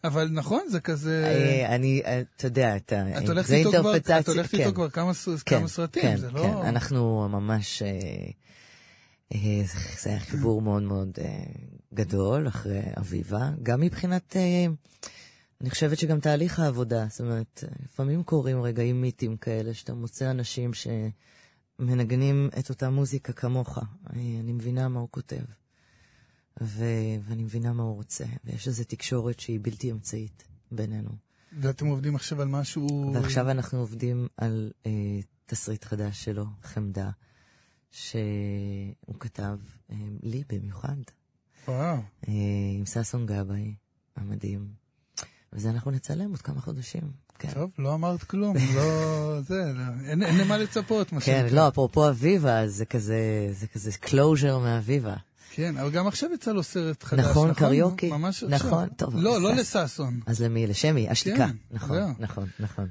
אבל 0.04 0.30
נכון, 0.32 0.62
זה 0.70 0.80
כזה... 0.80 1.36
אני, 1.70 2.02
אתה 2.36 2.48
יודע, 2.48 2.76
אתה... 2.76 3.18
את 3.18 3.30
הולכת 3.30 3.48
זה 3.48 3.56
איתו 3.56 3.72
כבר, 3.72 3.96
את 3.98 4.28
הולכת 4.28 4.54
איתו 4.54 4.70
כן. 4.70 4.76
כבר 4.76 4.90
כמה, 4.90 5.12
כן, 5.46 5.68
סרטים, 5.68 6.02
כן, 6.04 6.18
זה 6.18 6.32
לא... 6.32 6.42
כן, 6.42 6.68
אנחנו 6.68 7.30
ממש... 7.30 7.84
אה, 9.34 9.64
זה 10.02 10.10
היה 10.10 10.20
חיבור 10.20 10.62
מאוד 10.62 10.84
מאוד 10.84 11.20
אה, 11.22 11.44
גדול 11.94 12.48
אחרי 12.48 12.82
אביבה, 12.98 13.52
גם 13.64 13.82
מבחינת... 13.82 14.36
אה, 14.36 14.66
אני 15.62 15.70
חושבת 15.70 15.98
שגם 15.98 16.20
תהליך 16.20 16.60
העבודה, 16.60 17.06
זאת 17.10 17.22
אומרת, 17.22 17.64
לפעמים 17.84 18.24
קורים 18.24 18.62
רגעים 18.62 19.02
מיתיים 19.02 19.38
כאלה, 19.38 19.74
שאתה 19.74 19.94
מוצא 19.94 20.32
אנשים 20.32 20.72
שמנגנים 21.80 22.50
את 22.60 22.70
אותה 22.70 22.90
מוזיקה 22.90 23.34
כמוך. 23.34 23.80
אני 24.10 24.54
מבינה 24.54 24.88
מה 24.88 25.00
הוא 25.00 25.08
כותב, 25.12 25.42
ו- 26.62 27.16
ואני 27.24 27.44
מבינה 27.44 27.74
מה 27.74 27.84
הוא 27.84 27.96
רוצה, 27.96 28.26
ויש 28.46 28.68
איזו 28.68 28.84
תקשורת 28.84 29.40
שהיא 29.40 29.60
בלתי 29.62 29.92
אמצעית 29.92 30.44
בינינו. 30.72 31.10
ואתם 31.60 31.88
עובדים 31.88 32.16
עכשיו 32.16 32.42
על 32.42 32.48
משהו... 32.48 33.12
ועכשיו 33.14 33.52
אנחנו 33.52 33.80
עובדים 33.80 34.28
על 34.38 34.72
אה, 34.86 35.20
תסריט 35.46 35.84
חדש 35.84 36.24
שלו, 36.24 36.46
חמדה, 36.64 37.10
שהוא 37.92 39.16
כתב 39.20 39.58
אה, 39.92 39.96
לי 40.24 40.44
במיוחד, 40.50 40.96
וואו. 41.68 41.98
אה, 42.28 42.34
עם 42.78 42.86
ששון 42.86 43.26
גבאי 43.26 43.74
המדהים. 44.16 44.68
וזה 45.54 45.70
אנחנו 45.70 45.92
נצלם 45.92 46.30
עוד 46.32 46.42
כמה 46.42 46.62
חודשים. 46.62 47.02
כן, 47.40 47.52
טוב, 47.54 47.72
לא 47.80 47.94
אמרת 47.94 48.24
כלום, 48.24 48.56
לא... 48.76 48.82
זה, 49.50 49.72
לא, 49.76 50.10
אין, 50.10 50.24
אין 50.24 50.38
למה 50.38 50.58
לצפות, 50.58 51.12
מה 51.14 51.22
כן. 51.22 51.48
לא, 51.52 51.68
אפרופו 51.68 52.10
אביבה, 52.10 52.68
זה 52.68 52.86
כזה, 52.86 53.50
זה 53.52 53.68
כזה 53.68 53.92
closure 54.06 54.58
מאביבה. 54.64 55.16
כן, 55.52 55.78
אבל 55.78 55.92
גם 55.92 56.08
עכשיו 56.08 56.30
יצא 56.34 56.52
לו 56.52 56.64
סרט 56.64 57.04
חדש, 57.04 57.20
נכון, 57.26 57.54
קריוקי. 57.54 58.10
ממש 58.10 58.44
עכשיו. 58.44 58.50
נכון, 58.68 58.90
טוב, 58.90 59.16
לא, 59.16 59.42
לא 59.42 59.64
שש- 59.64 59.76
לששון. 59.76 60.20
אז 60.26 60.42
למי? 60.42 60.68
לשמי, 60.68 61.10
השתיקה. 61.10 61.38
כן, 61.48 61.56
נכון, 61.72 61.96
זהו. 61.98 62.10
נכון, 62.20 62.48
נכון. 62.60 62.90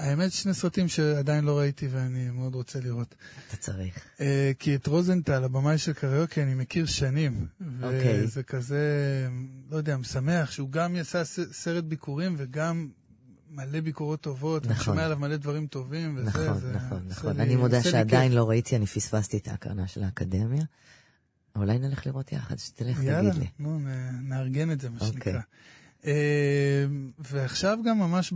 האמת, 0.00 0.32
שני 0.32 0.54
סרטים 0.54 0.88
שעדיין 0.88 1.44
לא 1.44 1.58
ראיתי 1.58 1.88
ואני 1.90 2.30
מאוד 2.30 2.54
רוצה 2.54 2.80
לראות. 2.80 3.14
אתה 3.48 3.56
צריך. 3.56 3.98
אה, 4.20 4.52
כי 4.58 4.74
את 4.74 4.86
רוזנטל, 4.86 5.44
הבמאי 5.44 5.78
של 5.78 5.92
קריוקי, 5.92 6.42
אני 6.42 6.54
מכיר 6.54 6.86
שנים. 6.86 7.46
אוקיי. 7.82 8.24
וזה 8.24 8.42
כזה, 8.42 8.80
לא 9.70 9.76
יודע, 9.76 9.96
משמח 9.96 10.50
שהוא 10.50 10.70
גם 10.70 10.96
יצא 10.96 11.24
ס- 11.24 11.52
סרט 11.52 11.84
ביקורים 11.84 12.34
וגם 12.38 12.88
מלא 13.50 13.80
ביקורות 13.80 14.20
טובות. 14.20 14.64
אני 14.64 14.72
נכון. 14.72 14.84
שומע 14.84 15.04
עליו 15.04 15.18
מלא 15.18 15.36
דברים 15.36 15.66
טובים. 15.66 16.16
וזה, 16.16 16.28
נכון, 16.28 16.58
זה 16.60 16.72
נכון, 16.72 17.02
עושה 17.04 17.20
נכון. 17.20 17.36
לי- 17.36 17.42
אני 17.42 17.56
מודה 17.56 17.82
שעדיין. 17.82 18.32
לא 18.32 18.48
ראיתי, 18.48 18.76
אני 18.76 18.86
פספסתי 18.86 19.36
את 19.36 19.48
ההקרנה 19.48 19.86
של 19.86 20.02
האקדמיה. 20.02 20.62
אולי 21.56 21.78
נלך 21.78 22.06
לראות 22.06 22.32
יחד, 22.32 22.58
שתלך, 22.58 23.02
יאללה, 23.02 23.30
תגיד 23.30 23.42
לי. 23.42 23.48
נו, 23.58 23.78
נ- 23.78 24.28
נארגן 24.28 24.70
את 24.70 24.80
זה, 24.80 24.90
מה 24.90 24.94
אוקיי. 24.96 25.12
שנקרא. 25.12 25.40
אה, 26.06 26.12
ועכשיו 27.18 27.78
גם 27.86 27.98
ממש 27.98 28.32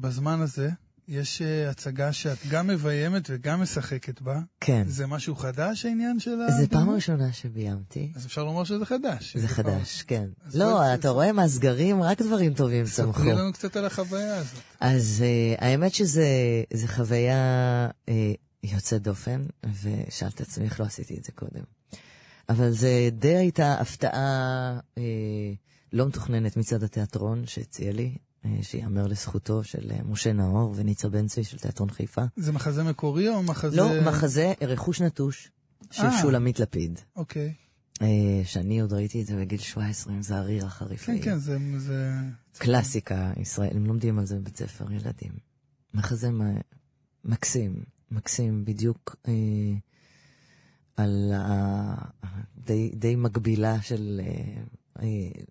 בזמן 0.00 0.40
הזה, 0.40 0.70
יש 1.08 1.42
אה, 1.42 1.70
הצגה 1.70 2.12
שאת 2.12 2.38
גם 2.50 2.66
מביימת 2.66 3.22
וגם 3.30 3.62
משחקת 3.62 4.20
בה. 4.22 4.40
כן. 4.60 4.84
זה 4.88 5.06
משהו 5.06 5.36
חדש 5.36 5.84
העניין 5.86 6.20
של 6.20 6.40
ה... 6.40 6.50
זו 6.62 6.68
פעם 6.70 6.90
ראשונה 6.90 7.32
שביימתי. 7.32 8.12
אז 8.16 8.26
אפשר 8.26 8.44
לומר 8.44 8.64
שזה 8.64 8.86
חדש. 8.86 9.36
זה 9.36 9.48
פעם- 9.48 9.56
חדש, 9.56 10.02
כן. 10.02 10.26
אז 10.46 10.56
לא, 10.56 10.72
בואי, 10.72 10.94
אתה 10.94 11.08
רואה 11.08 11.32
מהסגרים, 11.32 12.02
רק 12.02 12.22
דברים 12.22 12.54
טובים 12.54 12.84
צמחו. 12.84 13.12
ספרי 13.20 13.32
לנו 13.32 13.52
קצת 13.52 13.76
על 13.76 13.84
החוויה 13.84 14.36
הזאת. 14.36 14.60
אז 14.80 15.24
אה, 15.26 15.68
האמת 15.68 15.94
שזה 15.94 16.26
זה 16.72 16.88
חוויה 16.88 17.36
אה, 18.08 18.32
יוצאת 18.62 19.02
דופן, 19.02 19.42
ושאלת 19.82 20.40
עצמי 20.40 20.64
איך 20.64 20.80
לא 20.80 20.84
עשיתי 20.84 21.16
את 21.18 21.24
זה 21.24 21.32
קודם. 21.32 21.62
אבל 22.48 22.70
זה 22.70 22.90
די 23.12 23.36
הייתה 23.36 23.74
הפתעה 23.74 24.78
אה, 24.98 25.02
לא 25.92 26.06
מתוכננת 26.06 26.56
מצד 26.56 26.82
התיאטרון 26.82 27.46
שהציע 27.46 27.92
לי, 27.92 28.16
אה, 28.44 28.50
שיאמר 28.62 29.06
לזכותו 29.06 29.64
של 29.64 29.90
אה, 29.90 29.98
משה 30.04 30.32
נאור 30.32 30.72
וניצה 30.76 31.08
בן 31.08 31.26
צבי 31.26 31.44
של 31.44 31.58
תיאטרון 31.58 31.90
חיפה. 31.90 32.22
זה 32.36 32.52
מחזה 32.52 32.84
מקורי 32.84 33.28
או 33.28 33.42
מחזה... 33.42 33.76
לא, 33.76 34.02
מחזה 34.06 34.52
רכוש 34.60 35.00
נטוש 35.00 35.50
של 35.90 36.02
אה. 36.02 36.22
שולמית 36.22 36.60
לפיד. 36.60 37.00
אוקיי. 37.16 37.54
אה, 38.02 38.42
שאני 38.44 38.80
עוד 38.80 38.92
ראיתי 38.92 39.22
את 39.22 39.26
זה 39.26 39.36
בגיל 39.36 39.58
17 39.58 40.12
עם 40.12 40.22
זעריר 40.22 40.66
החריפאי. 40.66 41.18
כן, 41.20 41.24
כן, 41.24 41.38
זה... 41.38 41.58
זה... 41.78 42.12
קלאסיקה 42.58 43.32
ישראל, 43.36 43.76
הם 43.76 43.86
לומדים 43.86 44.18
על 44.18 44.26
זה 44.26 44.36
בבית 44.36 44.56
ספר, 44.56 44.92
ילדים. 44.92 45.32
מחזה 45.94 46.30
מ- 46.30 46.60
מקסים, 47.24 47.84
מקסים, 48.10 48.64
בדיוק 48.64 49.16
אה, 49.28 49.32
על 50.96 51.32
ה... 51.34 51.94
די, 52.56 52.90
די 52.94 53.16
מקבילה 53.16 53.82
של... 53.82 54.20
אה, 54.24 54.62
אה, 55.02 55.42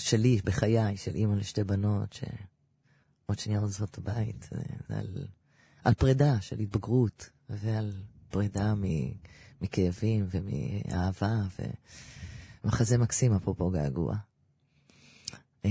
שלי 0.00 0.40
בחיי, 0.44 0.96
של 0.96 1.14
אימא 1.14 1.34
לשתי 1.34 1.64
בנות, 1.64 2.12
שעוד 2.12 3.38
שנייה 3.38 3.60
עוזבות 3.60 3.98
הבית, 3.98 4.48
זה, 4.50 4.60
זה 4.88 4.98
על, 4.98 5.26
על 5.84 5.94
פרידה 5.94 6.40
של 6.40 6.58
התבגרות, 6.58 7.30
ועל 7.48 7.92
פרידה 8.30 8.74
מ, 8.74 8.82
מכאבים 9.60 10.26
ומאהבה, 10.30 11.34
ומחזה 12.64 12.98
מקסים, 12.98 13.34
אפרופו 13.34 13.70
געגוע. 13.70 14.16
אה, 15.64 15.70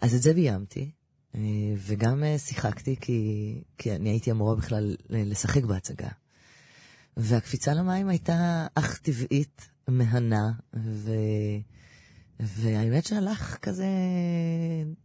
אז 0.00 0.14
את 0.14 0.22
זה 0.22 0.34
ביימתי, 0.34 0.90
אה, 1.34 1.40
וגם 1.76 2.24
אה, 2.24 2.38
שיחקתי 2.38 2.96
כי, 3.00 3.62
כי 3.78 3.96
אני 3.96 4.10
הייתי 4.10 4.30
אמורה 4.30 4.54
בכלל 4.54 4.96
לשחק 5.08 5.64
בהצגה. 5.64 6.08
והקפיצה 7.16 7.74
למים 7.74 8.08
הייתה 8.08 8.66
אך 8.74 8.98
טבעית, 8.98 9.68
מהנה, 9.88 10.52
ו... 10.76 11.12
והאמת 12.40 13.06
שהלך 13.06 13.56
כזה 13.62 13.86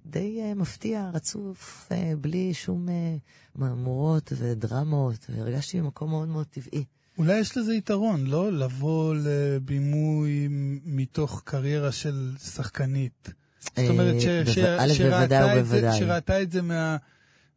די 0.06 0.42
אה, 0.42 0.54
מפתיע, 0.54 1.10
רצוף, 1.14 1.88
אה, 1.92 2.14
בלי 2.22 2.54
שום 2.54 2.90
אה, 2.90 3.16
מהמורות 3.56 4.34
ודרמות, 4.38 5.26
והרגשתי 5.30 5.82
במקום 5.82 6.10
מאוד 6.10 6.28
מאוד 6.28 6.46
טבעי. 6.46 6.84
אולי 7.18 7.40
יש 7.40 7.58
לזה 7.58 7.74
יתרון, 7.74 8.28
לא? 8.28 8.52
לבוא 8.52 9.16
לבימוי 9.24 10.48
מתוך 10.86 11.42
קריירה 11.46 11.92
של 11.92 12.32
שחקנית. 12.44 13.34
זאת 13.64 13.90
אומרת, 13.90 14.22
ש, 14.22 14.26
ש, 14.26 14.60
שראתה, 14.98 15.60
את 15.60 15.66
זה. 15.66 15.92
שראתה 16.00 16.42
את 16.42 16.52
זה 16.52 16.62
מה, 16.62 16.98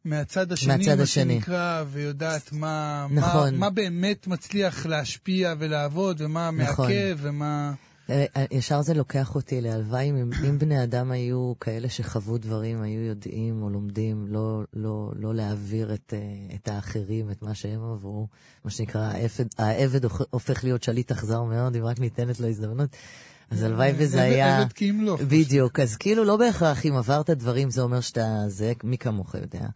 מהצד 0.05 0.53
השני, 0.53 0.77
מהצד 0.77 0.97
מה 0.97 1.03
השני. 1.03 1.35
שנקרא, 1.35 1.85
ויודעת 1.91 2.53
מה, 2.53 3.07
נכון. 3.11 3.55
מה, 3.55 3.59
מה 3.59 3.71
באמת 3.71 4.27
מצליח 4.27 4.87
להשפיע 4.87 5.55
ולעבוד, 5.59 6.21
ומה 6.21 6.51
נכון. 6.51 6.87
מעכב, 6.87 7.19
ומה... 7.23 7.73
אה, 8.11 8.25
אה, 8.37 8.45
ישר 8.51 8.83
זה 8.83 8.95
לוקח 8.95 9.35
אותי 9.35 9.61
להלוואי 9.61 10.11
אם, 10.11 10.31
אם 10.49 10.59
בני 10.59 10.83
אדם 10.83 11.11
היו 11.11 11.53
כאלה 11.61 11.89
שחוו 11.89 12.39
דברים, 12.39 12.83
היו 12.83 13.01
יודעים 13.01 13.63
או 13.63 13.71
לומדים 13.71 14.27
לא, 14.29 14.63
לא, 14.73 15.13
לא 15.17 15.35
להעביר 15.35 15.95
את, 15.95 16.15
אה, 16.17 16.55
את 16.55 16.69
האחרים, 16.69 17.31
את 17.31 17.43
מה 17.43 17.55
שהם 17.55 17.81
עברו, 17.83 18.27
מה 18.65 18.71
שנקרא, 18.71 19.01
העבד, 19.01 19.45
העבד 19.59 20.05
הופ- 20.05 20.27
הופך 20.31 20.65
להיות 20.65 20.83
שליט 20.83 21.13
אכזר 21.13 21.43
מאוד, 21.43 21.77
אם 21.77 21.85
רק 21.85 22.01
ניתנת 22.01 22.41
לו 22.41 22.49
הזדמנות. 22.49 22.97
אז 23.51 23.63
הלוואי 23.63 23.93
וזה 23.97 24.23
היה... 24.23 24.59
עבד 24.61 24.73
כי 24.73 24.85
ימלוך. 24.85 25.21
בדיוק, 25.21 25.81
אז 25.81 25.97
כאילו 25.97 26.25
לא 26.25 26.37
בהכרח 26.37 26.87
אם 26.87 26.97
עברת 26.97 27.31
דברים 27.31 27.71
זה 27.71 27.83
אומר 27.83 28.01
שאתה 28.01 28.45
זה, 28.49 28.73
מי 28.85 28.99
כמוך 28.99 29.35
יודע. 29.35 29.67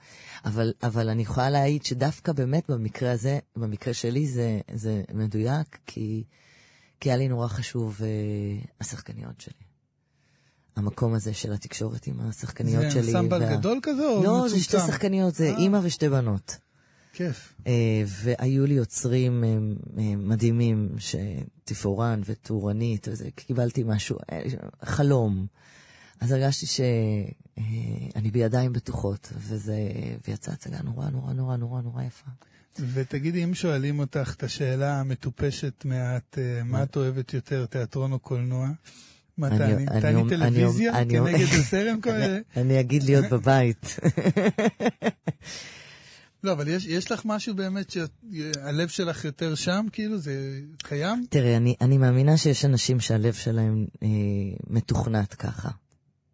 אבל, 0.44 0.72
אבל 0.82 1.08
אני 1.08 1.22
יכולה 1.22 1.50
להעיד 1.50 1.84
שדווקא 1.84 2.32
באמת 2.32 2.70
במקרה 2.70 3.12
הזה, 3.12 3.38
במקרה 3.56 3.94
שלי 3.94 4.26
זה, 4.26 4.60
זה 4.74 5.02
מדויק, 5.14 5.78
כי, 5.86 6.24
כי 7.00 7.10
היה 7.10 7.16
לי 7.16 7.28
נורא 7.28 7.48
חשוב 7.48 8.00
אה, 8.02 8.08
השחקניות 8.80 9.40
שלי. 9.40 9.68
המקום 10.76 11.14
הזה 11.14 11.34
של 11.34 11.52
התקשורת 11.52 12.06
עם 12.06 12.20
השחקניות 12.20 12.82
זה 12.82 12.90
שלי. 12.90 13.00
אנסמבל 13.00 13.56
גדול 13.56 13.78
כזה 13.82 14.06
או 14.06 14.24
לא, 14.24 14.46
זה 14.48 14.60
שתי 14.60 14.76
מצומצם? 14.76 14.92
שחקניות, 14.92 15.34
זה 15.34 15.50
אה. 15.50 15.56
אימא 15.56 15.80
ושתי 15.82 16.08
בנות. 16.08 16.58
כיף. 17.12 17.54
אה, 17.66 18.02
והיו 18.06 18.66
לי 18.66 18.74
יוצרים 18.74 19.44
אה, 19.44 19.48
אה, 19.98 20.16
מדהימים, 20.16 20.94
שתפאורן 20.98 22.20
וטורנית, 22.24 23.08
וזה, 23.10 23.28
קיבלתי 23.34 23.82
משהו, 23.86 24.16
אה, 24.32 24.42
חלום. 24.84 25.46
אז 26.20 26.32
הרגשתי 26.32 26.66
שאני 26.66 28.30
בידיים 28.30 28.72
בטוחות, 28.72 29.32
וזה, 29.36 29.76
ויצאה 30.28 30.54
הצגה 30.54 30.82
נורא 30.82 31.10
נורא 31.10 31.32
נורא 31.32 31.56
נורא 31.56 31.80
נורא 31.80 32.02
יפה. 32.02 32.30
ותגידי, 32.92 33.44
אם 33.44 33.54
שואלים 33.54 33.98
אותך 33.98 34.34
את 34.36 34.42
השאלה 34.42 35.00
המטופשת 35.00 35.84
מעט, 35.84 36.38
אה, 36.38 36.62
מה 36.64 36.82
את 36.82 36.96
אוהבת 36.96 37.34
יותר, 37.34 37.66
תיאטרון 37.66 38.12
או 38.12 38.18
קולנוע? 38.18 38.68
מה 39.38 39.48
תעני? 39.58 39.86
תעני 40.00 40.22
טלוויזיה 40.28 40.92
כנגד 41.04 41.42
הסרט? 41.60 41.98
כל- 42.02 42.10
אני 42.56 42.80
אגיד 42.80 43.02
להיות 43.02 43.24
בבית. 43.30 43.96
לא, 46.44 46.52
אבל 46.52 46.68
יש, 46.68 46.86
יש 46.86 47.12
לך 47.12 47.22
משהו 47.24 47.54
באמת 47.54 47.90
שהלב 47.90 48.88
שלך 48.88 49.24
יותר 49.24 49.54
שם, 49.54 49.86
כאילו? 49.92 50.18
זה 50.18 50.32
קיים? 50.82 51.24
תראה, 51.30 51.56
אני, 51.56 51.74
אני 51.80 51.98
מאמינה 51.98 52.36
שיש 52.36 52.64
אנשים 52.64 53.00
שהלב 53.00 53.34
שלהם 53.34 53.86
אה, 54.02 54.08
מתוכנת 54.66 55.34
ככה, 55.34 55.68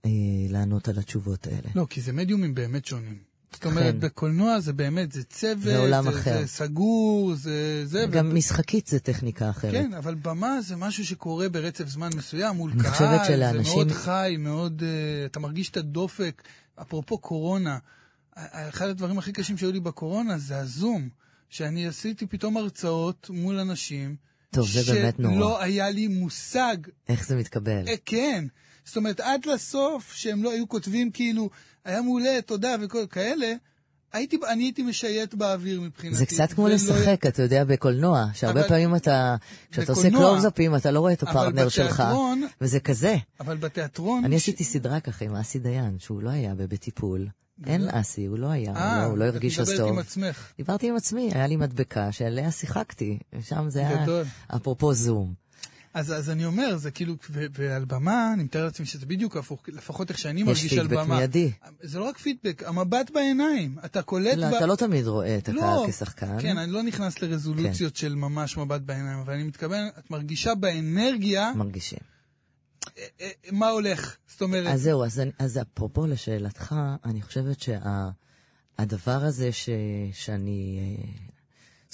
אה, 0.05 0.11
לענות 0.49 0.89
על 0.89 0.99
התשובות 0.99 1.47
האלה. 1.47 1.69
לא, 1.75 1.87
כי 1.91 2.01
זה 2.01 2.13
מדיומים 2.13 2.55
באמת 2.55 2.85
שונים. 2.87 3.19
זאת 3.55 3.67
אומרת. 3.67 3.99
בקולנוע 3.99 4.61
זה 4.61 4.73
באמת, 4.73 5.13
זה 5.13 5.25
צוות, 5.25 5.63
זה 5.63 5.79
עולם 5.79 6.05
זה, 6.05 6.11
אחר. 6.11 6.41
זה 6.41 6.47
סגור, 6.47 7.35
זה... 7.35 7.87
זה 7.87 8.07
גם 8.11 8.29
ו- 8.31 8.35
משחקית 8.35 8.87
זה 8.87 9.01
טכניקה 9.01 9.51
אחרת. 9.51 9.73
כן, 9.73 9.95
אבל 9.95 10.15
במה 10.15 10.61
זה 10.61 10.77
משהו 10.77 11.07
שקורה 11.07 11.49
ברצף 11.49 11.89
זמן 11.89 12.11
מסוים 12.17 12.57
מול 12.57 12.73
קהל, 12.83 12.93
חושבת 12.93 13.21
זה 13.21 13.27
שלאנשים- 13.27 13.73
מאוד 13.75 13.93
חי, 13.93 14.37
מאוד... 14.39 14.83
Uh, 14.83 14.85
אתה 15.31 15.41
מרגיש 15.41 15.71
את 15.71 15.77
הדופק. 15.77 16.43
אפרופו 16.83 17.19
קורונה, 17.19 17.79
אחד 18.37 18.89
הדברים 18.89 19.19
הכי 19.19 19.33
קשים 19.33 19.57
שהיו 19.59 19.73
לי 19.73 19.81
בקורונה 19.81 20.39
זה 20.39 20.59
הזום, 20.59 21.09
שאני 21.49 21.87
עשיתי 21.87 22.27
פתאום 22.27 22.57
הרצאות 22.57 23.31
מול 23.33 23.59
אנשים, 23.59 24.17
טוב, 24.51 24.69
זה 24.69 24.95
באמת 24.95 25.19
נורא. 25.21 25.35
שלא 25.35 25.63
היה 25.63 25.91
לי 25.91 26.09
מושג 26.09 26.77
איך 27.09 27.27
זה 27.27 27.37
מתקבל? 27.37 27.89
אה, 27.89 27.95
כן. 28.05 28.45
זאת 28.85 28.97
אומרת, 28.97 29.21
עד 29.21 29.47
לסוף, 29.47 30.13
שהם 30.15 30.43
לא 30.43 30.53
היו 30.53 30.69
כותבים 30.69 31.11
כאילו, 31.11 31.51
היה 31.85 32.03
מעולה, 32.03 32.39
תודה 32.47 32.75
וכל 32.83 33.05
כאלה, 33.11 33.53
הייתי, 34.13 34.39
אני 34.53 34.65
הייתי 34.65 34.83
משייט 34.83 35.35
באוויר 35.35 35.81
מבחינתי. 35.81 36.17
זה 36.19 36.27
קצת 36.27 36.53
כמו 36.53 36.65
ולא- 36.65 36.75
לשחק, 36.75 37.27
אתה 37.27 37.43
יודע, 37.43 37.65
בקולנוע, 37.65 38.27
שהרבה 38.35 38.61
אבל- 38.61 38.69
פעמים 38.69 38.97
אתה, 38.97 39.37
כשאתה 39.71 39.93
עושה 39.93 40.11
קלוזאפים, 40.11 40.77
אתה 40.77 40.91
לא 40.91 41.01
רואה 41.01 41.13
את 41.13 41.23
הפרטנר 41.23 41.69
שלך, 41.69 42.03
וזה 42.61 42.81
כזה. 42.81 43.17
אבל 43.41 43.57
בתיאטרון... 43.57 44.25
אני 44.25 44.39
ש- 44.39 44.43
עשיתי 44.43 44.65
סדרה 44.65 45.01
ככה 45.01 45.25
עם 45.25 45.35
אסי 45.37 45.59
דיין, 45.59 45.97
שהוא 45.99 46.23
לא 46.23 46.31
היה 46.31 46.55
בטיפול. 46.55 47.29
אין 47.67 47.89
אסי, 47.89 48.27
הוא 48.27 48.39
לא 48.39 48.47
היה, 48.47 48.71
הוא 48.71 48.79
אה, 48.79 48.99
לא- 49.01 49.05
הוא 49.05 49.19
לא 49.19 49.25
הרגיש 49.25 49.59
אז 49.59 49.69
את 49.69 49.73
מדברת 49.75 49.87
טוב. 49.89 49.95
עם 49.95 49.99
עצמך. 50.01 50.53
דיברתי 50.57 50.89
עם 50.89 50.97
עצמי, 50.97 51.31
היה 51.35 51.47
לי 51.47 51.57
מדבקה 51.57 52.13
שעליה 52.13 52.51
שיחקתי, 52.51 53.19
ושם 53.33 53.71
זה 53.71 53.89
היה. 53.89 54.07
אפרופו 54.57 54.95
זום. 54.95 55.35
אז, 55.95 56.13
אז 56.13 56.31
אני 56.31 56.45
אומר, 56.45 56.77
זה 56.77 56.91
כאילו, 56.91 57.15
ועל 57.31 57.85
במה, 57.85 58.33
אני 58.35 58.43
מתאר 58.43 58.65
לעצמי 58.65 58.87
שזה 58.87 59.07
בדיוק 59.07 59.37
הפוך, 59.37 59.63
לפחות 59.69 60.11
איך 60.11 60.19
שאני 60.19 60.43
מרגיש 60.43 60.73
על 60.73 60.89
פידבק 60.89 61.05
במה. 61.05 61.17
מיידי. 61.17 61.53
זה 61.83 61.99
לא 61.99 62.05
רק 62.05 62.19
פידבק, 62.19 62.63
המבט 62.67 63.11
בעיניים. 63.11 63.77
אתה 63.85 64.03
קולט... 64.03 64.37
לא, 64.37 64.51
ב- 64.51 64.55
אתה 64.55 64.67
לא 64.67 64.77
תמיד 64.77 65.07
רואה 65.07 65.39
את 65.39 65.49
לא, 65.49 65.61
הקהל 65.61 65.91
כשחקן. 65.91 66.41
כן, 66.41 66.59
אני 66.59 66.73
לא 66.73 66.83
נכנס 66.83 67.23
לרזולוציות 67.23 67.97
של 67.97 68.15
ממש 68.15 68.57
מבט 68.57 68.81
בעיניים, 68.81 69.19
אבל 69.19 69.33
אני 69.33 69.43
מתכוון, 69.43 69.89
את 69.99 70.11
מרגישה 70.11 70.55
באנרגיה 70.55 71.53
מרגישים. 71.57 71.99
אה, 72.99 73.05
אה, 73.21 73.31
מה 73.53 73.69
הולך. 73.69 74.17
זאת 74.29 74.43
אומרת, 74.43 74.67
אז 74.67 74.83
זהו, 74.83 75.05
אז, 75.05 75.23
אז 75.39 75.59
אפרופו 75.59 76.07
לשאלתך, 76.07 76.75
אני 77.05 77.23
חושבת 77.23 77.57
שהדבר 77.61 79.25
הזה 79.25 79.53
ש, 79.53 79.69
שאני 80.13 80.79
אה, 80.81 81.05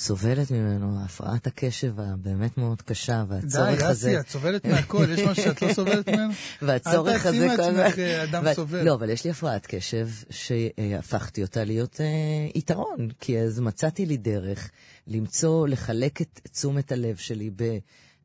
סובלת 0.04 0.50
ממנו, 0.50 1.04
הפרעת 1.04 1.46
הקשב 1.46 2.00
הבאמת 2.00 2.58
מאוד 2.58 2.82
קשה, 2.82 3.24
די, 3.28 3.34
והצורך 3.34 3.82
הזה... 3.82 4.08
אסי, 4.10 4.20
את 4.20 4.28
סובלת 4.28 4.64
מהכל, 4.66 5.06
יש 5.12 5.20
משהו 5.20 5.44
שאת 5.44 5.62
לא 5.62 5.72
סובלת 5.78 6.08
ממנו? 6.08 6.32
והצורך 6.62 7.26
הזה... 7.26 7.36
אל 7.44 7.46
מעצמך 7.48 7.60
הזמן- 7.66 8.02
אה, 8.02 8.24
אדם 8.24 8.42
ו- 8.46 8.54
סובל. 8.54 8.82
לא, 8.82 8.94
אבל 8.94 9.10
יש 9.10 9.24
לי 9.24 9.30
הפרעת 9.30 9.66
קשב 9.66 10.08
שהפכתי 10.30 11.42
אותה 11.42 11.64
להיות 11.64 12.00
אה, 12.00 12.06
יתרון, 12.54 13.08
כי 13.20 13.38
אז 13.38 13.60
מצאתי 13.60 14.06
לי 14.06 14.16
דרך 14.16 14.70
למצוא, 15.06 15.68
לחלק 15.68 16.20
את 16.20 16.40
תשומת 16.52 16.92
הלב 16.92 17.16
שלי 17.16 17.50
ב, 17.56 17.62
אה, 17.62 17.78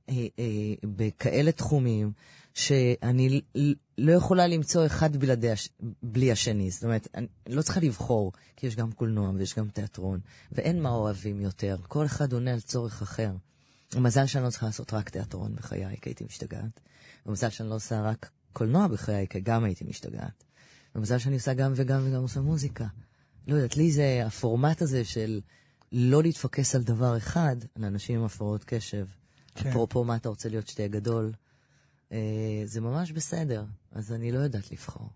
אה, 0.09 0.43
בכאלה 0.83 1.51
תחומים, 1.51 2.11
שאני 2.55 3.41
לא 3.97 4.11
יכולה 4.11 4.47
למצוא 4.47 4.85
אחד 4.85 5.17
בלעדי, 5.17 5.51
הש- 5.51 5.69
בלי 6.03 6.31
השני. 6.31 6.71
זאת 6.71 6.83
אומרת, 6.83 7.07
אני 7.15 7.27
לא 7.47 7.61
צריכה 7.61 7.79
לבחור, 7.79 8.31
כי 8.55 8.67
יש 8.67 8.75
גם 8.75 8.91
קולנוע 8.91 9.31
ויש 9.35 9.55
גם 9.55 9.69
תיאטרון, 9.69 10.19
ואין 10.51 10.81
מה 10.81 10.89
אוהבים 10.89 11.41
יותר. 11.41 11.77
כל 11.87 12.05
אחד 12.05 12.33
עונה 12.33 12.53
על 12.53 12.59
צורך 12.59 13.01
אחר. 13.01 13.31
מזל 13.95 14.25
שאני 14.25 14.43
לא 14.43 14.49
צריכה 14.49 14.65
לעשות 14.65 14.93
רק 14.93 15.09
תיאטרון 15.09 15.55
בחיי, 15.55 15.97
כי 16.01 16.09
הייתי 16.09 16.23
משתגעת. 16.23 16.79
ומזל 17.25 17.49
שאני 17.49 17.69
לא 17.69 17.75
עושה 17.75 18.01
רק 18.01 18.29
קולנוע 18.53 18.87
בחיי, 18.87 19.27
כי 19.27 19.39
גם 19.39 19.63
הייתי 19.63 19.83
משתגעת. 19.83 20.43
ומזל 20.95 21.17
שאני 21.17 21.35
עושה 21.35 21.53
גם 21.53 21.73
וגם 21.75 22.01
וגם 22.07 22.21
עושה 22.21 22.41
מוזיקה. 22.41 22.85
לא 23.47 23.55
יודעת, 23.55 23.77
לי 23.77 23.91
זה 23.91 24.23
הפורמט 24.25 24.81
הזה 24.81 25.05
של 25.05 25.41
לא 25.91 26.23
להתפקס 26.23 26.75
על 26.75 26.83
דבר 26.83 27.17
אחד, 27.17 27.55
לאנשים 27.77 28.19
עם 28.19 28.25
הפרעות 28.25 28.63
קשב. 28.63 29.05
כן. 29.55 29.69
אפרופו 29.69 30.03
מה 30.03 30.15
אתה 30.15 30.29
רוצה 30.29 30.49
להיות 30.49 30.67
שתהיה 30.67 30.87
גדול, 30.87 31.31
זה 32.65 32.81
ממש 32.81 33.11
בסדר, 33.11 33.65
אז 33.91 34.13
אני 34.13 34.31
לא 34.31 34.39
יודעת 34.39 34.71
לבחור. 34.71 35.09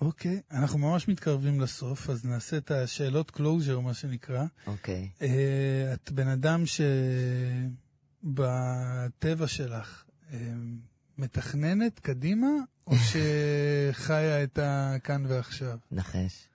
אוקיי, 0.00 0.40
אנחנו 0.50 0.78
ממש 0.78 1.08
מתקרבים 1.08 1.60
לסוף, 1.60 2.10
אז 2.10 2.24
נעשה 2.24 2.56
את 2.56 2.70
השאלות 2.70 3.30
closure, 3.30 3.80
מה 3.82 3.94
שנקרא. 3.94 4.44
אוקיי. 4.66 5.08
אה, 5.22 5.94
את 5.94 6.12
בן 6.12 6.28
אדם 6.28 6.62
שבטבע 8.22 9.46
שלך 9.46 10.04
אה, 10.32 10.38
מתכננת 11.18 11.98
קדימה, 11.98 12.48
או 12.86 12.92
שחיה 13.92 14.42
את 14.42 14.58
הכאן 14.62 15.26
ועכשיו? 15.26 15.78
נחש. 15.90 16.48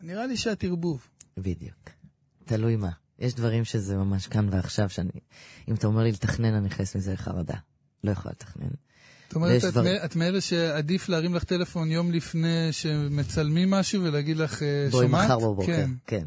נראה 0.00 0.26
לי 0.26 0.36
שאת 0.36 0.64
ערבוב. 0.64 1.06
בדיוק. 1.36 1.90
תלוי 2.44 2.76
מה. 2.76 2.90
יש 3.18 3.34
דברים 3.34 3.64
שזה 3.64 3.96
ממש 3.96 4.26
כאן 4.26 4.48
ועכשיו, 4.50 4.88
שאני... 4.88 5.10
אם 5.68 5.74
אתה 5.74 5.86
אומר 5.86 6.02
לי 6.02 6.12
לתכנן, 6.12 6.54
אני 6.54 6.66
נכנס 6.66 6.96
מזה 6.96 7.12
לחרדה. 7.12 7.56
לא 8.04 8.10
יכולה 8.10 8.32
לתכנן. 8.32 8.68
זאת 9.34 9.76
אומרת, 9.76 10.04
את, 10.04 10.04
את 10.04 10.16
מאלה 10.16 10.40
שעדיף 10.40 11.08
להרים 11.08 11.34
לך 11.34 11.44
טלפון 11.44 11.90
יום 11.90 12.12
לפני 12.12 12.68
שמצלמים 12.72 13.70
משהו 13.70 14.02
ולהגיד 14.02 14.36
לך, 14.36 14.62
אה, 14.62 14.88
בואי 14.90 15.06
שומעת? 15.06 15.24
מחר 15.24 15.38
בבוקר. 15.38 15.66
כן, 15.66 15.90
כן. 16.06 16.24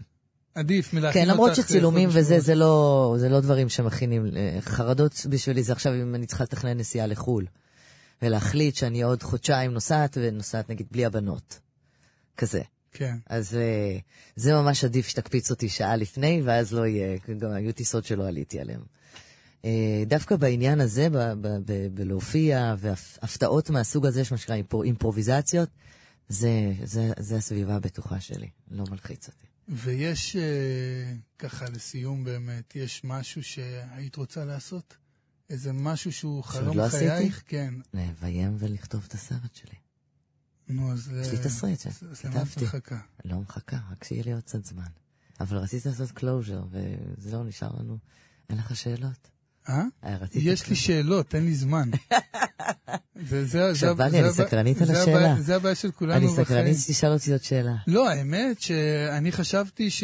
עדיף 0.55 0.93
מלהכין 0.93 1.21
כן, 1.21 1.29
אותך. 1.29 1.33
למרות 1.33 1.49
אה, 1.49 1.55
שצילומים 1.55 2.09
וזה. 2.11 2.39
זה 2.39 2.55
לא, 2.55 3.15
זה 3.19 3.29
לא 3.29 3.39
דברים 3.39 3.69
שמכינים. 3.69 4.25
אה, 4.35 4.57
חרדות 4.61 5.25
בשבילי 5.29 5.63
זה 5.63 5.73
עכשיו 5.73 5.93
אם 5.93 6.15
אני 6.15 6.25
צריכה 6.25 6.43
לתכנן 6.43 6.77
נסיעה 6.77 7.07
לחו"ל. 7.07 7.45
ולהחליט 8.21 8.75
שאני 8.75 9.01
עוד 9.01 9.23
חודשיים 9.23 9.71
נוסעת, 9.71 10.17
ונוסעת 10.21 10.69
נגיד 10.69 10.87
בלי 10.91 11.05
הבנות. 11.05 11.59
כזה. 12.37 12.61
כן. 12.91 13.15
אז 13.29 13.55
אה, 13.55 13.97
זה 14.35 14.53
ממש 14.53 14.83
עדיף 14.83 15.07
שתקפיץ 15.07 15.51
אותי 15.51 15.69
שעה 15.69 15.95
לפני, 15.95 16.41
ואז 16.45 16.73
לא 16.73 16.85
יהיה, 16.85 17.17
גם 17.39 17.51
היו 17.51 17.73
טיסות 17.73 18.05
שלא 18.05 18.27
עליתי 18.27 18.59
עליהן. 18.59 18.81
אה, 19.65 20.03
דווקא 20.07 20.35
בעניין 20.35 20.81
הזה, 20.81 21.07
בלהופיע, 21.93 22.75
והפתעות 22.79 23.69
מהסוג 23.69 24.05
הזה, 24.05 24.21
יש 24.21 24.31
מה 24.31 24.37
שנקרא 24.37 24.55
אימפר- 24.55 24.83
אימפרוביזציות, 24.83 25.69
זה, 26.29 26.73
זה, 26.83 27.11
זה 27.19 27.35
הסביבה 27.35 27.75
הבטוחה 27.75 28.19
שלי, 28.19 28.49
לא 28.71 28.83
מלחיץ 28.91 29.27
אותי. 29.27 29.45
ויש, 29.69 30.35
אה, 30.35 31.13
ככה 31.39 31.65
לסיום 31.69 32.23
באמת, 32.23 32.75
יש 32.75 33.01
משהו 33.03 33.43
שהיית 33.43 34.15
רוצה 34.15 34.45
לעשות? 34.45 34.97
איזה 35.49 35.73
משהו 35.73 36.11
שהוא 36.11 36.43
חלום 36.43 36.77
לא 36.77 36.85
עשיתי? 36.85 37.07
חייך? 37.09 37.43
כן. 37.47 37.73
לביים 37.93 38.55
ולכתוב 38.59 39.03
את 39.07 39.13
הסרט 39.13 39.55
שלי. 39.55 39.75
נו, 40.69 40.91
אז... 40.93 41.11
יש 41.21 41.27
לי 41.31 41.37
תסריט 41.37 41.79
שכתבתי. 42.13 42.65
מחכה? 42.65 42.99
לא 43.25 43.39
מחכה, 43.39 43.77
רק 43.91 44.03
שיהיה 44.03 44.23
לי 44.23 44.33
עוד 44.33 44.43
קצת 44.43 44.65
זמן. 44.65 44.87
אבל 45.39 45.57
רציתי 45.57 45.89
לעשות 45.89 46.11
closure, 46.11 46.63
וזה 46.71 47.31
לא 47.31 47.43
נשאר 47.43 47.69
לנו. 47.79 47.97
אין 48.49 48.57
לך 48.57 48.75
שאלות? 48.75 49.29
אה? 49.69 49.83
אה, 50.03 50.17
יש 50.33 50.69
לי. 50.69 50.75
שאלות, 50.75 51.35
אין 51.35 51.45
לי 51.45 51.55
זמן. 51.55 51.89
עכשיו 53.71 54.01
אני 54.01 54.33
סקרנית 54.33 54.81
על 54.81 54.91
השאלה. 54.91 55.35
זה 55.41 55.55
הבעיה 55.55 55.75
של 55.75 55.91
כולנו 55.91 56.17
אני 56.17 56.27
בחיים. 56.27 56.45
סקרנית 56.45 56.77
שתשאל 56.77 57.11
אותי 57.11 57.31
עוד 57.31 57.43
שאלה. 57.43 57.75
לא, 57.87 58.09
האמת 58.09 58.61
שאני 58.61 59.31
חשבתי 59.31 59.89
ש... 59.89 60.03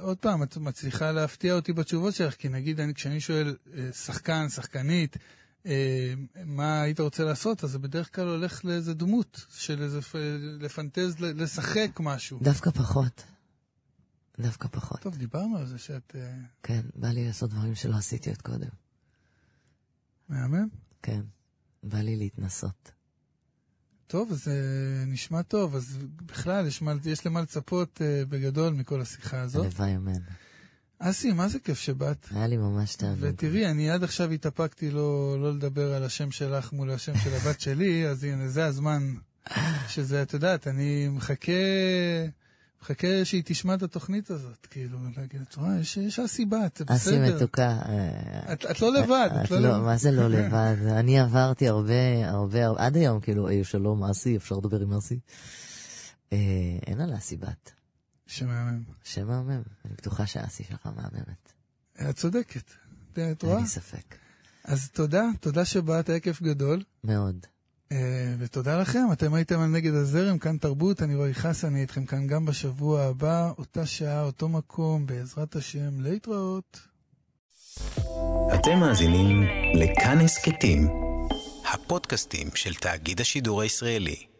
עוד 0.00 0.16
פעם, 0.16 0.42
את 0.42 0.56
מצליחה 0.56 1.12
להפתיע 1.12 1.54
אותי 1.54 1.72
בתשובות 1.72 2.14
שלך, 2.14 2.34
כי 2.34 2.48
נגיד, 2.48 2.80
אני, 2.80 2.94
כשאני 2.94 3.20
שואל 3.20 3.56
אה, 3.76 3.92
שחקן, 3.92 4.48
שחקנית, 4.48 5.16
אה, 5.66 6.14
מה 6.44 6.82
היית 6.82 7.00
רוצה 7.00 7.24
לעשות, 7.24 7.64
אז 7.64 7.70
זה 7.70 7.78
בדרך 7.78 8.14
כלל 8.14 8.28
הולך 8.28 8.64
לאיזה 8.64 8.94
דמות 8.94 9.46
של 9.56 9.82
איזה, 9.82 10.00
לפנטז, 10.60 11.14
לשחק 11.18 11.90
משהו. 12.00 12.38
דווקא 12.42 12.70
פחות. 12.70 13.22
דווקא 14.38 14.68
פחות. 14.68 15.00
טוב, 15.00 15.16
דיברנו 15.16 15.58
על 15.58 15.66
זה 15.66 15.78
שאת 15.78 16.16
אה, 16.16 16.34
כן, 16.62 16.80
בא 16.94 17.08
לי 17.08 17.26
לעשות 17.26 17.50
דברים 17.50 17.74
שלא 17.74 17.96
עשיתי 17.96 18.30
עוד 18.30 18.42
קודם. 18.42 18.68
מהמם. 20.28 20.68
כן, 21.02 21.20
בא 21.82 21.98
לי 21.98 22.16
להתנסות. 22.16 22.92
טוב, 24.06 24.32
אז 24.32 24.48
אה, 24.48 25.04
נשמע 25.06 25.42
טוב, 25.42 25.74
אז 25.74 25.98
בכלל, 26.26 26.66
יש, 26.66 26.82
מה, 26.82 26.94
יש 27.04 27.26
למה 27.26 27.40
לצפות 27.40 28.02
אה, 28.02 28.22
בגדול 28.28 28.74
מכל 28.74 29.00
השיחה 29.00 29.40
הזאת. 29.40 29.64
הלוואי 29.64 29.96
אמן. 29.96 30.22
אסי, 30.98 31.32
מה 31.32 31.48
זה 31.48 31.58
כיף 31.58 31.78
שבאת? 31.78 32.26
היה 32.30 32.46
לי 32.46 32.56
ממש 32.56 32.96
תענוג. 32.96 33.18
ותראי, 33.20 33.66
אני 33.66 33.90
עד 33.90 34.04
עכשיו 34.04 34.30
התאפקתי 34.30 34.90
לא, 34.90 35.36
לא 35.40 35.54
לדבר 35.54 35.94
על 35.94 36.04
השם 36.04 36.30
שלך 36.30 36.72
מול 36.72 36.90
השם 36.90 37.16
של 37.18 37.34
הבת 37.34 37.60
שלי, 37.60 38.08
אז 38.08 38.24
הנה, 38.24 38.48
זה 38.48 38.66
הזמן 38.66 39.14
שזה, 39.88 40.22
את 40.22 40.32
יודעת, 40.34 40.66
אני 40.66 41.08
מחכה, 41.08 41.52
מחכה 42.82 43.24
שהיא 43.24 43.42
תשמע 43.44 43.74
את 43.74 43.82
התוכנית 43.82 44.30
הזאת, 44.30 44.66
כאילו, 44.70 44.98
להגיד, 45.16 45.40
את 45.40 45.54
רואה, 45.56 45.78
יש, 45.80 45.96
יש 45.96 46.18
אסי 46.18 46.44
בת, 46.44 46.76
זה 46.76 46.84
בסדר. 46.84 46.94
אסי 46.96 47.34
מתוקה. 47.34 47.68
אה, 47.68 48.52
את, 48.52 48.66
את 48.70 48.80
לא 48.80 48.92
לבד, 48.94 49.28
את 49.40 49.44
את 49.44 49.50
לא 49.50 49.58
לא, 49.60 49.68
לבד. 49.68 49.78
מה 49.78 49.96
זה 49.96 50.10
לא 50.10 50.28
לבד? 50.36 50.76
אני 50.86 51.20
עברתי 51.20 51.68
הרבה, 51.68 52.28
הרבה, 52.28 52.66
הרבה- 52.66 52.86
עד 52.86 52.96
היום, 52.96 53.20
כאילו, 53.20 53.48
"היי, 53.48 53.64
שלום, 53.64 54.04
אסי, 54.04 54.36
אפשר 54.36 54.54
לדבר 54.54 54.80
עם 54.80 54.92
אסי? 54.92 55.18
אה, 56.32 56.38
אין 56.86 57.00
על 57.00 57.16
אסי 57.16 57.36
בת. 57.36 57.72
שמהמם. 58.26 58.82
שם 59.04 59.26
מהמם. 59.26 59.62
אני 59.84 59.94
בטוחה 59.94 60.26
שאסי 60.26 60.64
שלך 60.64 60.86
מהממת. 60.86 61.52
את 62.10 62.16
צודקת. 62.16 62.70
את 63.12 63.18
אין 63.18 63.34
רואה? 63.42 63.60
לי 63.60 63.66
ספק. 63.66 64.14
אז 64.64 64.90
תודה, 64.90 65.24
תודה 65.40 65.64
שבאת, 65.64 66.08
היה 66.08 66.20
כיף 66.20 66.42
גדול. 66.42 66.82
מאוד. 67.04 67.46
אה, 67.92 68.34
ותודה 68.38 68.80
לכם, 68.80 69.04
אתם 69.12 69.34
הייתם 69.34 69.60
על 69.60 69.66
נגד 69.68 69.94
הזרם, 69.94 70.38
כאן 70.38 70.56
תרבות, 70.56 71.02
אני 71.02 71.14
רועי 71.14 71.34
חסן, 71.34 71.66
אני 71.66 71.80
איתכם 71.80 72.06
כאן 72.06 72.26
גם 72.26 72.44
בשבוע 72.44 73.02
הבא, 73.02 73.50
אותה 73.58 73.86
שעה, 73.86 74.22
אותו 74.22 74.48
מקום, 74.48 75.06
בעזרת 75.06 75.56
השם, 75.56 76.00
להתראות. 76.00 76.80
אתם 78.54 78.78
מאזינים 78.80 79.42
לכאן 79.74 80.20
הסכתים, 80.20 80.88
הפודקאסטים 81.72 82.48
של 82.54 82.74
תאגיד 82.74 83.20
השידור 83.20 83.62
הישראלי. 83.62 84.35